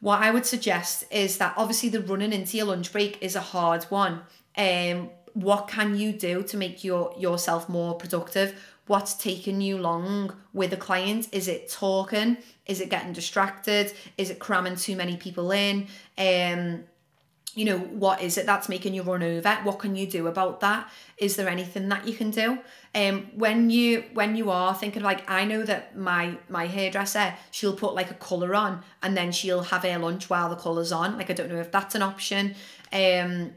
what 0.02 0.20
I 0.20 0.32
would 0.32 0.44
suggest 0.44 1.04
is 1.12 1.38
that 1.38 1.54
obviously 1.56 1.88
the 1.88 2.00
running 2.00 2.32
into 2.32 2.56
your 2.56 2.66
lunch 2.66 2.90
break 2.90 3.22
is 3.22 3.36
a 3.36 3.40
hard 3.40 3.84
one. 3.84 4.22
Um, 4.58 5.10
what 5.34 5.68
can 5.68 5.96
you 5.96 6.12
do 6.12 6.42
to 6.42 6.56
make 6.56 6.82
your 6.82 7.14
yourself 7.16 7.68
more 7.68 7.94
productive? 7.94 8.60
What's 8.88 9.14
taking 9.14 9.60
you 9.60 9.78
long 9.78 10.34
with 10.52 10.72
a 10.72 10.76
client? 10.76 11.28
Is 11.30 11.46
it 11.46 11.70
talking? 11.70 12.36
Is 12.66 12.80
it 12.80 12.90
getting 12.90 13.12
distracted? 13.12 13.92
Is 14.18 14.28
it 14.28 14.40
cramming 14.40 14.74
too 14.74 14.96
many 14.96 15.16
people 15.16 15.52
in? 15.52 15.86
Um, 16.18 16.82
you 17.54 17.64
know 17.64 17.78
what 17.78 18.22
is 18.22 18.38
it 18.38 18.46
that's 18.46 18.68
making 18.68 18.94
you 18.94 19.02
run 19.02 19.22
over? 19.22 19.54
What 19.62 19.78
can 19.78 19.94
you 19.96 20.06
do 20.06 20.26
about 20.26 20.60
that? 20.60 20.90
Is 21.18 21.36
there 21.36 21.48
anything 21.48 21.88
that 21.90 22.06
you 22.06 22.14
can 22.14 22.30
do? 22.30 22.58
Um 22.94 23.30
when 23.34 23.70
you 23.70 24.04
when 24.14 24.36
you 24.36 24.50
are 24.50 24.74
thinking 24.74 25.02
like 25.02 25.28
i 25.30 25.44
know 25.44 25.62
that 25.62 25.96
my 25.96 26.36
my 26.48 26.66
hairdresser 26.66 27.34
she'll 27.50 27.76
put 27.76 27.94
like 27.94 28.10
a 28.10 28.14
color 28.14 28.54
on 28.54 28.82
and 29.02 29.16
then 29.16 29.32
she'll 29.32 29.62
have 29.62 29.82
her 29.82 29.98
lunch 29.98 30.30
while 30.30 30.48
the 30.48 30.56
color's 30.56 30.92
on. 30.92 31.16
Like 31.16 31.30
i 31.30 31.32
don't 31.32 31.50
know 31.50 31.60
if 31.60 31.70
that's 31.70 31.94
an 31.94 32.02
option. 32.02 32.54
Um 32.92 33.52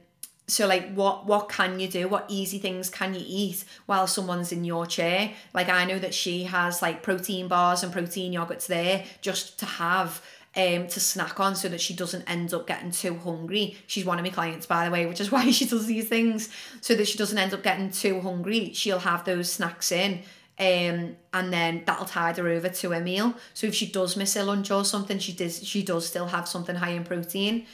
so 0.48 0.68
like 0.68 0.94
what 0.94 1.26
what 1.26 1.50
can 1.50 1.80
you 1.80 1.88
do? 1.88 2.08
What 2.08 2.26
easy 2.28 2.60
things 2.60 2.90
can 2.90 3.14
you 3.14 3.24
eat 3.26 3.64
while 3.88 4.08
someone's 4.08 4.52
in 4.52 4.64
your 4.64 4.86
chair? 4.86 5.32
Like 5.54 5.70
i 5.70 5.86
know 5.86 6.00
that 6.00 6.14
she 6.14 6.44
has 6.44 6.82
like 6.82 7.02
protein 7.02 7.48
bars 7.48 7.82
and 7.84 7.92
protein 7.92 8.34
yogurts 8.34 8.68
there 8.68 9.06
just 9.22 9.58
to 9.60 9.66
have 9.66 10.22
um, 10.56 10.88
to 10.88 11.00
snack 11.00 11.40
on 11.40 11.56
so 11.56 11.68
that 11.70 11.82
she 11.82 11.94
doesn't 11.94 12.30
end 12.30 12.54
up 12.54 12.68
getting 12.68 12.92
too 12.92 13.16
hungry. 13.16 13.78
She's 13.88 14.06
one 14.06 14.20
of 14.20 14.24
my 14.24 14.32
clients, 14.32 14.66
by 14.66 14.86
the 14.86 14.92
way, 14.92 15.06
which 15.06 15.20
is 15.20 15.32
why 15.32 15.52
she 15.52 15.66
does 15.66 15.86
these 15.86 16.08
things 16.08 16.50
so 16.82 16.96
that 16.96 17.08
she 17.08 17.18
doesn't 17.18 17.38
end 17.38 17.54
up 17.54 17.64
getting 17.64 17.92
too 17.92 18.22
hungry. 18.22 18.72
She'll 18.74 19.00
have 19.00 19.26
those 19.26 19.52
snacks 19.52 19.92
in 19.92 20.24
um, 20.58 21.18
and 21.34 21.52
then 21.52 21.84
that'll 21.86 22.06
tide 22.06 22.38
her 22.38 22.48
over 22.48 22.70
to 22.70 22.94
a 22.94 23.02
meal. 23.02 23.34
So 23.54 23.68
if 23.68 23.76
she 23.76 23.88
does 23.88 24.16
miss 24.16 24.36
a 24.38 24.44
lunch 24.44 24.72
or 24.72 24.86
something, 24.86 25.20
she 25.20 25.34
does 25.34 25.66
she 25.68 25.84
does 25.84 26.08
still 26.08 26.28
have 26.28 26.48
something 26.48 26.76
high 26.76 26.92
in 26.92 27.04
protein. 27.04 27.66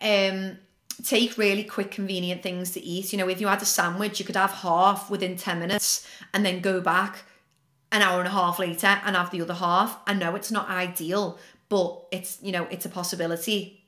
Um, 0.00 0.58
take 1.02 1.36
really 1.36 1.64
quick, 1.64 1.90
convenient 1.90 2.42
things 2.42 2.70
to 2.72 2.82
eat. 2.82 3.12
You 3.12 3.18
know, 3.18 3.28
if 3.28 3.40
you 3.40 3.48
had 3.48 3.60
a 3.60 3.66
sandwich, 3.66 4.18
you 4.18 4.24
could 4.24 4.36
have 4.36 4.52
half 4.52 5.10
within 5.10 5.36
10 5.36 5.58
minutes 5.58 6.06
and 6.32 6.46
then 6.46 6.60
go 6.60 6.80
back 6.80 7.24
an 7.92 8.00
hour 8.00 8.18
and 8.20 8.28
a 8.28 8.32
half 8.32 8.58
later 8.58 8.86
and 9.04 9.14
have 9.16 9.30
the 9.30 9.42
other 9.42 9.54
half. 9.54 9.98
I 10.06 10.14
know 10.14 10.34
it's 10.34 10.50
not 10.50 10.68
ideal, 10.70 11.38
but 11.68 12.06
it's 12.10 12.38
you 12.42 12.52
know 12.52 12.66
it's 12.70 12.86
a 12.86 12.88
possibility. 12.88 13.80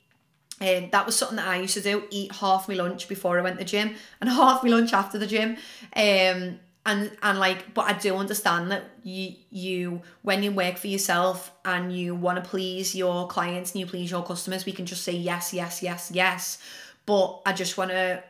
And 0.59 0.85
um, 0.85 0.91
that 0.91 1.05
was 1.05 1.17
something 1.17 1.37
that 1.37 1.49
I 1.49 1.59
used 1.59 1.75
to 1.75 1.83
do 1.83 2.05
eat 2.11 2.33
half 2.33 2.67
my 2.67 2.77
lunch 2.77 3.09
before 3.09 3.39
I 3.39 3.43
went 3.43 3.59
to 3.59 3.65
the 3.65 3.69
gym 3.69 3.95
and 4.21 4.31
half 4.43 4.65
my 4.65 4.71
lunch 4.71 4.93
after 4.93 5.19
the 5.19 5.27
gym. 5.27 5.57
Um 5.95 6.61
and 6.87 7.11
and 7.21 7.39
like 7.39 7.75
but 7.75 7.87
I 7.87 7.93
do 7.95 8.17
understand 8.17 8.71
that 8.71 8.85
you 9.03 9.35
you 9.51 10.03
when 10.23 10.43
you 10.43 10.53
work 10.53 10.79
for 10.79 10.87
yourself 10.87 11.53
and 11.65 11.93
you 11.93 12.15
want 12.15 12.43
to 12.43 12.49
please 12.49 12.95
your 12.95 13.27
clients 13.27 13.73
and 13.73 13.81
you 13.81 13.87
please 13.87 14.11
your 14.11 14.25
customers 14.25 14.65
we 14.65 14.73
can 14.73 14.87
just 14.87 15.03
say 15.03 15.13
yes 15.13 15.53
yes 15.53 15.83
yes 15.83 16.11
yes. 16.15 16.59
But 17.05 17.43
I 17.45 17.53
just 17.53 17.77
want 17.77 17.91
to 17.91 18.23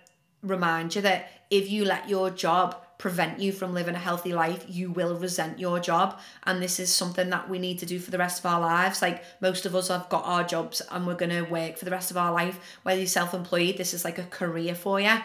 remind 0.43 0.95
you 0.95 1.03
that 1.03 1.31
if 1.51 1.71
you 1.71 1.85
let 1.85 2.09
your 2.09 2.31
job 2.31 2.86
prevent 2.99 3.41
you 3.41 3.53
from 3.53 3.75
living 3.75 3.95
a 3.95 3.99
healthy 3.99 4.33
life, 4.33 4.65
you 4.69 4.91
will 4.91 5.17
resent 5.17 5.59
your 5.59 5.79
job. 5.81 6.19
And 6.45 6.63
this 6.63 6.81
is 6.81 6.93
something 6.93 7.31
that 7.31 7.49
we 7.49 7.59
need 7.59 7.79
to 7.81 7.87
do 7.87 7.99
for 7.99 8.11
the 8.11 8.19
rest 8.19 8.39
of 8.39 8.47
our 8.47 8.61
lives. 8.61 9.03
Like 9.03 9.23
most 9.41 9.67
of 9.67 9.75
us 9.75 9.89
have 9.89 10.09
got 10.09 10.25
our 10.25 10.45
jobs 10.45 10.81
and 10.91 11.07
we're 11.07 11.15
going 11.15 11.31
to 11.31 11.43
work 11.43 11.77
for 11.77 11.85
the 11.85 11.91
rest 11.91 12.11
of 12.11 12.17
our 12.17 12.33
life. 12.33 12.79
Whether 12.83 13.01
you're 13.01 13.07
self 13.07 13.35
employed, 13.35 13.77
this 13.77 13.93
is 13.93 14.05
like 14.05 14.19
a 14.19 14.25
career 14.25 14.75
for 14.75 15.01
you. 15.01 15.19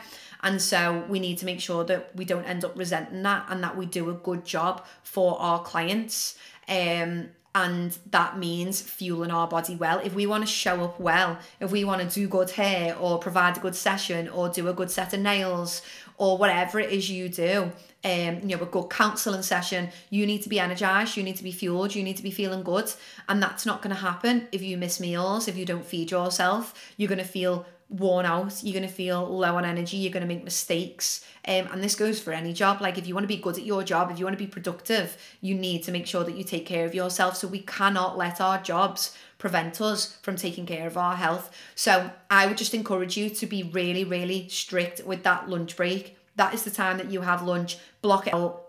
And 0.43 0.61
so 0.61 1.05
we 1.07 1.19
need 1.19 1.37
to 1.37 1.45
make 1.45 1.59
sure 1.59 1.83
that 1.85 2.15
we 2.15 2.25
don't 2.25 2.45
end 2.45 2.65
up 2.65 2.77
resenting 2.77 3.21
that 3.23 3.45
and 3.49 3.63
that 3.63 3.77
we 3.77 3.85
do 3.85 4.09
a 4.09 4.13
good 4.13 4.43
job 4.43 4.85
for 5.03 5.39
our 5.39 5.61
clients. 5.61 6.35
Um, 6.67 7.29
and 7.53 7.97
that 8.11 8.37
means 8.37 8.81
fueling 8.81 9.29
our 9.29 9.47
body 9.47 9.75
well. 9.75 9.99
If 9.99 10.13
we 10.15 10.25
want 10.25 10.45
to 10.45 10.51
show 10.51 10.83
up 10.85 10.99
well, 10.99 11.37
if 11.59 11.69
we 11.69 11.83
want 11.83 12.01
to 12.01 12.07
do 12.07 12.27
good 12.27 12.51
hair 12.51 12.95
or 12.97 13.19
provide 13.19 13.57
a 13.57 13.59
good 13.59 13.75
session 13.75 14.29
or 14.29 14.47
do 14.47 14.69
a 14.69 14.73
good 14.73 14.89
set 14.89 15.13
of 15.13 15.19
nails 15.19 15.81
or 16.21 16.37
whatever 16.37 16.79
it 16.79 16.91
is 16.91 17.09
you 17.09 17.27
do, 17.27 17.71
um, 18.03 18.39
you 18.43 18.55
know, 18.55 18.61
a 18.61 18.67
good 18.67 18.91
counselling 18.91 19.41
session, 19.41 19.89
you 20.11 20.27
need 20.27 20.43
to 20.43 20.49
be 20.49 20.59
energized, 20.59 21.17
you 21.17 21.23
need 21.23 21.35
to 21.35 21.43
be 21.43 21.51
fueled, 21.51 21.95
you 21.95 22.03
need 22.03 22.15
to 22.15 22.21
be 22.21 22.29
feeling 22.29 22.61
good. 22.61 22.93
And 23.27 23.41
that's 23.41 23.65
not 23.65 23.81
going 23.81 23.95
to 23.95 23.99
happen 23.99 24.47
if 24.51 24.61
you 24.61 24.77
miss 24.77 24.99
meals, 24.99 25.47
if 25.47 25.57
you 25.57 25.65
don't 25.65 25.83
feed 25.83 26.11
yourself. 26.11 26.93
You're 26.95 27.09
going 27.09 27.17
to 27.17 27.25
feel 27.25 27.65
worn 27.89 28.27
out, 28.27 28.63
you're 28.63 28.79
going 28.79 28.87
to 28.87 28.93
feel 28.93 29.25
low 29.25 29.55
on 29.55 29.65
energy, 29.65 29.97
you're 29.97 30.13
going 30.13 30.21
to 30.21 30.27
make 30.27 30.43
mistakes. 30.43 31.25
Um, 31.47 31.67
and 31.71 31.83
this 31.83 31.95
goes 31.95 32.21
for 32.21 32.33
any 32.33 32.53
job. 32.53 32.81
Like, 32.81 32.99
if 32.99 33.07
you 33.07 33.15
want 33.15 33.23
to 33.23 33.35
be 33.35 33.41
good 33.41 33.57
at 33.57 33.65
your 33.65 33.83
job, 33.83 34.11
if 34.11 34.19
you 34.19 34.25
want 34.25 34.37
to 34.37 34.43
be 34.43 34.49
productive, 34.49 35.17
you 35.41 35.55
need 35.55 35.81
to 35.85 35.91
make 35.91 36.05
sure 36.05 36.23
that 36.23 36.37
you 36.37 36.43
take 36.43 36.67
care 36.67 36.85
of 36.85 36.93
yourself. 36.93 37.35
So, 37.35 37.47
we 37.47 37.61
cannot 37.61 38.15
let 38.15 38.39
our 38.39 38.61
jobs 38.61 39.17
prevent 39.41 39.81
us 39.81 40.17
from 40.21 40.35
taking 40.35 40.67
care 40.67 40.85
of 40.85 40.95
our 40.95 41.15
health. 41.15 41.49
So 41.73 42.11
I 42.29 42.45
would 42.45 42.59
just 42.59 42.75
encourage 42.75 43.17
you 43.17 43.27
to 43.31 43.47
be 43.47 43.63
really, 43.63 44.03
really 44.03 44.47
strict 44.49 45.03
with 45.03 45.23
that 45.23 45.49
lunch 45.49 45.75
break. 45.75 46.15
That 46.35 46.53
is 46.53 46.63
the 46.63 46.69
time 46.69 46.97
that 46.99 47.09
you 47.09 47.21
have 47.21 47.41
lunch, 47.41 47.77
block 48.03 48.27
it 48.27 48.35
out. 48.35 48.67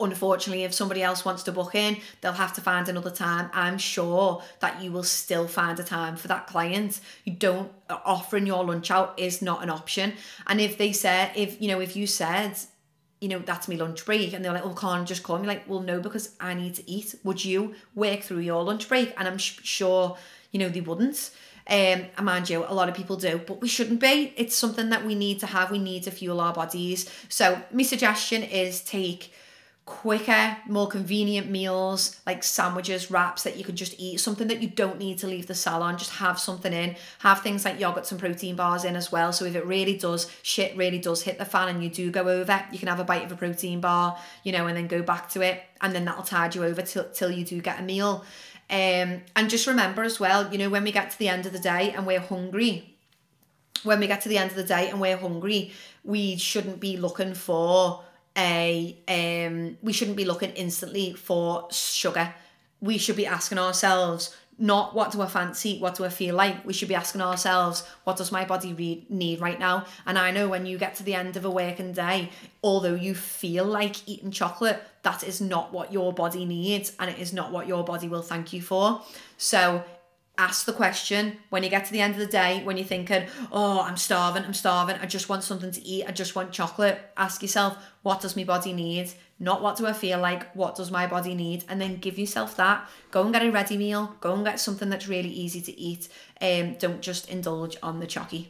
unfortunately 0.00 0.62
if 0.62 0.72
somebody 0.72 1.02
else 1.02 1.24
wants 1.24 1.42
to 1.42 1.50
book 1.50 1.74
in 1.74 1.96
they'll 2.20 2.44
have 2.44 2.52
to 2.52 2.60
find 2.60 2.88
another 2.88 3.10
time 3.10 3.46
i'm 3.52 3.76
sure 3.76 4.40
that 4.60 4.80
you 4.80 4.92
will 4.92 5.08
still 5.22 5.48
find 5.48 5.80
a 5.80 5.82
time 5.82 6.14
for 6.20 6.28
that 6.28 6.46
client 6.52 7.00
you 7.24 7.32
don't 7.32 7.72
offering 8.14 8.46
your 8.46 8.62
lunch 8.64 8.92
out 8.92 9.08
is 9.18 9.42
not 9.42 9.60
an 9.64 9.70
option 9.78 10.12
and 10.46 10.60
if 10.60 10.78
they 10.78 10.92
say, 10.92 11.32
if 11.34 11.60
you 11.60 11.66
know 11.66 11.80
if 11.80 11.96
you 11.96 12.06
said 12.06 12.52
you 13.20 13.28
know 13.28 13.38
that's 13.40 13.68
my 13.68 13.74
lunch 13.74 14.04
break 14.04 14.32
and 14.32 14.44
they're 14.44 14.52
like 14.52 14.64
oh 14.64 14.74
can't 14.74 15.06
just 15.06 15.22
call 15.22 15.38
me 15.38 15.46
like 15.46 15.68
well 15.68 15.80
no 15.80 16.00
because 16.00 16.34
i 16.40 16.54
need 16.54 16.74
to 16.74 16.88
eat 16.90 17.14
would 17.24 17.44
you 17.44 17.74
work 17.94 18.20
through 18.20 18.38
your 18.38 18.62
lunch 18.62 18.88
break 18.88 19.12
and 19.16 19.26
i'm 19.26 19.38
sh- 19.38 19.58
sure 19.62 20.16
you 20.52 20.58
know 20.58 20.68
they 20.68 20.80
wouldn't 20.80 21.30
um, 21.70 22.06
and 22.16 22.24
mind 22.24 22.48
you, 22.48 22.64
a 22.66 22.72
lot 22.72 22.88
of 22.88 22.94
people 22.94 23.16
do, 23.16 23.42
but 23.46 23.60
we 23.60 23.68
shouldn't 23.68 24.00
be. 24.00 24.32
It's 24.36 24.56
something 24.56 24.88
that 24.88 25.04
we 25.04 25.14
need 25.14 25.40
to 25.40 25.46
have. 25.46 25.70
We 25.70 25.78
need 25.78 26.04
to 26.04 26.10
fuel 26.10 26.40
our 26.40 26.54
bodies. 26.54 27.10
So 27.28 27.60
my 27.70 27.82
suggestion 27.82 28.42
is 28.42 28.80
take 28.80 29.34
quicker, 29.88 30.54
more 30.66 30.86
convenient 30.86 31.50
meals 31.50 32.20
like 32.26 32.44
sandwiches, 32.44 33.10
wraps 33.10 33.44
that 33.44 33.56
you 33.56 33.64
can 33.64 33.74
just 33.74 33.94
eat, 33.98 34.20
something 34.20 34.46
that 34.46 34.60
you 34.60 34.68
don't 34.68 34.98
need 34.98 35.16
to 35.16 35.26
leave 35.26 35.46
the 35.46 35.54
salon, 35.54 35.96
just 35.96 36.10
have 36.10 36.38
something 36.38 36.74
in. 36.74 36.94
Have 37.20 37.40
things 37.40 37.64
like 37.64 37.78
yogurts 37.78 38.10
and 38.10 38.20
protein 38.20 38.54
bars 38.54 38.84
in 38.84 38.96
as 38.96 39.10
well. 39.10 39.32
So 39.32 39.46
if 39.46 39.56
it 39.56 39.64
really 39.64 39.96
does, 39.96 40.30
shit 40.42 40.76
really 40.76 40.98
does 40.98 41.22
hit 41.22 41.38
the 41.38 41.46
fan 41.46 41.68
and 41.68 41.82
you 41.82 41.88
do 41.88 42.10
go 42.10 42.28
over, 42.28 42.62
you 42.70 42.78
can 42.78 42.88
have 42.88 43.00
a 43.00 43.04
bite 43.04 43.24
of 43.24 43.32
a 43.32 43.36
protein 43.36 43.80
bar, 43.80 44.18
you 44.44 44.52
know, 44.52 44.66
and 44.66 44.76
then 44.76 44.88
go 44.88 45.00
back 45.00 45.30
to 45.30 45.40
it. 45.40 45.62
And 45.80 45.94
then 45.94 46.04
that'll 46.04 46.22
tide 46.22 46.54
you 46.54 46.64
over 46.64 46.82
till, 46.82 47.08
till 47.10 47.30
you 47.30 47.46
do 47.46 47.62
get 47.62 47.80
a 47.80 47.82
meal. 47.82 48.26
Um, 48.68 49.22
and 49.34 49.48
just 49.48 49.66
remember 49.66 50.02
as 50.02 50.20
well, 50.20 50.52
you 50.52 50.58
know, 50.58 50.68
when 50.68 50.84
we 50.84 50.92
get 50.92 51.10
to 51.12 51.18
the 51.18 51.28
end 51.28 51.46
of 51.46 51.54
the 51.54 51.58
day 51.58 51.92
and 51.92 52.06
we're 52.06 52.20
hungry, 52.20 52.94
when 53.84 54.00
we 54.00 54.06
get 54.06 54.20
to 54.20 54.28
the 54.28 54.36
end 54.36 54.50
of 54.50 54.56
the 54.56 54.64
day 54.64 54.90
and 54.90 55.00
we're 55.00 55.16
hungry, 55.16 55.72
we 56.04 56.36
shouldn't 56.36 56.78
be 56.78 56.98
looking 56.98 57.32
for 57.32 58.04
a 58.38 58.96
um 59.08 59.76
we 59.82 59.92
shouldn't 59.92 60.16
be 60.16 60.24
looking 60.24 60.50
instantly 60.52 61.12
for 61.12 61.68
sugar. 61.70 62.32
We 62.80 62.96
should 62.96 63.16
be 63.16 63.26
asking 63.26 63.58
ourselves 63.58 64.36
not 64.58 64.92
what 64.94 65.12
do 65.12 65.22
I 65.22 65.26
fancy, 65.26 65.78
what 65.78 65.94
do 65.94 66.04
I 66.04 66.08
feel 66.08 66.34
like. 66.34 66.66
We 66.66 66.72
should 66.72 66.88
be 66.88 66.94
asking 66.96 67.20
ourselves, 67.20 67.84
what 68.02 68.16
does 68.16 68.32
my 68.32 68.44
body 68.44 68.72
re- 68.72 69.06
need 69.08 69.40
right 69.40 69.58
now? 69.58 69.84
And 70.04 70.18
I 70.18 70.32
know 70.32 70.48
when 70.48 70.66
you 70.66 70.78
get 70.78 70.96
to 70.96 71.04
the 71.04 71.14
end 71.14 71.36
of 71.36 71.44
a 71.44 71.50
working 71.50 71.92
day, 71.92 72.30
although 72.62 72.94
you 72.94 73.14
feel 73.14 73.64
like 73.64 74.08
eating 74.08 74.32
chocolate, 74.32 74.82
that 75.02 75.22
is 75.22 75.40
not 75.40 75.72
what 75.72 75.92
your 75.92 76.12
body 76.12 76.44
needs 76.44 76.92
and 76.98 77.08
it 77.08 77.20
is 77.20 77.32
not 77.32 77.52
what 77.52 77.68
your 77.68 77.84
body 77.84 78.08
will 78.08 78.22
thank 78.22 78.52
you 78.52 78.60
for. 78.60 79.00
So 79.36 79.84
ask 80.38 80.64
the 80.64 80.72
question 80.72 81.36
when 81.50 81.62
you 81.62 81.68
get 81.68 81.84
to 81.84 81.92
the 81.92 82.00
end 82.00 82.14
of 82.14 82.20
the 82.20 82.26
day 82.26 82.62
when 82.64 82.76
you're 82.76 82.86
thinking 82.86 83.26
oh 83.50 83.80
i'm 83.82 83.96
starving 83.96 84.44
i'm 84.44 84.54
starving 84.54 84.96
i 85.02 85.06
just 85.06 85.28
want 85.28 85.42
something 85.42 85.72
to 85.72 85.84
eat 85.84 86.04
i 86.06 86.12
just 86.12 86.36
want 86.36 86.52
chocolate 86.52 86.98
ask 87.16 87.42
yourself 87.42 87.76
what 88.02 88.20
does 88.22 88.36
my 88.36 88.44
body 88.44 88.72
need? 88.72 89.10
Not 89.38 89.60
what 89.60 89.76
do 89.76 89.86
i 89.86 89.92
feel 89.92 90.18
like 90.18 90.50
what 90.54 90.76
does 90.76 90.90
my 90.90 91.06
body 91.06 91.34
need? 91.34 91.64
And 91.68 91.78
then 91.80 91.96
give 91.96 92.18
yourself 92.18 92.56
that. 92.56 92.88
Go 93.10 93.22
and 93.22 93.32
get 93.32 93.44
a 93.44 93.50
ready 93.50 93.76
meal 93.76 94.16
go 94.20 94.34
and 94.34 94.44
get 94.44 94.60
something 94.60 94.88
that's 94.88 95.08
really 95.08 95.28
easy 95.28 95.60
to 95.60 95.78
eat 95.78 96.08
um 96.40 96.74
don't 96.74 97.02
just 97.02 97.28
indulge 97.28 97.76
on 97.82 98.00
the 98.00 98.06
chocky 98.06 98.46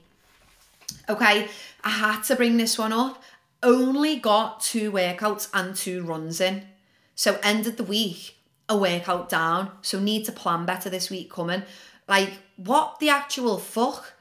okay 1.09 1.49
i 1.83 1.91
had 1.91 2.23
to 2.23 2.37
bring 2.37 2.57
this 2.57 2.79
one 2.79 2.93
up. 2.93 3.23
Only 3.61 4.17
got 4.17 4.61
two 4.61 4.93
workouts 4.93 5.49
and 5.53 5.75
two 5.75 6.05
runs 6.05 6.41
in. 6.41 6.69
So 7.17 7.41
ended 7.43 7.77
the 7.77 7.83
week 7.83 8.37
a 8.69 8.77
workout 8.77 9.29
down, 9.29 9.71
so 9.83 9.99
need 9.99 10.25
to 10.27 10.33
plan 10.33 10.67
better 10.67 10.91
this 10.91 11.11
week 11.11 11.31
coming. 11.31 11.63
Like, 12.07 12.31
what 12.57 12.99
the 13.01 13.09
actual 13.09 13.59
fuck? 13.59 14.15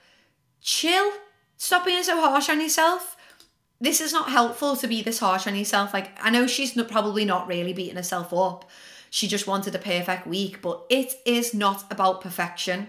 Chill. 0.61 1.11
Stop 1.57 1.85
being 1.85 2.03
so 2.03 2.19
harsh 2.19 2.49
on 2.49 2.61
yourself. 2.61 3.15
This 3.79 4.01
is 4.01 4.13
not 4.13 4.29
helpful 4.29 4.75
to 4.75 4.87
be 4.87 5.01
this 5.01 5.19
harsh 5.19 5.47
on 5.47 5.55
yourself. 5.55 5.93
Like, 5.93 6.11
I 6.23 6.29
know 6.29 6.47
she's 6.47 6.75
not, 6.75 6.87
probably 6.87 7.25
not 7.25 7.47
really 7.47 7.73
beating 7.73 7.95
herself 7.95 8.33
up. 8.33 8.69
She 9.09 9.27
just 9.27 9.47
wanted 9.47 9.73
a 9.75 9.79
perfect 9.79 10.27
week, 10.27 10.61
but 10.61 10.83
it 10.89 11.13
is 11.25 11.53
not 11.53 11.85
about 11.91 12.21
perfection. 12.21 12.87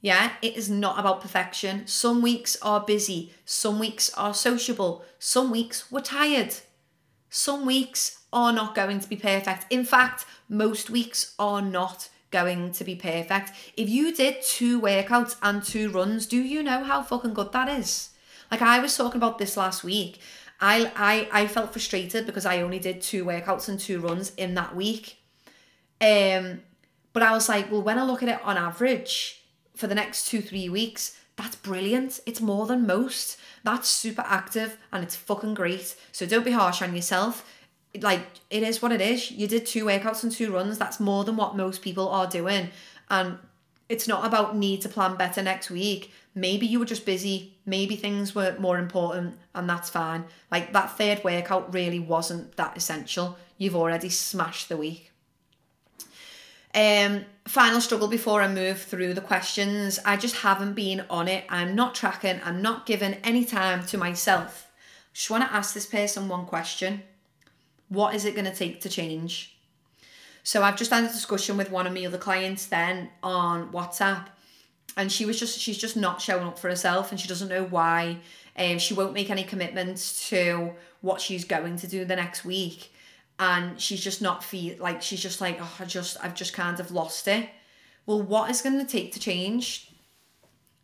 Yeah, 0.00 0.32
it 0.40 0.56
is 0.56 0.70
not 0.70 0.98
about 0.98 1.20
perfection. 1.20 1.86
Some 1.86 2.22
weeks 2.22 2.56
are 2.62 2.80
busy, 2.80 3.32
some 3.44 3.78
weeks 3.78 4.12
are 4.14 4.34
sociable, 4.34 5.04
some 5.18 5.50
weeks 5.50 5.90
we're 5.90 6.00
tired. 6.00 6.54
Some 7.28 7.66
weeks 7.66 8.20
are 8.36 8.52
not 8.52 8.74
going 8.74 9.00
to 9.00 9.08
be 9.08 9.16
perfect. 9.16 9.64
In 9.70 9.82
fact, 9.82 10.26
most 10.46 10.90
weeks 10.90 11.34
are 11.38 11.62
not 11.62 12.10
going 12.30 12.70
to 12.70 12.84
be 12.84 12.94
perfect. 12.94 13.50
If 13.78 13.88
you 13.88 14.14
did 14.14 14.42
two 14.42 14.78
workouts 14.78 15.36
and 15.42 15.64
two 15.64 15.88
runs, 15.90 16.26
do 16.26 16.36
you 16.36 16.62
know 16.62 16.84
how 16.84 17.02
fucking 17.02 17.32
good 17.32 17.52
that 17.52 17.68
is? 17.68 18.10
Like 18.50 18.60
I 18.60 18.78
was 18.78 18.94
talking 18.94 19.16
about 19.16 19.38
this 19.38 19.56
last 19.56 19.82
week. 19.82 20.20
I 20.60 20.92
I 20.94 21.28
I 21.32 21.46
felt 21.46 21.72
frustrated 21.72 22.26
because 22.26 22.44
I 22.44 22.60
only 22.60 22.78
did 22.78 23.00
two 23.00 23.24
workouts 23.24 23.70
and 23.70 23.80
two 23.80 24.00
runs 24.00 24.32
in 24.36 24.54
that 24.54 24.76
week. 24.76 25.16
Um 26.00 26.60
but 27.14 27.22
I 27.22 27.32
was 27.32 27.48
like, 27.48 27.72
well 27.72 27.82
when 27.82 27.98
I 27.98 28.04
look 28.04 28.22
at 28.22 28.28
it 28.28 28.44
on 28.44 28.58
average 28.58 29.42
for 29.74 29.86
the 29.86 29.94
next 29.94 30.30
2-3 30.30 30.70
weeks, 30.70 31.18
that's 31.36 31.56
brilliant. 31.56 32.20
It's 32.26 32.40
more 32.40 32.66
than 32.66 32.86
most. 32.86 33.38
That's 33.64 33.88
super 33.88 34.24
active 34.26 34.76
and 34.92 35.02
it's 35.02 35.16
fucking 35.16 35.54
great. 35.54 35.96
So 36.12 36.26
don't 36.26 36.44
be 36.44 36.52
harsh 36.52 36.82
on 36.82 36.94
yourself. 36.94 37.44
Like 38.00 38.22
it 38.50 38.62
is 38.62 38.82
what 38.82 38.92
it 38.92 39.00
is. 39.00 39.30
You 39.30 39.46
did 39.46 39.66
two 39.66 39.84
workouts 39.84 40.22
and 40.22 40.32
two 40.32 40.52
runs. 40.52 40.78
That's 40.78 41.00
more 41.00 41.24
than 41.24 41.36
what 41.36 41.56
most 41.56 41.82
people 41.82 42.08
are 42.08 42.26
doing. 42.26 42.70
And 43.10 43.38
it's 43.88 44.08
not 44.08 44.26
about 44.26 44.56
need 44.56 44.80
to 44.82 44.88
plan 44.88 45.16
better 45.16 45.42
next 45.42 45.70
week. 45.70 46.12
Maybe 46.34 46.66
you 46.66 46.78
were 46.78 46.84
just 46.84 47.06
busy. 47.06 47.54
Maybe 47.64 47.96
things 47.96 48.34
were 48.34 48.56
more 48.58 48.78
important 48.78 49.38
and 49.54 49.68
that's 49.68 49.90
fine. 49.90 50.24
Like 50.50 50.72
that 50.72 50.96
third 50.98 51.22
workout 51.24 51.72
really 51.72 52.00
wasn't 52.00 52.56
that 52.56 52.76
essential. 52.76 53.38
You've 53.58 53.76
already 53.76 54.10
smashed 54.10 54.68
the 54.68 54.76
week. 54.76 55.12
Um, 56.74 57.24
final 57.48 57.80
struggle 57.80 58.06
before 58.08 58.42
I 58.42 58.48
move 58.48 58.78
through 58.78 59.14
the 59.14 59.22
questions. 59.22 59.98
I 60.04 60.18
just 60.18 60.36
haven't 60.36 60.74
been 60.74 61.04
on 61.08 61.26
it. 61.26 61.44
I'm 61.48 61.74
not 61.74 61.94
tracking. 61.94 62.38
I'm 62.44 62.60
not 62.60 62.84
giving 62.84 63.14
any 63.24 63.46
time 63.46 63.86
to 63.86 63.96
myself. 63.96 64.70
Just 65.14 65.30
want 65.30 65.42
to 65.44 65.52
ask 65.54 65.72
this 65.72 65.86
person 65.86 66.28
one 66.28 66.44
question. 66.44 67.02
What 67.88 68.14
is 68.14 68.24
it 68.24 68.34
going 68.34 68.46
to 68.46 68.54
take 68.54 68.80
to 68.82 68.88
change? 68.88 69.56
So 70.42 70.62
I've 70.62 70.76
just 70.76 70.90
had 70.90 71.04
a 71.04 71.08
discussion 71.08 71.56
with 71.56 71.70
one 71.70 71.86
of 71.86 71.92
my 71.92 72.06
other 72.06 72.18
clients 72.18 72.66
then 72.66 73.10
on 73.22 73.72
WhatsApp, 73.72 74.26
and 74.96 75.10
she 75.10 75.26
was 75.26 75.38
just 75.38 75.58
she's 75.58 75.78
just 75.78 75.96
not 75.96 76.22
showing 76.22 76.46
up 76.46 76.58
for 76.58 76.68
herself, 76.68 77.10
and 77.10 77.20
she 77.20 77.28
doesn't 77.28 77.48
know 77.48 77.64
why. 77.64 78.18
Um, 78.58 78.78
she 78.78 78.94
won't 78.94 79.12
make 79.12 79.28
any 79.28 79.44
commitments 79.44 80.28
to 80.30 80.72
what 81.02 81.20
she's 81.20 81.44
going 81.44 81.76
to 81.76 81.86
do 81.86 82.04
the 82.04 82.16
next 82.16 82.44
week 82.44 82.90
and 83.38 83.80
she's 83.80 84.02
just 84.02 84.22
not 84.22 84.42
feel 84.42 84.76
like 84.78 85.02
she's 85.02 85.20
just 85.20 85.40
like 85.40 85.58
oh 85.60 85.76
I 85.78 85.84
just 85.84 86.16
I've 86.22 86.34
just 86.34 86.52
kind 86.52 86.80
of 86.80 86.90
lost 86.90 87.28
it. 87.28 87.48
Well, 88.06 88.22
what 88.22 88.50
is 88.50 88.62
going 88.62 88.78
to 88.78 88.86
take 88.86 89.12
to 89.12 89.20
change? 89.20 89.90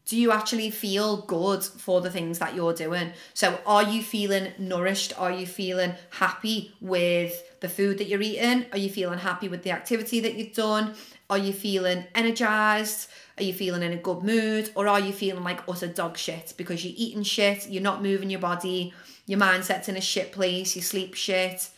Do 0.06 0.16
you 0.16 0.32
actually 0.32 0.70
feel 0.70 1.18
good 1.22 1.62
for 1.62 2.00
the 2.00 2.10
things 2.10 2.38
that 2.40 2.54
you're 2.54 2.74
doing? 2.74 3.12
So, 3.34 3.58
are 3.64 3.84
you 3.84 4.02
feeling 4.02 4.52
nourished? 4.58 5.18
Are 5.18 5.30
you 5.30 5.46
feeling 5.46 5.94
happy 6.10 6.74
with 6.80 7.60
the 7.60 7.68
food 7.68 7.98
that 7.98 8.08
you're 8.08 8.20
eating? 8.20 8.66
Are 8.72 8.78
you 8.78 8.90
feeling 8.90 9.20
happy 9.20 9.48
with 9.48 9.62
the 9.62 9.70
activity 9.70 10.20
that 10.20 10.34
you've 10.34 10.54
done? 10.54 10.94
Are 11.30 11.38
you 11.38 11.52
feeling 11.52 12.04
energized? 12.14 13.08
Are 13.38 13.44
you 13.44 13.54
feeling 13.54 13.82
in 13.82 13.92
a 13.92 13.96
good 13.96 14.22
mood? 14.22 14.70
Or 14.74 14.88
are 14.88 15.00
you 15.00 15.12
feeling 15.12 15.44
like 15.44 15.68
utter 15.68 15.86
dog 15.86 16.18
shit 16.18 16.54
because 16.56 16.84
you're 16.84 16.94
eating 16.96 17.22
shit, 17.22 17.68
you're 17.68 17.82
not 17.82 18.02
moving 18.02 18.28
your 18.28 18.40
body, 18.40 18.92
your 19.26 19.38
mindset's 19.38 19.88
in 19.88 19.96
a 19.96 20.00
shit 20.00 20.32
place, 20.32 20.76
you 20.76 20.82
sleep 20.82 21.14
shit, 21.14 21.70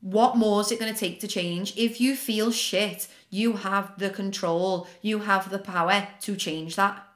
what 0.00 0.36
more 0.36 0.60
is 0.60 0.72
it 0.72 0.80
going 0.80 0.92
to 0.92 0.98
take 0.98 1.20
to 1.20 1.28
change? 1.28 1.76
If 1.76 2.00
you 2.00 2.16
feel 2.16 2.50
shit, 2.50 3.08
you 3.30 3.54
have 3.54 3.96
the 3.98 4.10
control, 4.10 4.86
you 5.00 5.20
have 5.20 5.50
the 5.50 5.58
power 5.58 6.08
to 6.20 6.36
change 6.36 6.76
that. 6.76 7.06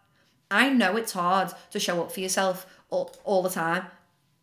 I 0.50 0.70
know 0.70 0.96
it's 0.96 1.12
hard 1.12 1.52
to 1.72 1.80
show 1.80 2.00
up 2.02 2.12
for 2.12 2.20
yourself 2.20 2.66
all, 2.88 3.14
all 3.24 3.42
the 3.42 3.50
time. 3.50 3.86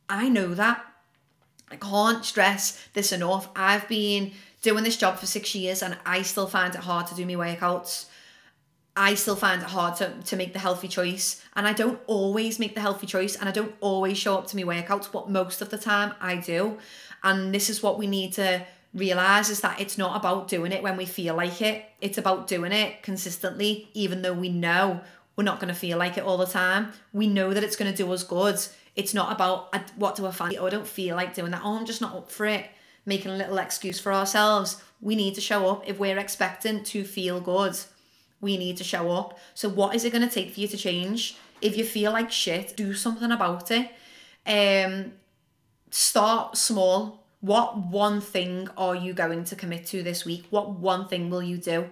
I 0.10 0.28
know 0.28 0.54
that. 0.54 0.86
I 1.72 1.78
can't 1.78 2.26
stress 2.26 2.86
this 2.94 3.14
enough. 3.14 3.48
I've 3.56 3.88
been 3.88 4.34
doing 4.62 4.84
this 4.84 4.98
job 4.98 5.18
for 5.18 5.26
six 5.26 5.56
years 5.56 5.82
and 5.82 5.98
I 6.06 6.22
still 6.22 6.48
find 6.48 6.76
it 6.76 6.82
hard 6.82 7.08
to 7.08 7.16
do 7.16 7.26
my 7.26 7.34
workouts. 7.34 8.08
I 8.96 9.14
still 9.14 9.38
find 9.38 9.62
it 9.62 9.70
hard 9.70 9.96
to, 9.98 10.14
to 10.26 10.36
make 10.36 10.52
the 10.52 10.60
healthy 10.60 10.90
choice. 10.90 11.42
And 11.56 11.66
I 11.66 11.72
don't 11.72 12.02
always 12.08 12.60
make 12.60 12.76
the 12.76 12.82
healthy 12.82 13.08
choice 13.08 13.38
and 13.38 13.48
I 13.48 13.54
don't 13.54 13.74
always 13.80 14.18
show 14.18 14.38
up 14.38 14.48
to 14.48 14.58
my 14.58 14.64
workouts, 14.64 15.10
but 15.10 15.30
most 15.30 15.62
of 15.62 15.70
the 15.70 15.78
time 15.78 16.14
I 16.20 16.36
do. 16.36 16.78
And 17.24 17.54
this 17.54 17.70
is 17.70 17.82
what 17.82 17.98
we 17.98 18.08
need 18.08 18.34
to 18.34 18.66
realize 18.94 19.50
is 19.50 19.62
that 19.62 19.80
it's 19.80 19.98
not 19.98 20.18
about 20.18 20.48
doing 20.48 20.72
it 20.72 20.84
when 20.84 20.98
we 20.98 21.06
feel 21.06 21.36
like 21.36 21.62
it. 21.62 21.86
It's 22.02 22.18
about 22.18 22.48
doing 22.48 22.72
it 22.72 23.04
consistently, 23.04 23.90
even 23.94 24.22
though 24.22 24.34
we 24.34 24.50
know 24.50 25.02
we're 25.36 25.44
not 25.44 25.60
going 25.60 25.74
to 25.74 25.80
feel 25.80 25.98
like 25.98 26.18
it 26.18 26.24
all 26.24 26.38
the 26.38 26.46
time. 26.46 26.92
We 27.14 27.28
know 27.28 27.54
that 27.54 27.64
it's 27.64 27.76
going 27.76 27.92
to 27.92 27.98
do 27.98 28.12
us 28.12 28.24
good. 28.24 28.60
It's 28.96 29.14
not 29.14 29.32
about 29.32 29.74
what 29.96 30.16
do 30.16 30.28
I 30.28 30.32
find? 30.32 30.56
Oh, 30.58 30.68
I 30.68 30.70
don't 30.70 30.88
feel 30.88 31.16
like 31.16 31.34
doing 31.34 31.52
that. 31.52 31.62
Oh, 31.64 31.78
I'm 31.78 31.86
just 31.86 32.02
not 32.02 32.16
up 32.16 32.30
for 32.30 32.46
it. 32.46 32.70
Making 33.06 33.32
a 33.32 33.38
little 33.38 33.58
excuse 33.58 34.00
for 34.00 34.14
ourselves. 34.14 34.82
We 35.00 35.16
need 35.16 35.36
to 35.36 35.42
show 35.42 35.70
up 35.70 35.88
if 35.88 35.98
we're 35.98 36.20
expecting 36.20 36.84
to 36.84 37.04
feel 37.04 37.40
good. 37.40 37.76
We 38.42 38.58
need 38.58 38.78
to 38.78 38.84
show 38.84 39.12
up. 39.12 39.40
So, 39.54 39.70
what 39.70 39.96
is 39.96 40.04
it 40.04 40.12
going 40.12 40.28
to 40.28 40.34
take 40.34 40.54
for 40.54 40.60
you 40.60 40.68
to 40.68 40.78
change? 40.78 41.38
If 41.62 41.78
you 41.78 41.84
feel 41.84 42.12
like 42.12 42.32
shit, 42.32 42.76
do 42.76 42.94
something 42.94 43.32
about 43.32 43.72
it. 43.72 43.90
Um, 44.46 45.14
start 45.90 46.58
small 46.58 47.21
What 47.42 47.78
one 47.78 48.22
thing 48.22 48.70
are 48.78 48.96
you 48.96 49.14
going 49.14 49.46
to 49.46 49.56
commit 49.56 49.88
to 49.88 50.04
this 50.04 50.26
week? 50.26 50.46
What 50.52 50.70
one 50.70 51.08
thing 51.08 51.32
will 51.32 51.42
you 51.42 51.58
do? 51.58 51.90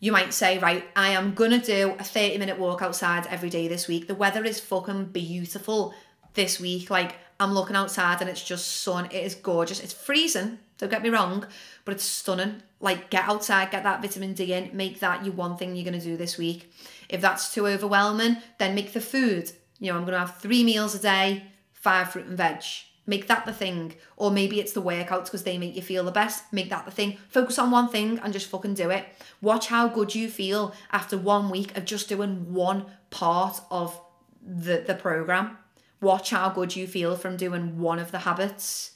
You 0.00 0.10
might 0.10 0.32
say, 0.32 0.58
right, 0.58 0.84
I 0.96 1.10
am 1.10 1.34
gonna 1.34 1.58
do 1.58 1.94
a 1.98 2.04
30 2.04 2.38
minute 2.38 2.58
walk 2.58 2.80
outside 2.80 3.26
every 3.28 3.50
day 3.50 3.68
this 3.68 3.88
week. 3.88 4.08
The 4.08 4.14
weather 4.14 4.42
is 4.44 4.58
fucking 4.58 5.06
beautiful 5.06 5.94
this 6.32 6.58
week. 6.58 6.88
Like, 6.88 7.16
I'm 7.38 7.52
looking 7.52 7.76
outside 7.76 8.22
and 8.22 8.30
it's 8.30 8.42
just 8.42 8.82
sun. 8.82 9.06
It 9.06 9.24
is 9.24 9.34
gorgeous. 9.34 9.80
It's 9.80 9.92
freezing, 9.92 10.58
don't 10.78 10.90
get 10.90 11.02
me 11.02 11.10
wrong, 11.10 11.46
but 11.84 11.94
it's 11.94 12.04
stunning. 12.04 12.62
Like, 12.80 13.10
get 13.10 13.28
outside, 13.28 13.70
get 13.70 13.82
that 13.82 14.00
vitamin 14.00 14.32
D 14.32 14.52
in, 14.52 14.70
make 14.74 15.00
that 15.00 15.24
your 15.24 15.34
one 15.34 15.58
thing 15.58 15.76
you're 15.76 15.84
gonna 15.84 16.00
do 16.00 16.16
this 16.16 16.38
week. 16.38 16.72
If 17.10 17.20
that's 17.20 17.52
too 17.52 17.66
overwhelming, 17.66 18.38
then 18.58 18.74
make 18.74 18.94
the 18.94 19.00
food. 19.02 19.52
You 19.78 19.92
know, 19.92 19.98
I'm 19.98 20.06
gonna 20.06 20.18
have 20.18 20.38
three 20.38 20.64
meals 20.64 20.94
a 20.94 20.98
day, 20.98 21.44
five 21.72 22.12
fruit 22.12 22.26
and 22.26 22.36
veg. 22.36 22.62
Make 23.06 23.28
that 23.28 23.46
the 23.46 23.52
thing. 23.52 23.94
Or 24.16 24.30
maybe 24.30 24.58
it's 24.58 24.72
the 24.72 24.82
workouts 24.82 25.24
because 25.24 25.44
they 25.44 25.58
make 25.58 25.76
you 25.76 25.82
feel 25.82 26.04
the 26.04 26.10
best. 26.10 26.52
Make 26.52 26.70
that 26.70 26.84
the 26.84 26.90
thing. 26.90 27.18
Focus 27.28 27.58
on 27.58 27.70
one 27.70 27.88
thing 27.88 28.18
and 28.18 28.32
just 28.32 28.48
fucking 28.48 28.74
do 28.74 28.90
it. 28.90 29.06
Watch 29.40 29.68
how 29.68 29.88
good 29.88 30.14
you 30.14 30.28
feel 30.28 30.74
after 30.90 31.16
one 31.16 31.50
week 31.50 31.76
of 31.76 31.84
just 31.84 32.08
doing 32.08 32.52
one 32.52 32.86
part 33.10 33.60
of 33.70 34.00
the, 34.44 34.82
the 34.86 34.94
program. 34.94 35.58
Watch 36.00 36.30
how 36.30 36.50
good 36.50 36.74
you 36.76 36.86
feel 36.86 37.16
from 37.16 37.36
doing 37.36 37.78
one 37.78 37.98
of 37.98 38.10
the 38.10 38.20
habits. 38.20 38.92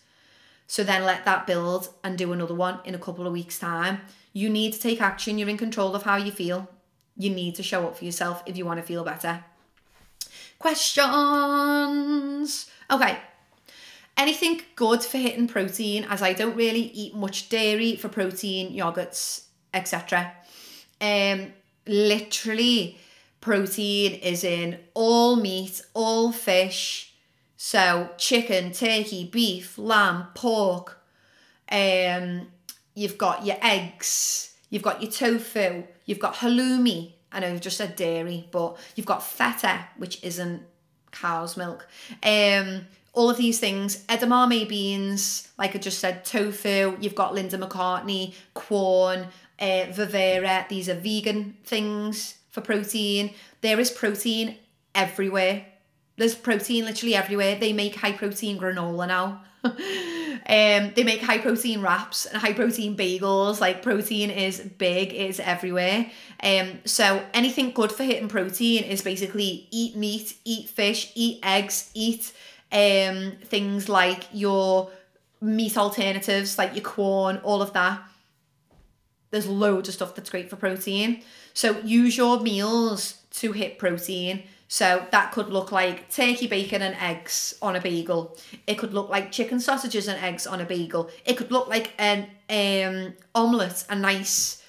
So 0.66 0.84
then 0.84 1.04
let 1.04 1.24
that 1.24 1.46
build 1.46 1.88
and 2.04 2.18
do 2.18 2.32
another 2.32 2.54
one 2.54 2.78
in 2.84 2.94
a 2.94 2.98
couple 2.98 3.26
of 3.26 3.32
weeks' 3.32 3.58
time. 3.58 4.02
You 4.32 4.48
need 4.48 4.72
to 4.74 4.80
take 4.80 5.00
action. 5.00 5.38
You're 5.38 5.48
in 5.48 5.56
control 5.56 5.96
of 5.96 6.02
how 6.04 6.16
you 6.16 6.30
feel. 6.30 6.68
You 7.16 7.30
need 7.30 7.56
to 7.56 7.62
show 7.62 7.86
up 7.86 7.96
for 7.96 8.04
yourself 8.04 8.42
if 8.46 8.56
you 8.56 8.64
want 8.64 8.78
to 8.80 8.86
feel 8.86 9.02
better. 9.02 9.44
Questions. 10.58 11.10
Okay, 12.90 13.18
anything 14.20 14.60
good 14.76 15.02
for 15.02 15.16
hitting 15.16 15.48
protein 15.48 16.04
as 16.04 16.20
I 16.20 16.34
don't 16.34 16.54
really 16.54 16.82
eat 16.92 17.14
much 17.14 17.48
dairy 17.48 17.96
for 17.96 18.10
protein, 18.10 18.76
yogurts, 18.76 19.44
etc. 19.72 20.32
Um, 21.00 21.54
literally, 21.86 22.98
protein 23.40 24.12
is 24.12 24.44
in 24.44 24.78
all 24.92 25.36
meat, 25.36 25.80
all 25.94 26.32
fish. 26.32 27.14
So 27.56 28.10
chicken, 28.18 28.72
turkey, 28.72 29.24
beef, 29.24 29.78
lamb, 29.78 30.26
pork. 30.34 30.98
Um, 31.72 32.48
you've 32.94 33.16
got 33.16 33.46
your 33.46 33.56
eggs, 33.62 34.54
you've 34.68 34.82
got 34.82 35.02
your 35.02 35.10
tofu, 35.10 35.84
you've 36.04 36.18
got 36.18 36.34
halloumi. 36.34 37.12
I 37.32 37.40
know 37.40 37.52
you've 37.52 37.60
just 37.62 37.78
said 37.78 37.96
dairy, 37.96 38.48
but 38.50 38.76
you've 38.96 39.06
got 39.06 39.22
feta, 39.22 39.86
which 39.96 40.22
isn't 40.22 40.62
cow's 41.10 41.56
milk. 41.56 41.86
Um, 42.22 42.86
all 43.12 43.28
of 43.28 43.36
these 43.36 43.58
things, 43.58 44.04
edamame 44.06 44.68
beans, 44.68 45.48
like 45.58 45.74
I 45.74 45.78
just 45.78 45.98
said, 45.98 46.24
tofu, 46.24 46.96
you've 47.00 47.14
got 47.14 47.34
Linda 47.34 47.58
McCartney, 47.58 48.34
Quorn, 48.54 49.26
uh, 49.58 49.86
Vivera, 49.90 50.66
these 50.68 50.88
are 50.88 50.94
vegan 50.94 51.56
things 51.64 52.36
for 52.50 52.60
protein. 52.60 53.34
There 53.60 53.80
is 53.80 53.90
protein 53.90 54.56
everywhere. 54.94 55.66
There's 56.16 56.34
protein 56.34 56.84
literally 56.84 57.14
everywhere. 57.14 57.56
They 57.58 57.72
make 57.72 57.96
high 57.96 58.12
protein 58.12 58.58
granola 58.58 59.08
now. 59.08 59.42
um, 59.64 60.92
they 60.94 61.02
make 61.04 61.20
high 61.20 61.38
protein 61.38 61.82
wraps 61.82 62.26
and 62.26 62.40
high 62.40 62.52
protein 62.52 62.96
bagels. 62.96 63.60
Like 63.60 63.82
protein 63.82 64.30
is 64.30 64.60
big, 64.60 65.12
it's 65.12 65.40
everywhere. 65.40 66.10
Um, 66.42 66.80
so 66.84 67.22
anything 67.34 67.72
good 67.72 67.92
for 67.92 68.04
hitting 68.04 68.28
protein 68.28 68.84
is 68.84 69.02
basically 69.02 69.68
eat 69.70 69.96
meat, 69.96 70.36
eat 70.44 70.68
fish, 70.68 71.12
eat 71.14 71.40
eggs, 71.42 71.90
eat 71.94 72.32
um, 72.72 73.32
things 73.44 73.88
like 73.88 74.24
your 74.32 74.90
meat 75.40 75.76
alternatives, 75.76 76.58
like 76.58 76.74
your 76.74 76.84
Quorn, 76.84 77.38
all 77.42 77.62
of 77.62 77.72
that. 77.72 78.02
There's 79.30 79.46
loads 79.46 79.88
of 79.88 79.94
stuff 79.94 80.14
that's 80.14 80.30
great 80.30 80.50
for 80.50 80.56
protein. 80.56 81.22
So 81.54 81.78
use 81.80 82.16
your 82.16 82.40
meals 82.40 83.22
to 83.32 83.52
hit 83.52 83.78
protein. 83.78 84.44
So 84.68 85.04
that 85.10 85.32
could 85.32 85.48
look 85.48 85.72
like 85.72 86.10
turkey 86.10 86.46
bacon 86.46 86.80
and 86.82 86.94
eggs 87.00 87.54
on 87.60 87.74
a 87.74 87.80
bagel. 87.80 88.38
It 88.68 88.76
could 88.76 88.94
look 88.94 89.08
like 89.08 89.32
chicken 89.32 89.58
sausages 89.58 90.06
and 90.06 90.22
eggs 90.22 90.46
on 90.46 90.60
a 90.60 90.64
bagel. 90.64 91.10
It 91.24 91.36
could 91.36 91.50
look 91.50 91.68
like 91.68 91.92
an 91.98 92.28
um, 92.48 93.14
omelette, 93.34 93.84
a 93.88 93.96
nice, 93.96 94.62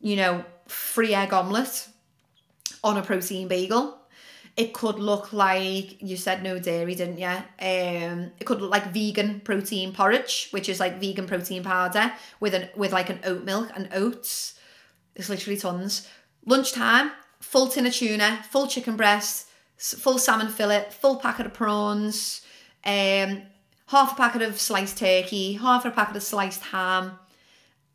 you 0.00 0.14
know, 0.14 0.44
free 0.66 1.12
egg 1.12 1.32
omelette 1.32 1.88
on 2.84 2.96
a 2.96 3.02
protein 3.02 3.48
bagel. 3.48 3.97
It 4.58 4.72
could 4.74 4.98
look 4.98 5.32
like 5.32 6.02
you 6.02 6.16
said 6.16 6.42
no 6.42 6.58
dairy, 6.58 6.96
didn't 6.96 7.18
you? 7.18 7.28
Um, 7.28 8.32
it 8.40 8.44
could 8.44 8.60
look 8.60 8.72
like 8.72 8.92
vegan 8.92 9.38
protein 9.38 9.92
porridge, 9.92 10.48
which 10.50 10.68
is 10.68 10.80
like 10.80 11.00
vegan 11.00 11.28
protein 11.28 11.62
powder 11.62 12.12
with 12.40 12.54
an 12.54 12.68
with 12.76 12.92
like 12.92 13.08
an 13.08 13.20
oat 13.22 13.44
milk 13.44 13.70
and 13.76 13.88
oats. 13.92 14.58
It's 15.14 15.28
literally 15.28 15.60
tons. 15.60 16.08
Lunchtime, 16.44 17.12
full 17.38 17.68
tin 17.68 17.86
of 17.86 17.94
tuna, 17.94 18.44
full 18.50 18.66
chicken 18.66 18.96
breast, 18.96 19.46
full 19.76 20.18
salmon 20.18 20.48
fillet, 20.48 20.88
full 20.90 21.18
packet 21.18 21.46
of 21.46 21.54
prawns, 21.54 22.40
um, 22.84 23.42
half 23.86 24.12
a 24.12 24.16
packet 24.16 24.42
of 24.42 24.60
sliced 24.60 24.98
turkey, 24.98 25.52
half 25.52 25.84
a 25.84 25.92
packet 25.92 26.16
of 26.16 26.22
sliced 26.24 26.64
ham, 26.64 27.16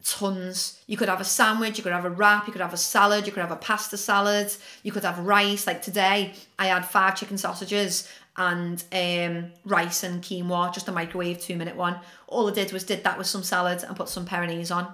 tons. 0.04 0.80
You 0.88 0.97
could 0.97 1.10
have 1.10 1.22
a 1.22 1.26
sandwich, 1.26 1.78
you 1.78 1.84
could 1.84 1.93
have 1.93 2.06
a 2.06 2.10
wrap, 2.10 2.45
you 2.45 2.54
could 2.54 2.62
have 2.62 2.74
a 2.74 2.78
salad, 2.78 3.26
you 3.26 3.32
could 3.32 3.41
have 3.41 3.51
a 3.51 3.58
pasta 3.58 3.97
salad, 3.97 4.54
you 4.84 4.91
could 4.91 5.04
have 5.04 5.20
rice. 5.20 5.66
Like 5.66 5.82
today, 5.82 6.34
I 6.60 6.68
had 6.68 6.86
five 6.86 7.16
chicken 7.16 7.38
sausages 7.38 8.08
and 8.36 8.84
um, 8.91 9.51
rice 9.66 10.04
and 10.04 10.22
quinoa, 10.22 10.74
just 10.74 10.88
a 10.88 10.91
microwave 10.91 11.39
two 11.39 11.56
minute 11.56 11.76
one. 11.76 11.99
All 12.28 12.49
I 12.49 12.54
did 12.54 12.74
was 12.74 12.84
did 12.84 13.04
that 13.04 13.18
with 13.18 13.28
some 13.28 13.43
salad 13.43 13.84
and 13.84 13.95
put 13.95 14.10
some 14.10 14.26
Perinaise 14.26 14.76
on. 14.76 14.93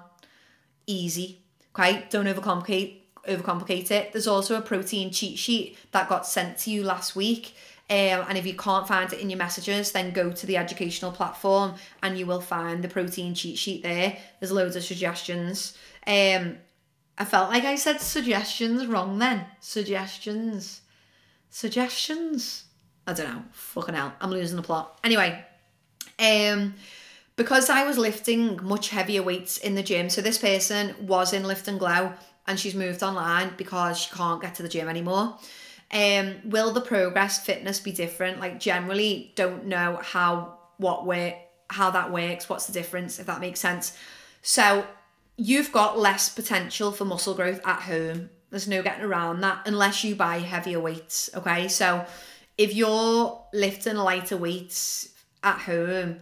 Easy. 0.85 1.39
Okay, 1.73 2.05
don't 2.09 2.25
overcomplicate 2.25 2.97
overcomplicate 3.27 3.91
it. 3.91 4.11
There's 4.11 4.27
also 4.27 4.57
a 4.57 4.61
protein 4.61 5.11
cheat 5.11 5.37
sheet 5.37 5.77
that 5.91 6.09
got 6.09 6.25
sent 6.25 6.57
to 6.59 6.71
you 6.71 6.83
last 6.83 7.15
week. 7.15 7.53
Um, 7.91 8.25
and 8.27 8.37
if 8.37 8.45
you 8.45 8.55
can't 8.55 8.87
find 8.87 9.11
it 9.11 9.19
in 9.19 9.31
your 9.31 9.39
messages, 9.39 9.91
then 9.91 10.11
go 10.11 10.31
to 10.31 10.45
the 10.45 10.57
educational 10.57 11.11
platform 11.11 11.73
and 12.03 12.19
you 12.19 12.27
will 12.27 12.41
find 12.41 12.83
the 12.83 12.87
protein 12.87 13.33
cheat 13.33 13.57
sheet 13.57 13.81
there. 13.81 14.15
There's 14.39 14.51
loads 14.51 14.75
of 14.75 14.83
suggestions. 14.83 15.75
Um, 16.05 16.57
I 17.17 17.25
felt 17.25 17.49
like 17.49 17.65
I 17.65 17.75
said 17.75 17.99
suggestions 17.99 18.85
wrong 18.85 19.17
then. 19.17 19.45
Suggestions. 19.59 20.81
Suggestions. 21.49 22.65
I 23.07 23.13
don't 23.13 23.33
know. 23.33 23.43
Fucking 23.51 23.95
hell. 23.95 24.13
I'm 24.21 24.29
losing 24.29 24.57
the 24.57 24.61
plot. 24.61 24.99
Anyway, 25.03 25.43
um, 26.19 26.75
because 27.35 27.71
I 27.71 27.85
was 27.85 27.97
lifting 27.97 28.59
much 28.63 28.89
heavier 28.89 29.23
weights 29.23 29.57
in 29.57 29.73
the 29.73 29.81
gym, 29.81 30.09
so 30.11 30.21
this 30.21 30.37
person 30.37 30.93
was 31.01 31.33
in 31.33 31.43
Lift 31.43 31.67
and 31.67 31.79
Glow 31.79 32.13
and 32.49 32.59
she's 32.59 32.75
moved 32.75 33.03
online 33.03 33.51
because 33.57 33.99
she 33.99 34.15
can't 34.15 34.41
get 34.41 34.55
to 34.55 34.63
the 34.63 34.69
gym 34.69 34.89
anymore. 34.89 35.37
Um, 35.91 36.35
will 36.45 36.71
the 36.71 36.81
progress 36.81 37.39
fitness 37.39 37.79
be 37.79 37.91
different? 37.91 38.39
Like 38.39 38.59
generally 38.59 39.31
don't 39.35 39.65
know 39.65 39.99
how 40.01 40.59
what 40.77 41.05
way 41.05 41.45
how 41.69 41.91
that 41.91 42.11
works, 42.11 42.49
what's 42.49 42.65
the 42.65 42.73
difference, 42.73 43.19
if 43.19 43.25
that 43.27 43.41
makes 43.41 43.59
sense. 43.59 43.95
So 44.41 44.85
you've 45.37 45.71
got 45.71 45.97
less 45.97 46.29
potential 46.29 46.91
for 46.91 47.05
muscle 47.05 47.33
growth 47.33 47.61
at 47.65 47.81
home. 47.83 48.29
There's 48.49 48.67
no 48.67 48.81
getting 48.81 49.05
around 49.05 49.41
that 49.41 49.61
unless 49.65 50.03
you 50.03 50.15
buy 50.15 50.39
heavier 50.39 50.79
weights. 50.79 51.29
Okay. 51.35 51.67
So 51.67 52.05
if 52.57 52.73
you're 52.73 53.41
lifting 53.53 53.95
lighter 53.95 54.37
weights 54.37 55.09
at 55.43 55.59
home 55.59 56.19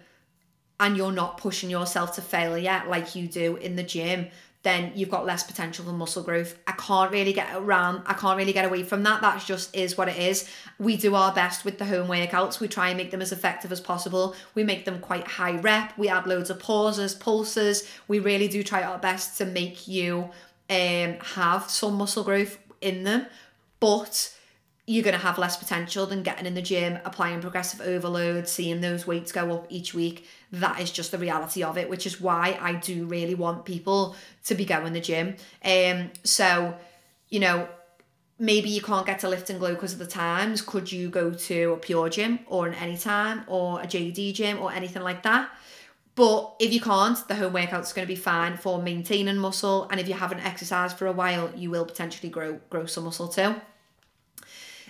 and 0.79 0.97
you're 0.97 1.11
not 1.11 1.37
pushing 1.37 1.69
yourself 1.69 2.15
to 2.15 2.21
failure 2.21 2.83
like 2.87 3.15
you 3.15 3.27
do 3.27 3.55
in 3.55 3.75
the 3.75 3.83
gym, 3.83 4.27
then 4.67 4.91
you've 4.95 5.09
got 5.09 5.25
less 5.25 5.43
potential 5.43 5.85
for 5.85 5.93
muscle 5.93 6.21
growth. 6.21 6.57
I 6.67 6.73
can't 6.73 7.11
really 7.11 7.31
get 7.31 7.47
around, 7.55 8.03
I 8.05 8.13
can't 8.13 8.37
really 8.37 8.53
get 8.53 8.65
away 8.65 8.83
from 8.83 9.03
that. 9.03 9.21
That 9.21 9.41
just 9.43 9.75
is 9.75 9.97
what 9.97 10.09
it 10.09 10.17
is. 10.17 10.49
We 10.77 10.97
do 10.97 11.15
our 11.15 11.33
best 11.33 11.63
with 11.63 11.77
the 11.77 11.85
home 11.85 12.07
workouts. 12.07 12.59
We 12.59 12.67
try 12.67 12.89
and 12.89 12.97
make 12.97 13.11
them 13.11 13.21
as 13.21 13.31
effective 13.31 13.71
as 13.71 13.79
possible. 13.79 14.35
We 14.55 14.63
make 14.63 14.83
them 14.83 14.99
quite 14.99 15.25
high 15.25 15.57
rep. 15.57 15.97
We 15.97 16.09
add 16.09 16.27
loads 16.27 16.49
of 16.49 16.59
pauses, 16.59 17.15
pulses. 17.15 17.89
We 18.07 18.19
really 18.19 18.49
do 18.49 18.61
try 18.61 18.83
our 18.83 18.97
best 18.97 19.37
to 19.37 19.45
make 19.45 19.87
you 19.87 20.29
um, 20.69 21.15
have 21.35 21.69
some 21.69 21.95
muscle 21.95 22.23
growth 22.23 22.59
in 22.81 23.03
them. 23.03 23.27
But 23.79 24.35
you're 24.85 25.03
going 25.03 25.13
to 25.15 25.21
have 25.21 25.37
less 25.37 25.57
potential 25.57 26.05
than 26.05 26.23
getting 26.23 26.45
in 26.45 26.55
the 26.55 26.61
gym, 26.61 26.97
applying 27.05 27.41
progressive 27.41 27.81
overload, 27.81 28.47
seeing 28.47 28.81
those 28.81 29.05
weights 29.05 29.31
go 29.31 29.53
up 29.53 29.65
each 29.69 29.93
week. 29.93 30.25
That 30.51 30.79
is 30.79 30.91
just 30.91 31.11
the 31.11 31.17
reality 31.17 31.63
of 31.63 31.77
it, 31.77 31.89
which 31.89 32.05
is 32.05 32.21
why 32.21 32.57
I 32.61 32.73
do 32.73 33.05
really 33.05 33.35
want 33.35 33.65
people 33.65 34.15
to 34.45 34.55
be 34.55 34.65
going 34.65 34.93
the 34.93 35.01
gym. 35.01 35.35
Um, 35.63 36.11
so, 36.23 36.75
you 37.29 37.39
know, 37.39 37.67
maybe 38.39 38.69
you 38.69 38.81
can't 38.81 39.05
get 39.05 39.19
to 39.19 39.29
Lift 39.29 39.49
and 39.49 39.59
Glow 39.59 39.73
because 39.73 39.93
of 39.93 39.99
the 39.99 40.07
times. 40.07 40.61
Could 40.61 40.91
you 40.91 41.09
go 41.09 41.31
to 41.31 41.73
a 41.73 41.77
PureGym 41.77 42.39
or 42.47 42.67
an 42.67 42.73
anytime 42.75 43.43
or 43.47 43.81
a 43.81 43.87
JD 43.87 44.33
gym 44.35 44.59
or 44.59 44.71
anything 44.71 45.03
like 45.03 45.23
that? 45.23 45.49
But 46.15 46.55
if 46.59 46.73
you 46.73 46.81
can't, 46.81 47.15
the 47.27 47.35
home 47.35 47.53
workout's 47.53 47.93
going 47.93 48.07
to 48.07 48.11
be 48.11 48.19
fine 48.19 48.57
for 48.57 48.81
maintaining 48.81 49.37
muscle. 49.37 49.87
And 49.91 49.99
if 49.99 50.07
you 50.07 50.15
haven't 50.15 50.39
exercised 50.39 50.97
for 50.97 51.05
a 51.05 51.11
while, 51.11 51.51
you 51.55 51.69
will 51.69 51.85
potentially 51.85 52.29
grow 52.29 52.59
grow 52.71 52.87
some 52.87 53.03
muscle 53.03 53.27
too. 53.27 53.55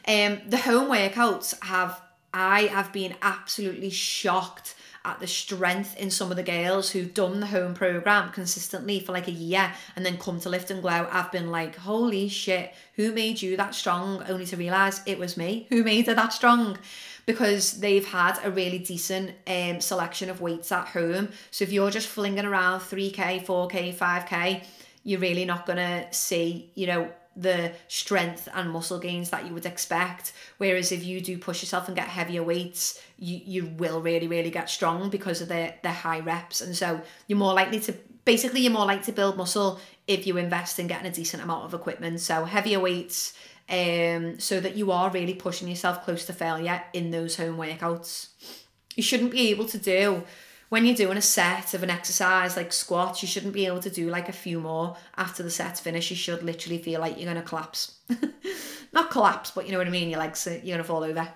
Um, 0.08 0.42
the 0.48 0.58
home 0.58 0.90
workouts 0.90 1.62
have 1.64 2.02
I 2.34 2.64
have 2.68 2.94
been 2.94 3.16
absolutely 3.22 3.90
shocked 3.90 4.76
at 5.08 5.22
the 5.22 5.28
strength 5.28 5.96
in 5.98 6.12
some 6.12 6.30
of 6.32 6.38
the 6.38 6.44
girls 6.44 6.92
who've 6.92 7.14
done 7.14 7.40
the 7.40 7.48
home 7.48 7.74
program 7.74 8.30
consistently 8.32 9.00
for 9.00 9.14
like 9.14 9.30
a 9.30 9.32
year 9.32 9.74
and 9.96 10.06
then 10.06 10.18
come 10.18 10.38
to 10.42 10.50
Lift 10.50 10.70
and 10.70 10.82
Glow, 10.82 11.08
I've 11.10 11.32
been 11.32 11.50
like, 11.50 11.78
holy 11.78 12.28
shit, 12.28 12.74
who 12.96 13.14
made 13.14 13.42
you 13.42 13.56
that 13.56 13.74
strong? 13.74 14.22
Only 14.28 14.46
to 14.48 14.58
realize 14.58 15.02
it 15.06 15.18
was 15.18 15.38
me 15.38 15.66
who 15.70 15.82
made 15.82 16.08
her 16.08 16.14
that 16.14 16.34
strong 16.34 16.78
because 17.26 17.80
they've 17.80 18.06
had 18.06 18.38
a 18.44 18.52
really 18.52 18.80
decent 18.80 19.32
um, 19.48 19.80
selection 19.80 20.30
of 20.30 20.42
weights 20.42 20.74
at 20.74 20.88
home. 20.88 21.30
So 21.52 21.64
if 21.64 21.72
you're 21.72 21.92
just 21.92 22.08
flinging 22.08 22.46
around 22.46 22.82
3K, 22.82 23.46
4K, 23.46 23.96
5K, 23.96 24.66
you're 25.04 25.22
really 25.22 25.46
not 25.46 25.66
going 25.66 25.78
to 25.78 26.06
see, 26.12 26.70
you 26.76 26.86
know, 26.88 27.10
the 27.38 27.72
strength 27.88 28.50
and 28.54 28.72
muscle 28.72 29.00
gains 29.00 29.30
that 29.30 29.46
you 29.46 29.54
would 29.54 29.66
expect. 29.66 30.34
Whereas 30.58 30.92
if 30.92 31.04
you 31.06 31.22
do 31.22 31.38
push 31.38 31.62
yourself 31.62 31.88
and 31.88 31.96
get 31.96 32.08
heavier 32.08 32.44
weights, 32.44 33.02
you, 33.18 33.40
you 33.46 33.66
will 33.78 34.02
really, 34.02 34.28
really 34.28 34.50
get 34.50 34.70
strong 34.70 35.10
because 35.10 35.42
of 35.42 35.48
the, 35.48 35.74
the 35.84 35.92
high 35.92 36.20
reps. 36.20 36.62
And 36.62 36.76
so 36.76 37.02
you're 37.28 37.38
more 37.38 37.54
likely 37.54 37.80
to, 37.82 37.94
basically, 38.26 38.62
you're 38.62 38.74
more 38.74 38.88
likely 38.88 39.06
to 39.06 39.12
build 39.12 39.38
muscle 39.38 39.80
if 40.08 40.26
you 40.26 40.38
invest 40.38 40.80
in 40.80 40.88
getting 40.88 41.08
a 41.08 41.14
decent 41.14 41.44
amount 41.44 41.66
of 41.66 41.74
equipment. 41.74 42.20
So 42.20 42.46
heavier 42.46 42.80
weights, 42.80 43.34
um, 43.70 44.40
so 44.40 44.60
that 44.60 44.76
you 44.76 44.92
are 44.92 45.12
really 45.12 45.34
pushing 45.34 45.68
yourself 45.68 46.04
close 46.04 46.26
to 46.26 46.34
failure 46.34 46.82
in 46.94 47.12
those 47.12 47.36
home 47.36 47.58
workouts. 47.58 48.30
You 48.96 49.04
shouldn't 49.04 49.32
be 49.32 49.50
able 49.50 49.66
to 49.66 49.78
do 49.78 50.24
when 50.70 50.86
you're 50.86 50.96
doing 50.96 51.18
a 51.18 51.22
set 51.22 51.74
of 51.74 51.84
an 51.84 51.90
exercise 51.90 52.58
like 52.58 52.74
squats, 52.74 53.22
you 53.22 53.28
shouldn't 53.28 53.54
be 53.54 53.66
able 53.66 53.80
to 53.80 53.90
do 53.90 54.10
like 54.10 54.28
a 54.30 54.34
few 54.34 54.60
more 54.60 54.98
after 55.16 55.44
the 55.44 55.50
set's 55.50 55.80
finished. 55.80 56.10
You 56.10 56.18
should 56.18 56.44
literally 56.44 56.78
feel 56.78 57.00
like 57.00 57.18
you're 57.18 57.28
gonna 57.28 57.42
collapse. 57.42 57.98
Not 58.94 59.10
collapse, 59.10 59.52
but 59.52 59.66
you 59.66 59.72
know 59.72 59.78
what 59.78 59.88
I 59.88 59.92
mean. 59.92 60.10
Your 60.10 60.20
legs, 60.20 60.48
you're 60.48 60.76
gonna 60.76 60.84
fall 60.84 61.04
over. 61.04 61.28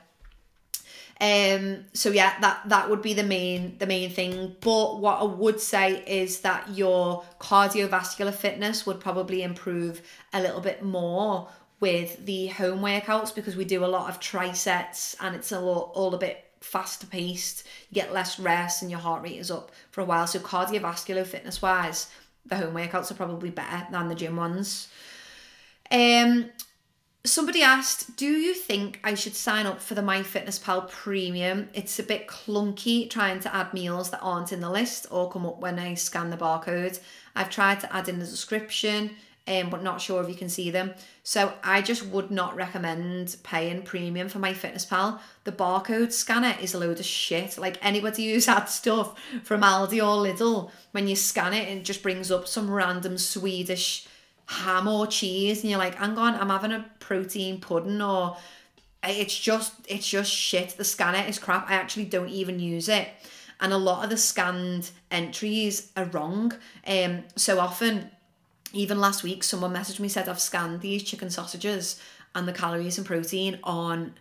Um. 1.22 1.86
So 1.94 2.10
yeah, 2.10 2.40
that 2.42 2.62
that 2.68 2.90
would 2.90 3.02
be 3.02 3.14
the 3.14 3.24
main 3.24 3.78
the 3.78 3.88
main 3.88 4.10
thing. 4.10 4.56
But 4.60 5.00
what 5.00 5.22
I 5.22 5.24
would 5.24 5.62
say 5.62 6.04
is 6.06 6.42
that 6.42 6.70
your 6.70 7.24
cardiovascular 7.40 8.34
fitness 8.34 8.86
would 8.86 9.00
probably 9.00 9.44
improve 9.44 10.02
a 10.34 10.42
little 10.42 10.62
bit 10.62 10.84
more 10.84 11.48
with 11.80 12.26
the 12.26 12.48
home 12.48 12.80
workouts 12.80 13.34
because 13.34 13.56
we 13.56 13.66
do 13.66 13.84
a 13.84 13.88
lot 13.88 14.10
of 14.10 14.20
trisets 14.20 15.16
and 15.20 15.36
it's 15.36 15.52
all, 15.52 15.92
all 15.96 16.14
a 16.14 16.18
bit 16.18 16.46
faster 16.62 17.08
paced, 17.08 17.66
you 17.90 17.96
get 17.96 18.14
less 18.14 18.40
rest, 18.40 18.82
and 18.82 18.90
your 18.90 19.00
heart 19.00 19.24
rate 19.24 19.38
is 19.38 19.52
up 19.52 19.72
for 19.92 20.02
a 20.02 20.06
while. 20.06 20.28
So, 20.28 20.40
cardiovascular 20.40 21.26
fitness 21.26 21.62
wise, 21.62 22.08
the 22.46 22.56
home 22.56 22.74
workouts 22.74 23.12
are 23.12 23.16
probably 23.16 23.50
better 23.50 23.86
than 23.92 24.08
the 24.08 24.16
gym 24.16 24.38
ones. 24.38 24.88
Um, 25.92 26.50
somebody 27.24 27.62
asked, 27.62 28.16
Do 28.16 28.28
you 28.28 28.54
think 28.54 29.00
I 29.04 29.14
should 29.16 29.36
sign 29.36 29.66
up 29.66 29.82
for 29.82 29.96
the 29.96 30.02
MyFitnessPal 30.02 30.90
Premium? 30.90 31.70
It's 31.74 32.00
a 32.00 32.04
bit 32.04 32.28
clunky 32.28 33.10
trying 33.10 33.40
to 33.42 33.56
add 33.56 33.74
meals 33.74 34.12
that 34.12 34.22
aren't 34.22 34.54
in 34.54 34.62
the 34.62 34.70
list 34.70 35.08
or 35.12 35.30
come 35.30 35.46
up 35.46 35.60
when 35.60 35.80
I 35.80 35.96
scan 35.96 36.30
the 36.30 36.38
barcode. 36.38 37.00
I've 37.36 37.50
tried 37.50 37.80
to 37.82 37.96
add 37.96 38.08
in 38.08 38.20
the 38.20 38.26
description 38.26 39.12
um, 39.48 39.70
but 39.70 39.84
not 39.84 40.02
sure 40.02 40.22
if 40.22 40.30
you 40.30 40.36
can 40.36 40.50
see 40.50 40.70
them. 40.70 40.94
So 41.24 41.54
I 41.64 41.82
just 41.82 42.06
would 42.06 42.32
not 42.32 42.56
recommend 42.56 43.36
paying 43.44 43.82
premium 43.82 44.30
for 44.30 44.40
MyFitnessPal. 44.40 45.20
The 45.44 45.52
barcode 45.52 46.12
scanner 46.12 46.56
is 46.62 46.74
a 46.74 46.80
load 46.80 47.00
of 47.00 47.06
shit. 47.06 47.58
Like 47.58 47.78
anybody 47.82 48.32
who's 48.32 48.46
had 48.48 48.66
stuff 48.66 49.20
from 49.44 49.62
Aldi 49.62 49.98
or 49.98 50.26
Lidl, 50.26 50.72
when 50.92 51.08
you 51.08 51.16
scan 51.16 51.54
it, 51.54 51.68
it 51.68 51.84
just 51.84 52.04
brings 52.04 52.32
up 52.32 52.48
some 52.48 52.70
random 52.70 53.18
Swedish 53.18 54.08
ham 54.46 54.88
or 54.88 55.08
cheese, 55.08 55.62
and 55.62 55.70
you're 55.70 55.80
like, 55.80 55.96
hang 55.96 56.18
on, 56.18 56.36
I'm 56.36 56.50
having 56.50 56.74
a 56.74 56.86
protein 57.00 57.60
pudding 57.60 58.02
or 58.02 58.38
it's 59.04 59.38
just 59.38 59.74
it's 59.88 60.08
just 60.08 60.32
shit. 60.32 60.78
The 60.78 60.84
scanner 60.84 61.28
is 61.28 61.40
crap. 61.40 61.70
I 61.70 61.74
actually 61.74 62.06
don't 62.06 62.30
even 62.30 62.60
use 62.60 62.88
it. 62.88 63.08
And 63.60 63.74
a 63.74 63.78
lot 63.78 64.04
of 64.04 64.10
the 64.10 64.18
scanned 64.18 64.92
entries 65.10 65.92
are 65.98 66.06
wrong. 66.06 66.54
Um 66.86 67.24
so 67.36 67.60
often 67.60 68.12
even 68.74 69.00
last 69.00 69.24
week 69.24 69.44
someone 69.44 69.74
messaged 69.74 70.00
me 70.00 70.08
said 70.08 70.30
I've 70.30 70.40
scanned 70.40 70.82
these 70.82 71.04
chicken 71.04 71.30
sausages 71.30 72.00
and 72.36 72.48
the 72.48 72.54
calories 72.54 72.98
and 72.98 73.06
protein 73.06 73.60
on 73.64 74.14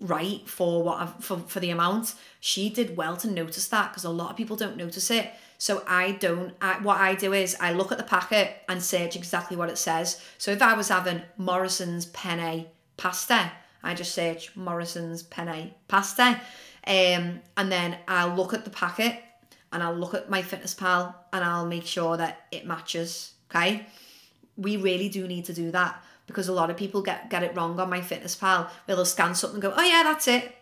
right 0.00 0.46
for 0.48 0.82
what 0.82 1.00
I've, 1.00 1.24
for, 1.24 1.38
for 1.38 1.60
the 1.60 1.70
amount. 1.70 2.14
She 2.40 2.68
did 2.68 2.96
well 2.96 3.16
to 3.18 3.30
notice 3.30 3.68
that 3.68 3.90
because 3.90 4.04
a 4.04 4.10
lot 4.10 4.30
of 4.30 4.36
people 4.36 4.56
don't 4.56 4.76
notice 4.76 5.10
it. 5.10 5.32
So 5.58 5.82
I 5.86 6.12
don't 6.12 6.54
I, 6.60 6.78
what 6.80 7.00
I 7.00 7.14
do 7.14 7.32
is 7.32 7.56
I 7.60 7.72
look 7.72 7.92
at 7.92 7.98
the 7.98 8.04
packet 8.04 8.62
and 8.68 8.82
search 8.82 9.16
exactly 9.16 9.56
what 9.56 9.70
it 9.70 9.78
says. 9.78 10.22
So 10.38 10.50
if 10.50 10.60
I 10.60 10.74
was 10.74 10.88
having 10.88 11.22
Morrisons 11.38 12.06
penne 12.06 12.66
pasta 12.96 13.52
I 13.82 13.94
just 13.94 14.14
search 14.14 14.54
Morrisons 14.56 15.22
penne 15.22 15.72
pasta 15.88 16.40
um, 16.86 17.40
and 17.56 17.72
then 17.72 17.96
I'll 18.06 18.34
look 18.34 18.52
at 18.52 18.64
the 18.64 18.70
packet 18.70 19.18
and 19.72 19.82
I'll 19.82 19.94
look 19.94 20.14
at 20.14 20.30
MyFitnessPal 20.30 21.14
and 21.32 21.44
I'll 21.44 21.66
make 21.66 21.84
sure 21.84 22.16
that 22.16 22.46
it 22.52 22.66
matches 22.66 23.32
Okay. 23.50 23.86
We 24.56 24.76
really 24.76 25.08
do 25.08 25.26
need 25.26 25.44
to 25.46 25.52
do 25.52 25.70
that 25.70 26.02
because 26.26 26.48
a 26.48 26.52
lot 26.52 26.70
of 26.70 26.76
people 26.76 27.02
get, 27.02 27.30
get 27.30 27.42
it 27.42 27.54
wrong 27.56 27.78
on 27.78 27.90
MyFitnessPal 27.90 28.68
where 28.84 28.96
they'll 28.96 29.04
scan 29.04 29.34
something 29.34 29.56
and 29.56 29.62
go, 29.62 29.74
oh 29.76 29.82
yeah, 29.82 30.02
that's 30.02 30.28
it. 30.28 30.52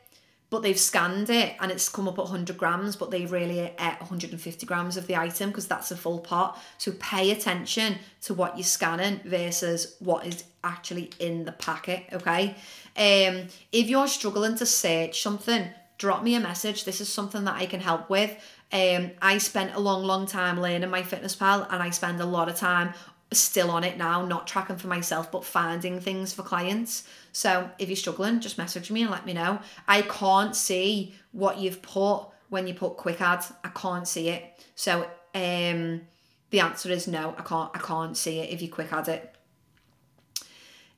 But 0.51 0.63
they've 0.63 0.79
scanned 0.79 1.31
it 1.31 1.57
and 1.61 1.73
it's 1.73 1.89
come 1.89 2.07
up 2.07 2.19
at 2.19 2.25
100 2.25 2.57
grams, 2.57 2.97
but 2.97 3.11
they've 3.11 3.31
really 3.31 3.59
ate 3.59 3.79
150 3.79 4.67
grams 4.67 4.97
of 4.97 5.07
the 5.07 5.17
item 5.17 5.51
because 5.51 5.67
that's 5.67 5.91
a 5.91 5.97
full 5.97 6.21
pot. 6.21 6.63
So 6.79 6.93
pay 7.01 7.31
attention 7.31 7.97
to 8.23 8.35
what 8.35 8.57
you're 8.57 8.65
scanning 8.65 9.21
versus 9.25 9.97
what 9.99 10.27
is 10.27 10.45
actually 10.63 11.11
in 11.19 11.45
the 11.45 11.53
packet, 11.53 12.05
okay? 12.13 12.51
Um, 12.97 13.49
if 13.73 13.89
you're 13.89 14.07
struggling 14.07 14.57
to 14.57 14.67
search 14.67 15.23
something, 15.23 15.69
drop 15.99 16.23
me 16.23 16.35
a 16.35 16.41
message. 16.41 16.85
This 16.85 17.01
is 17.01 17.13
something 17.13 17.45
that 17.45 17.57
I 17.57 17.67
can 17.67 17.81
help 17.81 18.09
with. 18.09 18.37
Um, 18.75 19.13
I 19.23 19.39
spent 19.39 19.73
a 19.75 19.79
long, 19.79 20.03
long 20.03 20.27
time 20.27 20.61
learning 20.61 20.91
MyFitnessPal, 20.91 21.73
and 21.73 21.81
I 21.81 21.91
spend 21.91 22.21
a 22.21 22.27
lot 22.27 22.49
of 22.49 22.57
time 22.57 22.93
still 23.33 23.71
on 23.71 23.85
it 23.85 23.97
now, 23.97 24.25
not 24.27 24.49
tracking 24.49 24.77
for 24.77 24.89
myself, 24.89 25.31
but 25.31 25.45
finding 25.45 26.01
things 26.01 26.33
for 26.33 26.43
clients. 26.43 27.05
So 27.33 27.71
if 27.79 27.89
you're 27.89 27.97
struggling, 27.97 28.41
just 28.41 28.59
message 28.59 28.91
me 28.91 29.03
and 29.03 29.11
let 29.13 29.27
me 29.27 29.33
know. 29.33 29.61
I 29.87 30.03
can't 30.03 30.57
see 30.57 31.15
what 31.31 31.59
you've 31.59 31.83
put 31.83 32.27
when 32.49 32.67
you 32.67 32.75
put 32.75 32.97
quick 32.97 33.21
adds. 33.21 33.53
I 33.63 33.69
can't 33.69 34.09
see 34.09 34.29
it. 34.29 34.45
So 34.75 35.09
um, 35.35 36.03
the 36.51 36.61
answer 36.61 36.91
is 36.91 37.07
no. 37.07 37.35
I 37.39 37.43
can't. 37.43 37.71
I 37.75 37.79
can't 37.79 38.17
see 38.17 38.41
it 38.41 38.51
if 38.53 38.61
you 38.61 38.69
quick 38.69 38.93
add 38.93 39.09
it. 39.09 39.35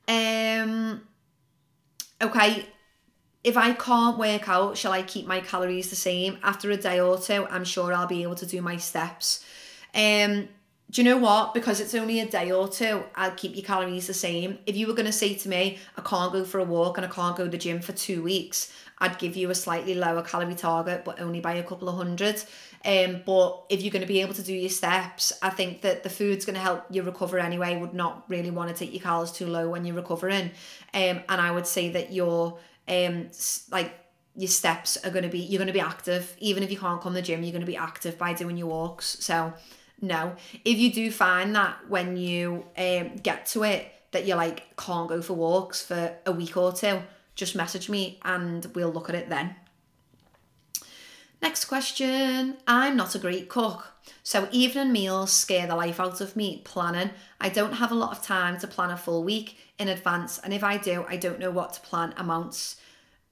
Um. 0.08 1.02
Okay, 2.22 2.66
if 3.46 3.56
I 3.56 3.74
can't 3.74 4.18
work 4.18 4.48
out, 4.48 4.76
shall 4.76 4.90
I 4.90 5.02
keep 5.02 5.24
my 5.24 5.38
calories 5.38 5.88
the 5.88 5.94
same? 5.94 6.36
After 6.42 6.68
a 6.72 6.76
day 6.76 6.98
or 6.98 7.16
two, 7.16 7.46
I'm 7.48 7.64
sure 7.64 7.94
I'll 7.94 8.08
be 8.08 8.24
able 8.24 8.34
to 8.34 8.44
do 8.44 8.60
my 8.60 8.76
steps. 8.76 9.44
Um, 9.94 10.48
do 10.90 11.00
you 11.00 11.04
know 11.04 11.16
what? 11.16 11.54
Because 11.54 11.78
it's 11.78 11.94
only 11.94 12.18
a 12.18 12.26
day 12.26 12.50
or 12.50 12.66
two, 12.66 13.04
I'll 13.14 13.30
keep 13.30 13.54
your 13.54 13.64
calories 13.64 14.08
the 14.08 14.14
same. 14.14 14.58
If 14.66 14.76
you 14.76 14.88
were 14.88 14.94
going 14.94 15.06
to 15.06 15.12
say 15.12 15.34
to 15.34 15.48
me, 15.48 15.78
I 15.96 16.00
can't 16.00 16.32
go 16.32 16.44
for 16.44 16.58
a 16.58 16.64
walk 16.64 16.98
and 16.98 17.06
I 17.06 17.08
can't 17.08 17.36
go 17.36 17.44
to 17.44 17.50
the 17.50 17.56
gym 17.56 17.78
for 17.80 17.92
two 17.92 18.20
weeks, 18.20 18.72
I'd 18.98 19.18
give 19.18 19.36
you 19.36 19.48
a 19.50 19.54
slightly 19.54 19.94
lower 19.94 20.22
calorie 20.22 20.56
target, 20.56 21.04
but 21.04 21.20
only 21.20 21.38
by 21.38 21.54
a 21.54 21.62
couple 21.62 21.88
of 21.88 21.96
hundred. 21.96 22.42
Um, 22.84 23.22
but 23.24 23.62
if 23.68 23.80
you're 23.80 23.92
going 23.92 24.02
to 24.02 24.08
be 24.08 24.22
able 24.22 24.34
to 24.34 24.42
do 24.42 24.54
your 24.54 24.70
steps, 24.70 25.32
I 25.40 25.50
think 25.50 25.82
that 25.82 26.02
the 26.02 26.10
food's 26.10 26.44
going 26.44 26.54
to 26.54 26.60
help 26.60 26.84
you 26.90 27.02
recover 27.02 27.38
anyway. 27.38 27.76
Would 27.76 27.94
not 27.94 28.24
really 28.28 28.50
want 28.50 28.70
to 28.70 28.76
take 28.76 28.92
your 28.92 29.02
calories 29.02 29.30
too 29.30 29.46
low 29.46 29.68
when 29.68 29.84
you're 29.84 29.94
recovering. 29.94 30.50
Um, 30.94 31.20
and 31.28 31.40
I 31.40 31.52
would 31.52 31.66
say 31.66 31.90
that 31.90 32.12
you're 32.12 32.58
um 32.88 33.30
like 33.70 33.92
your 34.34 34.48
steps 34.48 34.96
are 34.98 35.10
going 35.10 35.22
to 35.22 35.30
be 35.30 35.38
you're 35.38 35.58
going 35.58 35.66
to 35.66 35.72
be 35.72 35.80
active. 35.80 36.36
Even 36.38 36.62
if 36.62 36.70
you 36.70 36.78
can't 36.78 37.00
come 37.00 37.12
to 37.12 37.20
the 37.20 37.22
gym 37.22 37.42
you're 37.42 37.52
going 37.52 37.60
to 37.60 37.66
be 37.66 37.76
active 37.76 38.18
by 38.18 38.32
doing 38.32 38.56
your 38.56 38.68
walks. 38.68 39.16
So 39.20 39.52
no. 40.00 40.36
If 40.64 40.78
you 40.78 40.92
do 40.92 41.10
find 41.10 41.54
that 41.56 41.88
when 41.88 42.16
you 42.16 42.66
um 42.76 43.16
get 43.16 43.46
to 43.46 43.64
it 43.64 43.92
that 44.12 44.26
you 44.26 44.34
like 44.34 44.76
can't 44.76 45.08
go 45.08 45.20
for 45.20 45.34
walks 45.34 45.84
for 45.84 46.16
a 46.24 46.32
week 46.32 46.56
or 46.56 46.72
two 46.72 47.02
just 47.34 47.54
message 47.54 47.88
me 47.90 48.18
and 48.24 48.64
we'll 48.74 48.90
look 48.90 49.08
at 49.08 49.14
it 49.14 49.28
then 49.28 49.54
next 51.46 51.66
question 51.66 52.56
i'm 52.66 52.96
not 52.96 53.14
a 53.14 53.18
great 53.18 53.48
cook 53.48 53.92
so 54.22 54.48
evening 54.50 54.92
meals 54.92 55.32
scare 55.32 55.66
the 55.66 55.76
life 55.76 56.00
out 56.00 56.20
of 56.20 56.36
me 56.36 56.60
planning 56.64 57.10
i 57.40 57.48
don't 57.48 57.74
have 57.74 57.92
a 57.92 57.94
lot 57.94 58.10
of 58.10 58.22
time 58.22 58.58
to 58.58 58.66
plan 58.66 58.90
a 58.90 58.96
full 58.96 59.22
week 59.22 59.56
in 59.78 59.88
advance. 59.88 60.38
And 60.38 60.52
if 60.54 60.64
I 60.64 60.76
do, 60.78 61.04
I 61.08 61.16
don't 61.16 61.38
know 61.38 61.50
what 61.50 61.74
to 61.74 61.80
plan 61.80 62.14
amounts. 62.16 62.76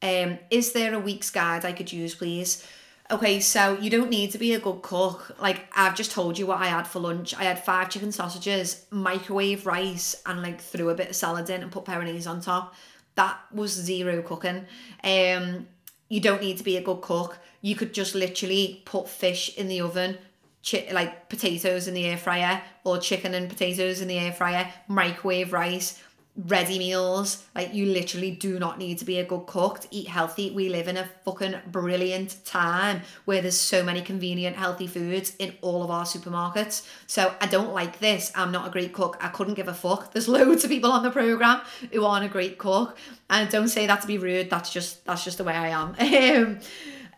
Um, 0.02 0.38
is 0.50 0.72
there 0.72 0.94
a 0.94 0.98
week's 0.98 1.30
guide 1.30 1.64
I 1.64 1.72
could 1.72 1.92
use, 1.92 2.14
please? 2.14 2.66
Okay, 3.10 3.40
so 3.40 3.78
you 3.78 3.90
don't 3.90 4.10
need 4.10 4.30
to 4.32 4.38
be 4.38 4.54
a 4.54 4.60
good 4.60 4.82
cook. 4.82 5.36
Like 5.40 5.66
I've 5.76 5.94
just 5.94 6.10
told 6.10 6.38
you 6.38 6.46
what 6.46 6.60
I 6.60 6.66
had 6.66 6.86
for 6.86 7.00
lunch. 7.00 7.34
I 7.34 7.44
had 7.44 7.62
five 7.62 7.90
chicken 7.90 8.12
sausages, 8.12 8.86
microwave 8.90 9.66
rice, 9.66 10.16
and 10.26 10.42
like 10.42 10.60
threw 10.60 10.88
a 10.88 10.94
bit 10.94 11.10
of 11.10 11.16
salad 11.16 11.50
in 11.50 11.62
and 11.62 11.72
put 11.72 11.84
Perinaise 11.84 12.28
on 12.28 12.40
top. 12.40 12.74
That 13.14 13.38
was 13.52 13.72
zero 13.72 14.22
cooking. 14.22 14.66
Um, 15.04 15.68
you 16.14 16.20
don't 16.20 16.40
need 16.40 16.56
to 16.56 16.62
be 16.62 16.76
a 16.76 16.80
good 16.80 17.00
cook. 17.00 17.40
You 17.60 17.74
could 17.74 17.92
just 17.92 18.14
literally 18.14 18.82
put 18.84 19.08
fish 19.08 19.52
in 19.58 19.66
the 19.66 19.80
oven, 19.80 20.16
chi- 20.64 20.88
like 20.92 21.28
potatoes 21.28 21.88
in 21.88 21.94
the 21.94 22.04
air 22.04 22.16
fryer, 22.16 22.62
or 22.84 22.98
chicken 22.98 23.34
and 23.34 23.48
potatoes 23.48 24.00
in 24.00 24.06
the 24.06 24.20
air 24.20 24.30
fryer, 24.30 24.72
microwave 24.86 25.52
rice, 25.52 26.00
ready 26.36 26.78
meals. 26.78 27.44
Like 27.54 27.74
you 27.74 27.86
literally 27.86 28.32
do 28.32 28.58
not 28.58 28.78
need 28.78 28.98
to 28.98 29.04
be 29.04 29.18
a 29.18 29.24
good 29.24 29.46
cook 29.46 29.80
to 29.80 29.88
eat 29.90 30.08
healthy. 30.08 30.50
We 30.50 30.68
live 30.68 30.88
in 30.88 30.96
a 30.96 31.08
fucking 31.24 31.54
brilliant 31.68 32.44
time 32.44 33.02
where 33.24 33.40
there's 33.40 33.58
so 33.58 33.84
many 33.84 34.02
convenient 34.02 34.56
healthy 34.56 34.86
foods 34.86 35.34
in 35.38 35.54
all 35.60 35.84
of 35.84 35.90
our 35.90 36.04
supermarkets. 36.04 36.86
So 37.06 37.32
I 37.40 37.46
don't 37.46 37.72
like 37.72 38.00
this. 38.00 38.32
I'm 38.34 38.50
not 38.50 38.66
a 38.66 38.70
great 38.70 38.92
cook. 38.92 39.16
I 39.20 39.28
couldn't 39.28 39.54
give 39.54 39.68
a 39.68 39.74
fuck. 39.74 40.12
There's 40.12 40.28
loads 40.38 40.64
of 40.64 40.70
people 40.70 40.90
on 40.90 41.02
the 41.02 41.10
program 41.10 41.60
who 41.92 42.04
aren't 42.04 42.24
a 42.24 42.28
great 42.28 42.58
cook. 42.58 42.98
And 43.30 43.48
don't 43.48 43.68
say 43.68 43.86
that 43.86 44.00
to 44.00 44.06
be 44.06 44.18
rude. 44.18 44.50
That's 44.50 44.72
just 44.72 45.04
that's 45.04 45.24
just 45.24 45.38
the 45.38 45.44
way 45.44 45.54
I 45.54 45.68
am. 45.68 45.94
Um, 46.24 46.58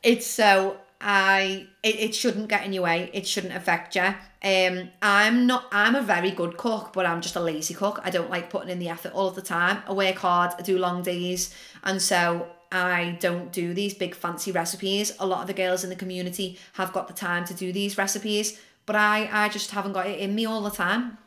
it's 0.02 0.26
so 0.26 0.78
I 1.08 1.68
it, 1.84 2.00
it 2.00 2.14
shouldn't 2.16 2.48
get 2.48 2.66
in 2.66 2.72
your 2.72 2.82
way. 2.82 3.10
It 3.12 3.28
shouldn't 3.28 3.54
affect 3.54 3.94
you. 3.94 4.12
Um, 4.42 4.90
I'm 5.00 5.46
not. 5.46 5.66
I'm 5.70 5.94
a 5.94 6.02
very 6.02 6.32
good 6.32 6.56
cook, 6.56 6.92
but 6.92 7.06
I'm 7.06 7.20
just 7.20 7.36
a 7.36 7.40
lazy 7.40 7.74
cook. 7.74 8.00
I 8.02 8.10
don't 8.10 8.28
like 8.28 8.50
putting 8.50 8.70
in 8.70 8.80
the 8.80 8.88
effort 8.88 9.12
all 9.12 9.28
of 9.28 9.36
the 9.36 9.40
time. 9.40 9.84
I 9.86 9.92
work 9.92 10.16
hard. 10.16 10.54
I 10.58 10.62
do 10.62 10.78
long 10.78 11.04
days, 11.04 11.54
and 11.84 12.02
so 12.02 12.48
I 12.72 13.16
don't 13.20 13.52
do 13.52 13.72
these 13.72 13.94
big 13.94 14.16
fancy 14.16 14.50
recipes. 14.50 15.12
A 15.20 15.26
lot 15.26 15.42
of 15.42 15.46
the 15.46 15.54
girls 15.54 15.84
in 15.84 15.90
the 15.90 15.96
community 15.96 16.58
have 16.72 16.92
got 16.92 17.06
the 17.06 17.14
time 17.14 17.44
to 17.44 17.54
do 17.54 17.72
these 17.72 17.96
recipes, 17.96 18.58
but 18.84 18.96
I 18.96 19.28
I 19.30 19.48
just 19.48 19.70
haven't 19.70 19.92
got 19.92 20.08
it 20.08 20.18
in 20.18 20.34
me 20.34 20.44
all 20.44 20.60
the 20.60 20.70
time. 20.70 21.18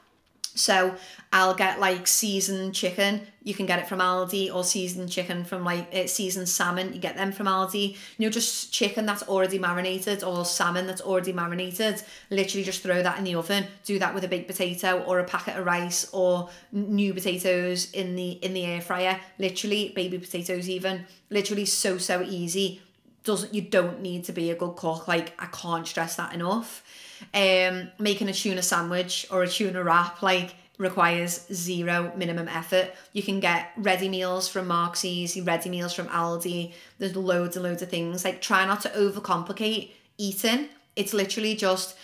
So 0.60 0.93
I'll 1.32 1.55
get 1.55 1.80
like 1.80 2.05
seasoned 2.05 2.76
chicken. 2.76 3.22
You 3.43 3.53
can 3.53 3.66
get 3.66 3.80
it 3.80 3.88
from 3.88 3.99
Aldi 3.99 4.53
or 4.53 4.66
seasoned 4.66 5.10
chicken 5.10 5.45
from 5.45 5.64
like 5.64 5.88
uh, 5.95 6.05
seasoned 6.05 6.49
salmon. 6.49 6.93
You 6.93 6.99
get 6.99 7.16
them 7.16 7.32
from 7.32 7.45
Aldi. 7.45 7.95
You 8.18 8.26
know, 8.26 8.30
just 8.30 8.74
chicken 8.74 9.05
that's 9.05 9.24
already 9.24 9.57
marinated 9.57 10.22
or 10.22 10.43
salmon 10.43 10.86
that's 10.86 10.99
already 10.99 11.32
marinated. 11.32 12.03
Literally 12.30 12.66
just 12.66 12.84
throw 12.84 13.01
that 13.01 13.18
in 13.18 13.24
the 13.24 13.36
oven. 13.36 13.68
Do 13.86 13.99
that 13.99 14.14
with 14.14 14.26
a 14.26 14.28
baked 14.28 14.47
potato 14.47 15.01
or 15.07 15.20
a 15.20 15.24
packet 15.24 15.57
of 15.57 15.66
rice 15.66 16.10
or 16.12 16.49
new 16.74 17.14
potatoes 17.14 17.89
in 17.91 18.18
the 18.18 18.32
in 18.32 18.53
the 18.53 18.66
air 18.66 18.82
fryer. 18.82 19.18
Literally 19.38 19.93
baby 19.95 20.20
potatoes 20.20 20.68
even. 20.68 21.05
Literally 21.30 21.66
so 21.66 21.97
so 21.97 22.22
easy. 22.22 22.82
Doesn't 23.24 23.53
you 23.53 23.62
don't 23.62 24.01
need 24.01 24.26
to 24.26 24.34
be 24.34 24.51
a 24.51 24.55
good 24.55 24.76
cook. 24.76 25.07
Like 25.07 25.34
I 25.39 25.45
can't 25.45 25.88
stress 25.88 26.18
that 26.18 26.34
enough 26.34 26.84
um, 27.34 27.89
making 27.99 28.30
a 28.30 28.34
tuna 28.34 28.61
sandwich 28.61 29.26
or 29.32 29.43
a 29.43 29.47
tuna 29.47 29.84
wrap 29.84 30.22
like 30.22 30.55
requires 30.78 31.45
zero 31.53 32.11
minimum 32.15 32.47
effort. 32.47 32.93
You 33.13 33.22
can 33.22 33.39
get 33.39 33.72
ready 33.78 34.09
meals 34.09 34.47
from 34.47 34.67
Marks 34.67 35.03
ready 35.43 35.70
meals 35.70 35.93
from 35.93 36.07
Aldi. 36.07 36.74
There's 36.97 37.15
loads 37.15 37.55
and 37.55 37.63
loads 37.63 37.82
of 37.82 37.89
things. 37.89 38.26
Like 38.26 38.41
try 38.41 38.65
not 38.65 38.82
to 38.82 38.89
overcomplicate 38.89 39.91
eating. 40.17 40.70
It's 40.95 41.13
literally 41.13 41.55
just 41.55 41.95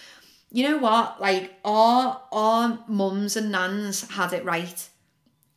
you 0.52 0.64
know 0.64 0.78
what? 0.78 1.20
Like 1.20 1.54
our 1.66 2.22
our 2.32 2.80
mums 2.88 3.36
and 3.36 3.52
nans 3.52 4.10
had 4.12 4.34
it 4.34 4.46
right. 4.46 4.88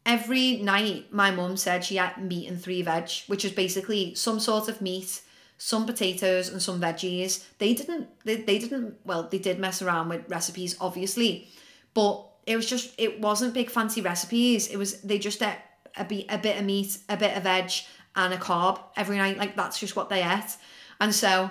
Every 0.07 0.57
night 0.57 1.13
my 1.13 1.31
mum 1.31 1.57
said 1.57 1.85
she 1.85 1.97
had 1.97 2.17
meat 2.19 2.49
and 2.49 2.61
three 2.61 2.83
veg, 2.83 3.11
which 3.27 3.45
is 3.45 3.53
basically 3.53 4.15
some 4.15 4.41
sort 4.41 4.69
of 4.69 4.81
meat 4.81 5.21
some 5.59 5.85
potatoes 5.87 6.49
and 6.49 6.63
some 6.63 6.81
veggies. 6.81 7.45
They 7.59 7.75
didn't 7.75 8.09
they, 8.25 8.37
they 8.37 8.59
didn't 8.59 8.97
well, 9.05 9.25
they 9.25 9.39
did 9.39 9.59
mess 9.59 9.83
around 9.83 10.09
with 10.09 10.29
recipes 10.29 10.77
obviously, 10.81 11.49
but 11.93 12.25
it 12.47 12.57
was 12.57 12.67
just 12.67 12.95
it 12.97 13.21
wasn't 13.21 13.53
big 13.53 13.69
fancy 13.69 14.01
recipes. 14.01 14.69
It 14.69 14.77
was 14.77 15.03
they 15.03 15.19
just 15.19 15.43
ate 15.43 15.59
a 15.97 16.05
bit 16.05 16.27
a 16.29 16.39
bit 16.39 16.59
of 16.59 16.65
meat, 16.65 16.97
a 17.09 17.17
bit 17.17 17.37
of 17.37 17.43
veg 17.43 17.73
and 18.17 18.33
a 18.33 18.39
carb 18.39 18.81
every 18.97 19.19
night. 19.19 19.37
Like 19.37 19.57
that's 19.57 19.79
just 19.79 19.97
what 19.97 20.09
they 20.09 20.23
ate. 20.23 20.57
And 21.01 21.15
so 21.15 21.51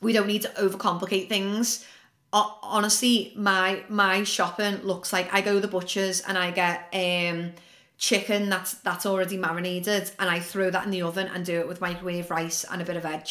we 0.00 0.12
don't 0.12 0.26
need 0.26 0.42
to 0.42 0.48
overcomplicate 0.48 1.28
things. 1.28 1.84
honestly, 2.32 3.32
my 3.36 3.84
my 3.88 4.22
shopping 4.22 4.82
looks 4.82 5.12
like 5.12 5.32
I 5.32 5.40
go 5.40 5.54
to 5.54 5.60
the 5.60 5.68
butchers 5.68 6.20
and 6.20 6.36
I 6.36 6.50
get 6.50 6.88
um 6.92 7.54
chicken 7.96 8.48
that's 8.48 8.74
that's 8.74 9.06
already 9.06 9.36
marinated 9.36 10.10
and 10.18 10.28
I 10.28 10.40
throw 10.40 10.70
that 10.70 10.84
in 10.84 10.90
the 10.90 11.02
oven 11.02 11.28
and 11.28 11.44
do 11.44 11.60
it 11.60 11.68
with 11.68 11.80
microwave 11.80 12.30
rice 12.30 12.64
and 12.64 12.82
a 12.82 12.84
bit 12.84 12.96
of 12.96 13.04
veg. 13.04 13.28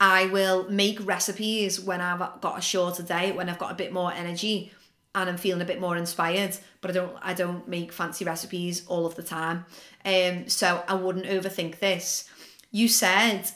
I 0.00 0.26
will 0.26 0.68
make 0.70 1.04
recipes 1.06 1.80
when 1.80 2.00
I've 2.00 2.40
got 2.40 2.58
a 2.58 2.62
shorter 2.62 3.02
day, 3.02 3.32
when 3.32 3.48
I've 3.48 3.58
got 3.58 3.72
a 3.72 3.76
bit 3.76 3.92
more 3.92 4.12
energy 4.12 4.72
and 5.14 5.30
I'm 5.30 5.36
feeling 5.36 5.62
a 5.62 5.66
bit 5.66 5.80
more 5.80 5.96
inspired, 5.96 6.56
but 6.80 6.90
I 6.90 6.94
don't 6.94 7.16
I 7.22 7.34
don't 7.34 7.68
make 7.68 7.92
fancy 7.92 8.24
recipes 8.24 8.86
all 8.86 9.06
of 9.06 9.16
the 9.16 9.22
time. 9.22 9.66
Um 10.04 10.48
so 10.48 10.84
I 10.88 10.94
wouldn't 10.94 11.26
overthink 11.26 11.78
this. 11.78 12.28
You 12.70 12.88
said 12.88 13.50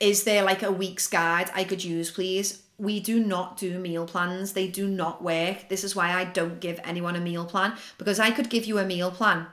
is 0.00 0.24
there 0.24 0.44
like 0.44 0.62
a 0.62 0.70
week's 0.70 1.08
guide 1.08 1.50
I 1.54 1.64
could 1.64 1.82
use 1.82 2.10
please? 2.10 2.62
We 2.78 3.00
do 3.00 3.18
not 3.18 3.56
do 3.56 3.78
meal 3.78 4.06
plans. 4.06 4.52
They 4.52 4.68
do 4.68 4.86
not 4.86 5.22
work. 5.22 5.68
This 5.68 5.82
is 5.82 5.96
why 5.96 6.12
I 6.12 6.24
don't 6.24 6.60
give 6.60 6.78
anyone 6.84 7.16
a 7.16 7.20
meal 7.20 7.44
plan 7.44 7.74
because 7.98 8.20
I 8.20 8.30
could 8.30 8.48
give 8.48 8.66
you 8.66 8.78
a 8.78 8.84
meal 8.84 9.10
plan 9.10 9.48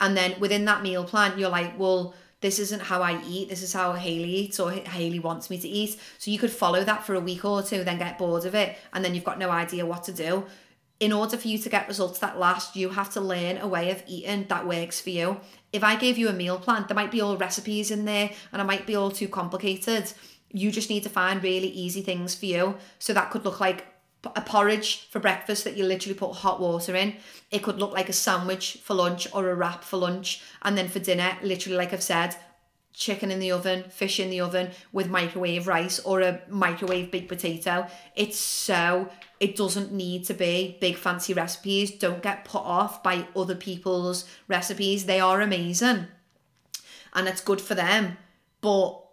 and 0.00 0.16
then 0.16 0.38
within 0.40 0.64
that 0.66 0.82
meal 0.82 1.04
plan, 1.04 1.38
you're 1.38 1.48
like, 1.48 1.78
well, 1.78 2.14
this 2.40 2.58
isn't 2.58 2.82
how 2.82 3.00
I 3.00 3.22
eat. 3.26 3.48
This 3.48 3.62
is 3.62 3.72
how 3.72 3.92
Haley 3.92 4.30
eats 4.30 4.60
or 4.60 4.70
Haley 4.70 5.18
wants 5.18 5.48
me 5.48 5.58
to 5.58 5.68
eat. 5.68 5.98
So 6.18 6.30
you 6.30 6.38
could 6.38 6.50
follow 6.50 6.84
that 6.84 7.04
for 7.04 7.14
a 7.14 7.20
week 7.20 7.44
or 7.44 7.62
two, 7.62 7.84
then 7.84 7.98
get 7.98 8.18
bored 8.18 8.44
of 8.44 8.54
it, 8.54 8.76
and 8.92 9.04
then 9.04 9.14
you've 9.14 9.24
got 9.24 9.38
no 9.38 9.50
idea 9.50 9.86
what 9.86 10.04
to 10.04 10.12
do. 10.12 10.44
In 11.00 11.12
order 11.12 11.36
for 11.36 11.48
you 11.48 11.58
to 11.58 11.68
get 11.68 11.88
results 11.88 12.18
that 12.20 12.38
last, 12.38 12.76
you 12.76 12.90
have 12.90 13.10
to 13.14 13.20
learn 13.20 13.58
a 13.58 13.66
way 13.66 13.90
of 13.90 14.02
eating 14.06 14.46
that 14.48 14.66
works 14.66 15.00
for 15.00 15.10
you. 15.10 15.40
If 15.72 15.82
I 15.82 15.96
gave 15.96 16.18
you 16.18 16.28
a 16.28 16.32
meal 16.32 16.58
plan, 16.58 16.84
there 16.86 16.94
might 16.94 17.10
be 17.10 17.20
all 17.20 17.36
recipes 17.36 17.90
in 17.90 18.04
there 18.04 18.30
and 18.52 18.60
it 18.60 18.64
might 18.64 18.86
be 18.86 18.94
all 18.94 19.10
too 19.10 19.28
complicated 19.28 20.12
you 20.54 20.70
just 20.70 20.88
need 20.88 21.02
to 21.02 21.08
find 21.08 21.42
really 21.42 21.68
easy 21.68 22.00
things 22.00 22.34
for 22.34 22.46
you. 22.46 22.76
So 23.00 23.12
that 23.12 23.30
could 23.30 23.44
look 23.44 23.60
like 23.60 23.86
a 24.24 24.40
porridge 24.40 25.08
for 25.10 25.18
breakfast 25.18 25.64
that 25.64 25.76
you 25.76 25.84
literally 25.84 26.16
put 26.16 26.32
hot 26.32 26.60
water 26.60 26.94
in. 26.94 27.16
It 27.50 27.62
could 27.62 27.78
look 27.78 27.92
like 27.92 28.08
a 28.08 28.14
sandwich 28.14 28.78
for 28.82 28.94
lunch 28.94 29.26
or 29.34 29.50
a 29.50 29.54
wrap 29.54 29.82
for 29.84 29.96
lunch. 29.96 30.42
And 30.62 30.78
then 30.78 30.88
for 30.88 31.00
dinner, 31.00 31.36
literally, 31.42 31.76
like 31.76 31.92
I've 31.92 32.02
said, 32.02 32.36
chicken 32.92 33.32
in 33.32 33.40
the 33.40 33.50
oven, 33.50 33.82
fish 33.90 34.20
in 34.20 34.30
the 34.30 34.40
oven 34.40 34.70
with 34.92 35.10
microwave 35.10 35.66
rice 35.66 35.98
or 35.98 36.20
a 36.20 36.40
microwave 36.48 37.10
baked 37.10 37.28
potato. 37.28 37.88
It's 38.14 38.38
so, 38.38 39.10
it 39.40 39.56
doesn't 39.56 39.92
need 39.92 40.24
to 40.26 40.34
be 40.34 40.78
big 40.80 40.96
fancy 40.96 41.34
recipes. 41.34 41.90
Don't 41.90 42.22
get 42.22 42.44
put 42.44 42.62
off 42.62 43.02
by 43.02 43.26
other 43.34 43.56
people's 43.56 44.24
recipes. 44.46 45.06
They 45.06 45.18
are 45.18 45.40
amazing 45.40 46.06
and 47.12 47.26
it's 47.26 47.40
good 47.40 47.60
for 47.60 47.74
them. 47.74 48.16
But 48.60 49.03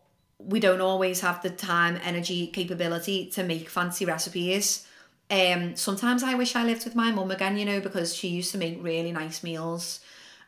we 0.46 0.60
don't 0.60 0.82
always 0.82 1.22
have 1.22 1.42
the 1.42 1.50
time, 1.50 2.00
energy, 2.04 2.48
capability 2.48 3.28
to 3.32 3.44
make 3.44 3.70
fancy 3.70 4.06
recipes. 4.06 4.88
Um, 5.30 5.76
sometimes 5.76 6.24
I 6.24 6.36
wish 6.36 6.56
I 6.56 6.64
lived 6.64 6.84
with 6.84 6.96
my 6.96 7.12
mum 7.12 7.32
again, 7.32 7.58
you 7.58 7.66
know, 7.66 7.80
because 7.80 8.14
she 8.14 8.28
used 8.28 8.52
to 8.52 8.58
make 8.58 8.84
really 8.84 9.12
nice 9.12 9.44
meals. 9.44 10.02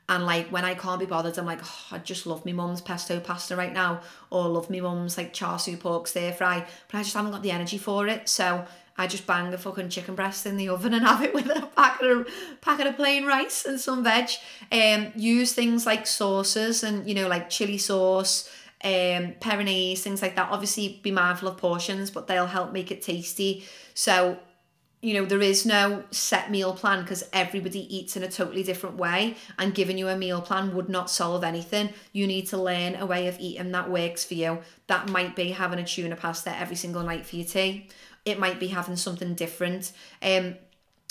And 0.09 0.25
like 0.25 0.49
when 0.49 0.65
I 0.65 0.73
can't 0.73 0.99
be 0.99 1.05
bothered, 1.05 1.37
I'm 1.37 1.45
like, 1.45 1.61
oh, 1.63 1.85
I 1.91 1.99
just 1.99 2.25
love 2.25 2.45
my 2.45 2.51
mum's 2.51 2.81
pesto 2.81 3.19
pasta 3.21 3.55
right 3.55 3.71
now, 3.71 4.01
or 4.29 4.47
love 4.49 4.69
my 4.69 4.81
mum's 4.81 5.17
like 5.17 5.31
char 5.31 5.57
siu 5.57 5.77
pork 5.77 6.07
stir 6.07 6.33
fry, 6.33 6.65
but 6.91 6.97
I 6.97 7.03
just 7.03 7.15
haven't 7.15 7.31
got 7.31 7.41
the 7.41 7.51
energy 7.51 7.77
for 7.77 8.07
it. 8.07 8.27
So 8.27 8.65
I 8.97 9.07
just 9.07 9.25
bang 9.25 9.53
a 9.53 9.57
fucking 9.57 9.89
chicken 9.89 10.15
breast 10.15 10.45
in 10.45 10.57
the 10.57 10.69
oven 10.69 10.93
and 10.93 11.05
have 11.07 11.23
it 11.23 11.33
with 11.33 11.45
a 11.45 11.67
packet 11.75 12.11
of 12.11 12.27
packet 12.61 12.87
of 12.87 12.95
plain 12.97 13.25
rice 13.25 13.65
and 13.65 13.79
some 13.79 14.03
veg. 14.03 14.29
Um, 14.71 15.13
use 15.15 15.53
things 15.53 15.85
like 15.85 16.05
sauces 16.05 16.83
and 16.83 17.07
you 17.07 17.15
know 17.15 17.27
like 17.27 17.49
chili 17.49 17.77
sauce, 17.77 18.49
um, 18.83 19.33
Perinaise, 19.39 19.99
things 19.99 20.21
like 20.21 20.35
that. 20.35 20.49
Obviously, 20.51 20.99
be 21.01 21.11
mindful 21.11 21.47
of 21.47 21.57
portions, 21.57 22.11
but 22.11 22.27
they'll 22.27 22.47
help 22.47 22.73
make 22.73 22.91
it 22.91 23.01
tasty. 23.01 23.65
So, 23.93 24.37
you 25.01 25.13
know, 25.13 25.25
there 25.25 25.41
is 25.41 25.65
no 25.65 26.03
set 26.11 26.51
meal 26.51 26.73
plan 26.73 27.01
because 27.01 27.23
everybody 27.33 27.95
eats 27.95 28.15
in 28.17 28.23
a 28.23 28.29
totally 28.29 28.63
different 28.63 28.97
way, 28.97 29.35
and 29.57 29.73
giving 29.73 29.97
you 29.97 30.09
a 30.09 30.17
meal 30.17 30.41
plan 30.41 30.75
would 30.75 30.89
not 30.89 31.09
solve 31.09 31.43
anything. 31.43 31.89
You 32.11 32.27
need 32.27 32.47
to 32.47 32.57
learn 32.57 32.95
a 32.95 33.05
way 33.05 33.27
of 33.27 33.39
eating 33.39 33.71
that 33.71 33.89
works 33.89 34.25
for 34.25 34.33
you. 34.33 34.59
That 34.87 35.09
might 35.09 35.35
be 35.35 35.51
having 35.51 35.79
a 35.79 35.85
tuna 35.85 36.15
pasta 36.15 36.57
every 36.57 36.75
single 36.75 37.03
night 37.03 37.25
for 37.25 37.37
your 37.37 37.45
tea. 37.45 37.89
It 38.25 38.39
might 38.39 38.59
be 38.59 38.67
having 38.67 38.95
something 38.95 39.33
different. 39.35 39.91
Um, 40.21 40.55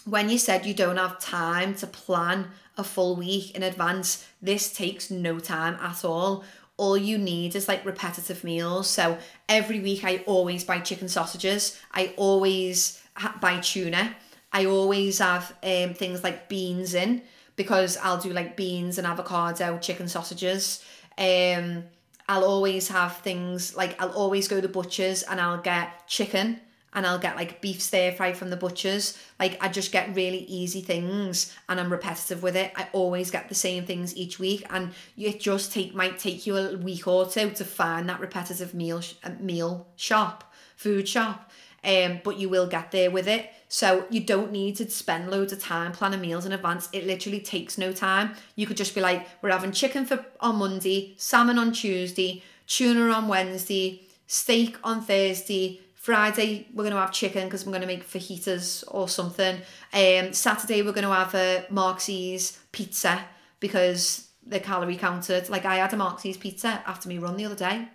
when 0.04 0.28
you 0.28 0.38
said 0.38 0.66
you 0.66 0.74
don't 0.74 0.96
have 0.96 1.20
time 1.20 1.74
to 1.76 1.86
plan 1.86 2.48
a 2.76 2.84
full 2.84 3.16
week 3.16 3.54
in 3.54 3.62
advance, 3.62 4.26
this 4.40 4.72
takes 4.72 5.10
no 5.10 5.38
time 5.38 5.76
at 5.80 6.04
all 6.04 6.44
all 6.76 6.96
you 6.96 7.18
need 7.18 7.54
is 7.54 7.68
like 7.68 7.84
repetitive 7.84 8.44
meals. 8.44 8.88
So 8.88 9.18
every 9.48 9.80
week 9.80 10.04
I 10.04 10.22
always 10.26 10.64
buy 10.64 10.80
chicken 10.80 11.08
sausages. 11.08 11.78
I 11.92 12.14
always 12.16 13.02
buy 13.40 13.60
tuna. 13.60 14.16
I 14.52 14.66
always 14.66 15.18
have 15.18 15.54
um, 15.62 15.94
things 15.94 16.22
like 16.22 16.48
beans 16.48 16.94
in 16.94 17.22
because 17.56 17.96
I'll 17.98 18.18
do 18.18 18.32
like 18.32 18.56
beans 18.56 18.98
and 18.98 19.06
avocado, 19.06 19.78
chicken 19.78 20.08
sausages. 20.08 20.84
Um, 21.16 21.84
I'll 22.28 22.44
always 22.44 22.88
have 22.88 23.18
things 23.18 23.76
like 23.76 24.00
I'll 24.00 24.12
always 24.12 24.48
go 24.48 24.60
to 24.60 24.68
butchers 24.68 25.22
and 25.22 25.40
I'll 25.40 25.60
get 25.60 26.06
chicken 26.06 26.60
and 26.94 27.06
I'll 27.06 27.18
get 27.18 27.36
like 27.36 27.60
beef 27.60 27.80
stir 27.80 28.12
fry 28.12 28.32
from 28.32 28.50
the 28.50 28.56
butchers. 28.56 29.18
Like 29.40 29.56
I 29.62 29.68
just 29.68 29.92
get 29.92 30.14
really 30.14 30.44
easy 30.44 30.80
things 30.80 31.54
and 31.68 31.80
I'm 31.80 31.90
repetitive 31.90 32.42
with 32.42 32.56
it. 32.56 32.72
I 32.76 32.88
always 32.92 33.30
get 33.30 33.48
the 33.48 33.54
same 33.54 33.84
things 33.86 34.16
each 34.16 34.38
week 34.38 34.66
and 34.70 34.92
it 35.16 35.40
just 35.40 35.72
take 35.72 35.94
might 35.94 36.18
take 36.18 36.46
you 36.46 36.56
a 36.56 36.76
week 36.76 37.06
or 37.06 37.26
two 37.26 37.50
to 37.50 37.64
find 37.64 38.08
that 38.08 38.20
repetitive 38.20 38.74
meal 38.74 39.00
uh, 39.24 39.30
meal 39.40 39.88
shop, 39.96 40.52
food 40.76 41.08
shop. 41.08 41.50
um, 41.84 42.20
but 42.22 42.38
you 42.38 42.48
will 42.48 42.66
get 42.66 42.90
there 42.90 43.10
with 43.10 43.26
it. 43.26 43.50
So 43.68 44.06
you 44.10 44.20
don't 44.20 44.52
need 44.52 44.76
to 44.76 44.88
spend 44.90 45.30
loads 45.30 45.52
of 45.52 45.60
time 45.60 45.92
planning 45.92 46.20
meals 46.20 46.46
in 46.46 46.52
advance. 46.52 46.88
It 46.92 47.06
literally 47.06 47.40
takes 47.40 47.78
no 47.78 47.92
time. 47.92 48.34
You 48.54 48.66
could 48.66 48.76
just 48.76 48.94
be 48.94 49.00
like, 49.00 49.26
we're 49.40 49.50
having 49.50 49.72
chicken 49.72 50.04
for 50.04 50.24
on 50.40 50.56
Monday, 50.56 51.14
salmon 51.16 51.58
on 51.58 51.72
Tuesday, 51.72 52.42
tuna 52.66 53.12
on 53.12 53.28
Wednesday, 53.28 54.02
steak 54.26 54.76
on 54.84 55.00
Thursday, 55.02 55.80
Friday 56.02 56.66
we're 56.74 56.82
going 56.82 56.92
to 56.92 56.98
have 56.98 57.12
chicken 57.12 57.44
because 57.44 57.64
we're 57.64 57.70
going 57.70 57.80
to 57.80 57.86
make 57.86 58.04
fajitas 58.04 58.82
or 58.88 59.08
something. 59.08 59.60
Um, 59.92 60.32
Saturday 60.32 60.82
we're 60.82 60.90
going 60.90 61.06
to 61.06 61.14
have 61.14 61.32
a 61.36 61.64
Marksy's 61.70 62.58
pizza 62.72 63.24
because 63.60 64.26
the 64.44 64.58
calorie 64.58 64.96
counted. 64.96 65.48
Like 65.48 65.64
I 65.64 65.76
had 65.76 65.92
a 65.92 65.96
Marksy's 65.96 66.36
pizza 66.36 66.82
after 66.88 67.08
me 67.08 67.18
run 67.18 67.36
the 67.36 67.44
other 67.44 67.54
day. 67.54 67.86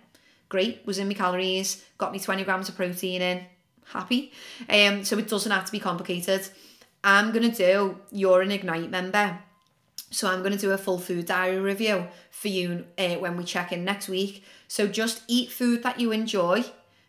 Great, 0.48 0.86
was 0.86 0.96
in 0.96 1.06
my 1.06 1.12
calories, 1.12 1.84
got 1.98 2.10
me 2.10 2.18
20 2.18 2.44
grams 2.44 2.70
of 2.70 2.76
protein 2.76 3.20
in, 3.20 3.44
happy. 3.84 4.32
Um, 4.70 5.04
so 5.04 5.18
it 5.18 5.28
doesn't 5.28 5.52
have 5.52 5.66
to 5.66 5.72
be 5.72 5.78
complicated. 5.78 6.48
I'm 7.04 7.30
going 7.30 7.50
to 7.50 7.54
do, 7.54 7.98
you're 8.10 8.40
an 8.40 8.52
Ignite 8.52 8.90
member. 8.90 9.38
So 10.10 10.30
I'm 10.30 10.40
going 10.40 10.54
to 10.54 10.58
do 10.58 10.70
a 10.70 10.78
full 10.78 10.98
food 10.98 11.26
diary 11.26 11.60
review 11.60 12.06
for 12.30 12.48
you 12.48 12.86
uh, 12.96 13.16
when 13.16 13.36
we 13.36 13.44
check 13.44 13.70
in 13.70 13.84
next 13.84 14.08
week. 14.08 14.44
So 14.66 14.86
just 14.86 15.24
eat 15.28 15.52
food 15.52 15.82
that 15.82 16.00
you 16.00 16.10
enjoy 16.10 16.64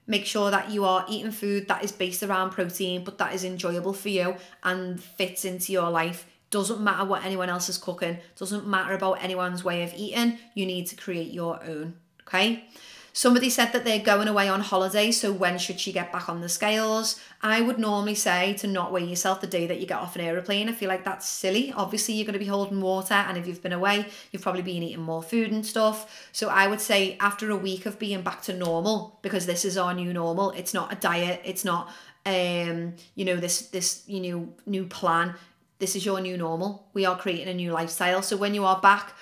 Make 0.09 0.25
sure 0.25 0.49
that 0.49 0.71
you 0.71 0.85
are 0.85 1.05
eating 1.07 1.29
food 1.29 1.67
that 1.67 1.83
is 1.83 1.91
based 1.91 2.23
around 2.23 2.49
protein, 2.49 3.03
but 3.03 3.19
that 3.19 3.35
is 3.35 3.43
enjoyable 3.43 3.93
for 3.93 4.09
you 4.09 4.35
and 4.63 4.99
fits 4.99 5.45
into 5.45 5.71
your 5.71 5.91
life. 5.91 6.25
Doesn't 6.49 6.81
matter 6.81 7.05
what 7.05 7.23
anyone 7.23 7.47
else 7.47 7.69
is 7.69 7.77
cooking, 7.77 8.17
doesn't 8.35 8.67
matter 8.67 8.95
about 8.95 9.23
anyone's 9.23 9.63
way 9.63 9.83
of 9.83 9.93
eating. 9.95 10.39
You 10.55 10.65
need 10.65 10.87
to 10.87 10.95
create 10.95 11.31
your 11.31 11.63
own. 11.63 11.93
Okay. 12.27 12.65
Somebody 13.11 13.49
said 13.49 13.71
that 13.73 13.85
they're 13.85 13.99
going 13.99 14.27
away 14.27 14.47
on 14.47 14.61
holiday, 14.61 15.11
so 15.11 15.31
when 15.31 15.57
should 15.57 15.79
she 15.79 15.91
get 15.91 16.11
back 16.11 16.29
on 16.29 16.41
the 16.41 16.49
scales? 16.49 17.19
I 17.41 17.61
would 17.61 17.79
normally 17.79 18.15
say 18.15 18.53
to 18.55 18.67
not 18.67 18.91
weigh 18.91 19.05
yourself 19.05 19.41
the 19.41 19.47
day 19.47 19.67
that 19.67 19.79
you 19.79 19.87
get 19.87 19.97
off 19.97 20.15
an 20.15 20.21
aeroplane. 20.21 20.69
I 20.69 20.73
feel 20.73 20.89
like 20.89 21.03
that's 21.03 21.27
silly. 21.27 21.73
Obviously, 21.73 22.13
you're 22.15 22.25
going 22.25 22.33
to 22.33 22.39
be 22.39 22.45
holding 22.45 22.81
water, 22.81 23.13
and 23.13 23.37
if 23.37 23.47
you've 23.47 23.63
been 23.63 23.73
away, 23.73 24.07
you've 24.31 24.41
probably 24.41 24.61
been 24.61 24.83
eating 24.83 25.01
more 25.01 25.23
food 25.23 25.51
and 25.51 25.65
stuff. 25.65 26.29
So 26.31 26.49
I 26.49 26.67
would 26.67 26.81
say 26.81 27.17
after 27.19 27.49
a 27.49 27.55
week 27.55 27.85
of 27.85 27.99
being 27.99 28.21
back 28.21 28.41
to 28.43 28.53
normal, 28.53 29.19
because 29.21 29.45
this 29.45 29.65
is 29.65 29.77
our 29.77 29.93
new 29.93 30.13
normal. 30.13 30.51
It's 30.51 30.73
not 30.73 30.93
a 30.93 30.95
diet. 30.95 31.41
It's 31.43 31.65
not 31.65 31.89
um 32.25 32.93
you 33.15 33.23
know 33.23 33.37
this 33.37 33.69
this 33.69 34.03
you 34.05 34.19
know 34.19 34.49
new 34.65 34.85
plan 34.85 35.33
this 35.79 35.95
is 35.95 36.05
your 36.05 36.19
new 36.19 36.37
normal 36.37 36.87
we 36.93 37.05
are 37.05 37.17
creating 37.17 37.47
a 37.47 37.53
new 37.53 37.71
lifestyle 37.71 38.21
so 38.21 38.35
when 38.35 38.53
you 38.53 38.65
are 38.65 38.79
back 38.81 39.13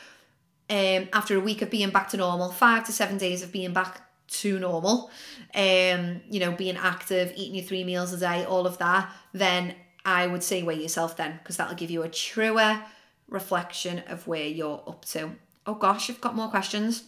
um, 0.70 1.08
after 1.14 1.36
a 1.36 1.40
week 1.40 1.62
of 1.62 1.70
being 1.70 1.90
back 1.90 2.10
to 2.10 2.18
normal, 2.18 2.52
five 2.52 2.86
to 2.86 2.92
seven 2.92 3.18
days 3.18 3.44
of 3.44 3.52
being 3.52 3.74
back 3.74 4.02
to 4.28 4.60
normal, 4.60 5.10
um, 5.56 6.22
you 6.30 6.40
know, 6.40 6.52
being 6.52 6.78
active, 6.78 7.32
eating 7.36 7.56
your 7.56 7.64
three 7.64 7.84
meals 7.84 8.12
a 8.14 8.18
day, 8.18 8.44
all 8.46 8.68
of 8.68 8.78
that, 8.80 9.10
then 9.34 9.76
I 10.04 10.28
would 10.28 10.44
say 10.44 10.64
weigh 10.64 10.82
yourself 10.82 11.16
then, 11.16 11.38
because 11.38 11.58
that'll 11.58 11.76
give 11.76 11.92
you 11.92 12.04
a 12.04 12.10
truer 12.10 12.84
reflection 13.30 14.04
of 14.08 14.28
where 14.28 14.46
you're 14.46 14.84
up 14.88 15.06
to. 15.06 15.32
Oh 15.66 15.76
gosh, 15.76 16.10
I've 16.10 16.22
got 16.22 16.36
more 16.36 16.50
questions. 16.50 17.04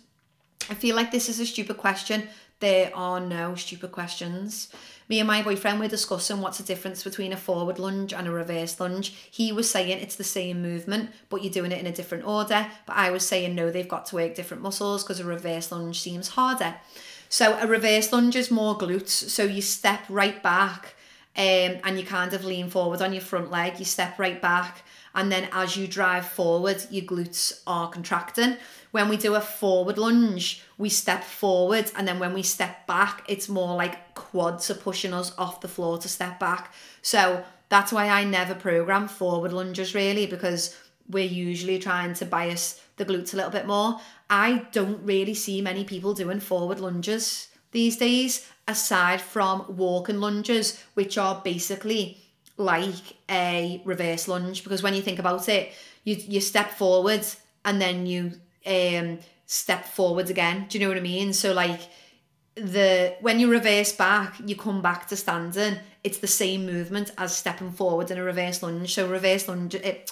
I 0.70 0.74
feel 0.74 0.96
like 0.96 1.12
this 1.12 1.30
is 1.30 1.40
a 1.40 1.46
stupid 1.46 1.78
question. 1.78 2.28
There 2.60 2.92
are 2.94 3.20
no 3.20 3.56
stupid 3.56 3.92
questions 3.92 4.74
me 5.10 5.20
and 5.20 5.28
my 5.28 5.42
boyfriend 5.42 5.80
were 5.80 5.88
discussing 5.88 6.40
what's 6.40 6.60
the 6.60 6.64
difference 6.64 7.04
between 7.04 7.34
a 7.34 7.38
forward 7.38 7.80
lunge 7.80 8.14
and 8.14 8.28
a 8.28 8.32
reverse 8.32 8.80
lunge. 8.80 9.10
He 9.32 9.52
was 9.52 9.70
saying 9.70 10.00
it's 10.00 10.16
the 10.16 10.24
same 10.24 10.62
movement, 10.62 11.10
but 11.30 11.44
you're 11.44 11.52
doing 11.52 11.72
it 11.72 11.80
in 11.80 11.88
a 11.88 11.92
different 11.92 12.26
order. 12.26 12.68
But 12.86 12.96
I 12.96 13.10
was 13.10 13.26
saying 13.26 13.56
no, 13.56 13.72
they've 13.72 13.88
got 13.88 14.06
to 14.08 14.16
work 14.16 14.36
different 14.36 14.62
muscles 14.62 15.04
because 15.04 15.20
a 15.20 15.26
reverse 15.26 15.72
lunge 15.72 16.00
seems 16.00 16.30
harder. 16.30 16.76
So 17.28 17.58
a 17.58 17.66
reverse 17.66 18.14
lunge 18.14 18.36
is 18.36 18.52
more 18.52 18.78
glutes. 18.78 19.10
So 19.10 19.44
you 19.44 19.64
step 19.64 20.02
right 20.10 20.42
back 20.44 20.96
um, 21.36 21.78
and 21.84 22.00
you 22.00 22.06
kind 22.06 22.34
of 22.34 22.46
lean 22.46 22.70
forward 22.70 23.02
on 23.02 23.12
your 23.12 23.22
front 23.22 23.50
leg. 23.50 23.80
You 23.80 23.86
step 23.86 24.20
right 24.20 24.40
back. 24.40 24.84
And 25.16 25.32
then 25.32 25.50
as 25.52 25.76
you 25.76 25.88
drive 25.88 26.28
forward, 26.28 26.86
your 26.92 27.06
glutes 27.06 27.62
are 27.66 27.90
contracting. 27.90 28.58
When 28.92 29.10
we 29.10 29.18
do 29.18 29.36
a 29.36 29.42
forward 29.42 29.98
lunge, 29.98 30.64
we 30.80 30.90
step 30.90 31.24
forward, 31.24 31.92
and 31.96 32.08
then 32.08 32.20
when 32.20 32.34
we 32.34 32.42
step 32.42 32.88
back, 32.88 33.24
it's 33.28 33.50
more 33.50 33.76
like 33.76 34.16
quads 34.16 34.72
are 34.72 34.76
pushing 34.76 35.14
us 35.14 35.34
off 35.38 35.60
the 35.62 35.68
floor 35.68 35.98
to 36.00 36.08
step 36.08 36.40
back. 36.40 36.74
So 37.02 37.44
that's 37.68 37.92
why 37.92 38.08
I 38.08 38.24
never 38.24 38.56
program 38.56 39.08
forward 39.10 39.54
lunges 39.54 39.94
really, 39.94 40.26
because 40.26 40.76
we're 41.10 41.26
usually 41.26 41.80
trying 41.80 42.14
to 42.16 42.26
bias 42.26 42.82
the 42.96 43.06
glutes 43.06 43.34
a 43.34 43.36
little 43.36 43.52
bit 43.52 43.68
more. 43.68 44.00
I 44.30 44.68
don't 44.72 45.04
really 45.04 45.34
see 45.34 45.62
many 45.62 45.84
people 45.84 46.14
doing 46.14 46.40
forward 46.40 46.80
lunges 46.80 47.50
these 47.72 47.98
days, 47.98 48.48
aside 48.66 49.20
from 49.20 49.66
walking 49.76 50.22
lunges, 50.22 50.82
which 50.94 51.18
are 51.18 51.42
basically 51.44 52.18
like 52.56 53.18
a 53.30 53.82
reverse 53.84 54.30
lunge. 54.30 54.64
Because 54.64 54.82
when 54.82 54.94
you 54.94 55.02
think 55.02 55.20
about 55.20 55.50
it, 55.50 55.74
you 56.06 56.16
you 56.16 56.40
step 56.40 56.72
forward 56.72 57.26
and 57.66 57.82
then 57.82 58.06
you 58.06 58.32
um 58.66 59.20
step 59.52 59.84
forwards 59.84 60.30
again. 60.30 60.68
Do 60.70 60.78
you 60.78 60.84
know 60.86 60.90
what 60.90 61.00
I 61.00 61.02
mean? 61.02 61.34
So 61.34 61.54
like 61.54 61.82
the 62.54 63.16
when 63.20 63.40
you 63.40 63.50
reverse 63.50 63.92
back, 63.92 64.36
you 64.46 64.56
come 64.56 64.80
back 64.80 65.08
to 65.08 65.16
standing. 65.16 65.80
It's 66.04 66.20
the 66.20 66.28
same 66.28 66.68
movement 66.68 67.12
as 67.18 67.36
stepping 67.36 67.72
forward 67.72 68.12
in 68.12 68.20
a 68.20 68.24
reverse 68.24 68.62
lunge. 68.62 68.94
So 68.94 69.10
reverse 69.10 69.48
lunge, 69.48 69.74
it, 69.74 69.84
eh, 69.84 70.12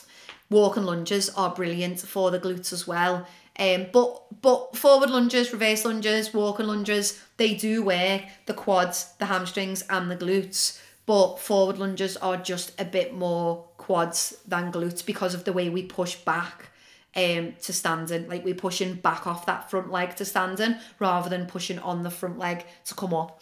walking 0.49 0.85
lunges 0.85 1.29
are 1.29 1.53
brilliant 1.53 1.99
for 1.99 2.31
the 2.31 2.39
glutes 2.39 2.73
as 2.73 2.88
well. 2.88 3.27
Um, 3.59 3.85
but 3.93 4.41
but 4.41 4.75
forward 4.75 5.11
lunges, 5.11 5.53
reverse 5.53 5.85
lunges, 5.85 6.33
walking 6.33 6.65
lunges, 6.65 7.21
they 7.38 7.53
do 7.53 7.83
work 7.83 8.23
the 8.47 8.55
quads, 8.55 9.13
the 9.19 9.25
hamstrings, 9.25 9.83
and 9.88 10.09
the 10.09 10.17
glutes. 10.17 10.81
But 11.05 11.35
forward 11.35 11.77
lunges 11.77 12.17
are 12.17 12.38
just 12.38 12.73
a 12.81 12.85
bit 12.85 13.13
more 13.13 13.65
quads 13.77 14.35
than 14.47 14.71
glutes 14.71 15.05
because 15.05 15.35
of 15.35 15.43
the 15.43 15.53
way 15.53 15.69
we 15.69 15.83
push 15.83 16.15
back 16.15 16.71
um, 17.18 17.55
to 17.63 17.74
standing. 17.74 18.30
Like 18.30 18.45
we're 18.45 18.55
pushing 18.55 18.93
back 18.93 19.28
off 19.28 19.45
that 19.47 19.70
front 19.70 19.91
leg 19.91 20.15
to 20.18 20.26
standing 20.26 20.76
rather 20.99 21.30
than 21.30 21.47
pushing 21.47 21.80
on 21.80 22.03
the 22.03 22.11
front 22.11 22.38
leg 22.38 22.65
to 22.86 22.93
come 22.93 23.13
up. 23.13 23.41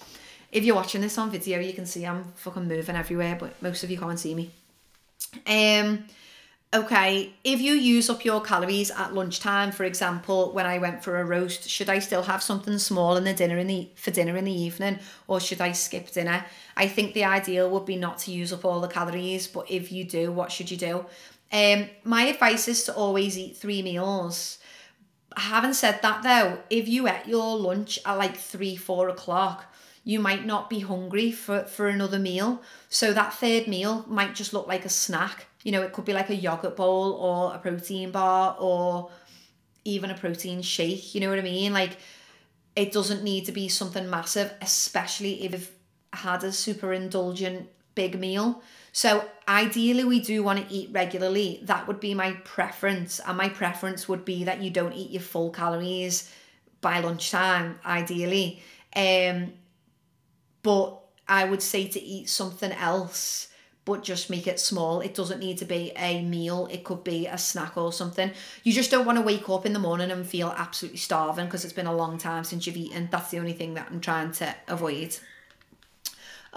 If 0.52 0.64
you're 0.64 0.76
watching 0.76 1.02
this 1.02 1.18
on 1.18 1.30
video, 1.30 1.60
you 1.60 1.74
can 1.74 1.86
see 1.86 2.06
I'm 2.06 2.24
fucking 2.36 2.68
moving 2.68 2.96
everywhere, 2.96 3.36
but 3.38 3.62
most 3.62 3.84
of 3.84 3.92
you 3.92 3.98
can't 4.00 4.20
see 4.20 4.34
me. 4.34 4.52
Um, 5.46 6.06
okay, 6.74 7.34
if 7.44 7.60
you 7.60 7.74
use 7.74 8.10
up 8.10 8.24
your 8.24 8.40
calories 8.40 8.90
at 8.90 9.14
lunchtime, 9.14 9.74
for 9.74 9.84
example, 9.84 10.54
when 10.54 10.66
I 10.66 10.78
went 10.78 11.04
for 11.04 11.20
a 11.20 11.26
roast, 11.26 11.70
should 11.70 11.90
I 11.90 12.00
still 12.00 12.24
have 12.24 12.42
something 12.42 12.78
small 12.78 13.18
in 13.18 13.26
the 13.26 13.34
dinner 13.34 13.58
in 13.58 13.68
the 13.68 13.90
for 13.96 14.12
dinner 14.12 14.38
in 14.38 14.46
the 14.46 14.54
evening, 14.54 15.00
or 15.28 15.42
should 15.42 15.60
I 15.60 15.74
skip 15.74 16.12
dinner? 16.12 16.46
I 16.78 16.88
think 16.88 17.14
the 17.14 17.26
ideal 17.26 17.70
would 17.72 17.86
be 17.86 17.98
not 17.98 18.20
to 18.20 18.32
use 18.32 18.54
up 18.54 18.64
all 18.64 18.80
the 18.80 18.88
calories, 18.88 19.48
but 19.48 19.70
if 19.70 19.92
you 19.92 20.06
do, 20.06 20.32
what 20.32 20.54
should 20.54 20.72
you 20.72 20.78
do? 20.78 21.06
Um, 21.52 21.90
my 22.04 22.24
advice 22.24 22.68
is 22.68 22.84
to 22.86 22.94
always 22.94 23.38
eat 23.38 23.58
three 23.58 23.82
meals. 23.82 24.58
Having 25.38 25.74
said 25.74 26.02
that, 26.02 26.24
though, 26.24 26.60
if 26.70 26.88
you 26.88 27.08
eat 27.08 27.28
your 27.28 27.58
lunch 27.58 28.00
at 28.06 28.18
like 28.18 28.38
three, 28.38 28.76
four 28.76 29.10
o'clock, 29.10 29.66
you 30.04 30.20
might 30.20 30.46
not 30.46 30.70
be 30.70 30.80
hungry 30.80 31.32
for, 31.32 31.64
for 31.64 31.88
another 31.88 32.20
meal. 32.20 32.62
So 32.90 33.12
that 33.14 33.34
third 33.34 33.68
meal 33.68 34.06
might 34.08 34.36
just 34.36 34.54
look 34.54 34.68
like 34.68 34.86
a 34.86 34.90
snack. 34.90 35.48
You 35.64 35.72
know, 35.72 35.82
it 35.82 35.94
could 35.94 36.06
be 36.06 36.14
like 36.14 36.30
a 36.30 36.36
yogurt 36.36 36.76
bowl 36.76 37.14
or 37.14 37.56
a 37.56 37.58
protein 37.58 38.12
bar 38.12 38.56
or 38.60 39.10
even 39.84 40.12
a 40.12 40.16
protein 40.16 40.62
shake. 40.62 41.16
You 41.16 41.22
know 41.22 41.30
what 41.30 41.40
I 41.40 41.44
mean? 41.44 41.74
Like, 41.74 41.98
it 42.76 42.92
doesn't 42.92 43.24
need 43.24 43.46
to 43.46 43.52
be 43.52 43.68
something 43.68 44.10
massive, 44.10 44.54
especially 44.62 45.44
if 45.44 45.52
you've 45.54 45.72
had 46.14 46.44
a 46.44 46.52
super 46.52 46.94
indulgent 46.94 47.70
big 47.96 48.20
meal. 48.20 48.62
So 48.96 49.26
ideally, 49.46 50.06
we 50.06 50.22
do 50.22 50.42
want 50.42 50.70
to 50.70 50.74
eat 50.74 50.90
regularly. 50.94 51.60
That 51.64 51.86
would 51.86 52.00
be 52.00 52.14
my 52.14 52.32
preference. 52.46 53.20
And 53.20 53.38
my 53.38 53.50
preference 53.50 54.08
would 54.08 54.24
be 54.24 54.46
that 54.46 54.62
you 54.62 54.70
don't 54.70 54.94
eat 54.94 55.12
your 55.12 55.22
full 55.22 55.50
calories 55.50 56.32
by 56.80 57.02
lunchtime, 57.02 57.78
ideally. 57.86 58.64
Um, 58.96 59.52
but 60.64 60.98
I 61.28 61.44
would 61.44 61.62
say 61.62 61.90
to 61.90 62.02
eat 62.02 62.30
something 62.30 62.72
else, 62.72 63.50
but 63.84 64.02
just 64.02 64.30
make 64.30 64.48
it 64.48 64.62
small. 64.62 65.02
It 65.02 65.14
doesn't 65.14 65.42
need 65.42 65.58
to 65.58 65.66
be 65.66 65.92
a 65.98 66.22
meal, 66.22 66.70
it 66.72 66.86
could 66.86 67.04
be 67.04 67.28
a 67.28 67.38
snack 67.38 67.76
or 67.76 67.92
something. 67.92 68.32
You 68.64 68.72
just 68.72 68.92
don't 68.92 69.06
want 69.06 69.18
to 69.18 69.22
wake 69.26 69.50
up 69.50 69.66
in 69.66 69.74
the 69.74 69.80
morning 69.80 70.10
and 70.10 70.26
feel 70.26 70.56
absolutely 70.56 71.00
starving 71.00 71.48
because 71.48 71.66
it's 71.66 71.74
been 71.74 71.86
a 71.86 71.94
long 71.94 72.18
time 72.18 72.46
since 72.46 72.66
you've 72.66 72.78
eaten. 72.78 73.10
That's 73.12 73.30
the 73.30 73.40
only 73.40 73.52
thing 73.52 73.74
that 73.74 73.90
I'm 73.92 74.00
trying 74.00 74.32
to 74.34 74.56
avoid. 74.70 75.18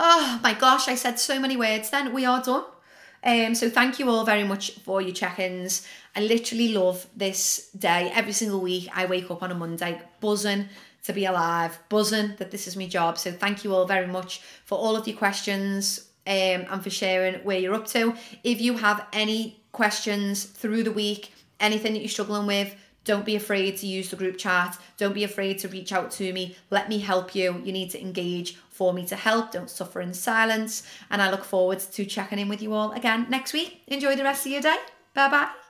Oh 0.01 0.39
my 0.43 0.55
gosh, 0.55 0.87
I 0.87 0.95
said 0.95 1.19
so 1.19 1.41
many 1.41 1.57
words 1.57 1.91
then. 1.91 2.15
We 2.15 2.25
are 2.25 2.41
done. 2.41 2.65
Um, 3.25 3.55
so 3.57 3.69
thank 3.69 3.99
you 3.99 4.09
all 4.09 4.25
very 4.25 4.45
much 4.45 4.71
for 4.85 5.03
your 5.03 5.13
check-ins. 5.13 5.85
I 6.15 6.21
literally 6.21 6.69
love 6.69 7.05
this 7.17 7.69
day. 7.77 8.11
Every 8.15 8.33
single 8.33 8.61
week 8.61 8.89
I 8.95 9.07
wake 9.07 9.29
up 9.29 9.43
on 9.43 9.51
a 9.51 9.55
Monday 9.57 10.01
buzzing 10.21 10.69
to 11.03 11.13
be 11.13 11.25
alive, 11.25 11.79
buzzing 11.89 12.35
that 12.39 12.53
this 12.53 12.69
is 12.69 12.77
my 12.77 12.87
job. 12.87 13.19
So 13.19 13.33
thank 13.33 13.65
you 13.65 13.75
all 13.75 13.87
very 13.87 14.07
much 14.07 14.41
for 14.65 14.79
all 14.79 14.95
of 14.95 15.09
your 15.09 15.17
questions 15.17 16.09
um, 16.29 16.65
and 16.71 16.81
for 16.83 16.91
sharing 16.91 17.43
where 17.45 17.59
you're 17.59 17.75
up 17.75 17.89
to. 17.89 18.15
If 18.45 18.61
you 18.61 18.77
have 18.77 19.05
any 19.13 19.61
questions 19.73 20.45
through 20.45 20.85
the 20.85 20.93
week, 20.93 21.33
anything 21.59 21.95
that 21.95 22.01
you're 22.01 22.09
struggling 22.09 22.47
with, 22.47 22.77
Don't 23.09 23.25
be 23.25 23.37
afraid 23.37 23.79
to 23.79 23.87
use 23.87 24.11
the 24.11 24.17
group 24.17 24.37
chat. 24.37 24.79
Don't 24.99 25.15
be 25.15 25.25
afraid 25.25 25.59
to 25.61 25.69
reach 25.69 25.95
out 25.95 26.11
to 26.11 26.31
me. 26.31 26.57
Let 26.69 26.91
me 26.91 26.99
help 26.99 27.35
you. 27.35 27.63
You 27.65 27.73
need 27.73 27.89
to 27.93 28.01
engage 28.03 28.59
for 28.79 28.93
me 28.93 29.05
to 29.07 29.16
help. 29.16 29.51
Don't 29.51 29.68
suffer 29.68 30.01
in 30.01 30.14
silence. 30.14 30.85
And 31.11 31.20
I 31.20 31.31
look 31.31 31.45
forward 31.45 31.81
to 31.81 32.05
checking 32.05 32.39
in 32.39 32.49
with 32.49 32.62
you 32.62 32.72
all 32.72 32.93
again 32.93 33.26
next 33.29 33.53
week. 33.53 33.83
Enjoy 33.89 34.14
the 34.14 34.22
rest 34.22 34.47
of 34.47 34.53
your 34.53 34.62
day. 34.62 34.79
Bye 35.14 35.29
bye. 35.29 35.68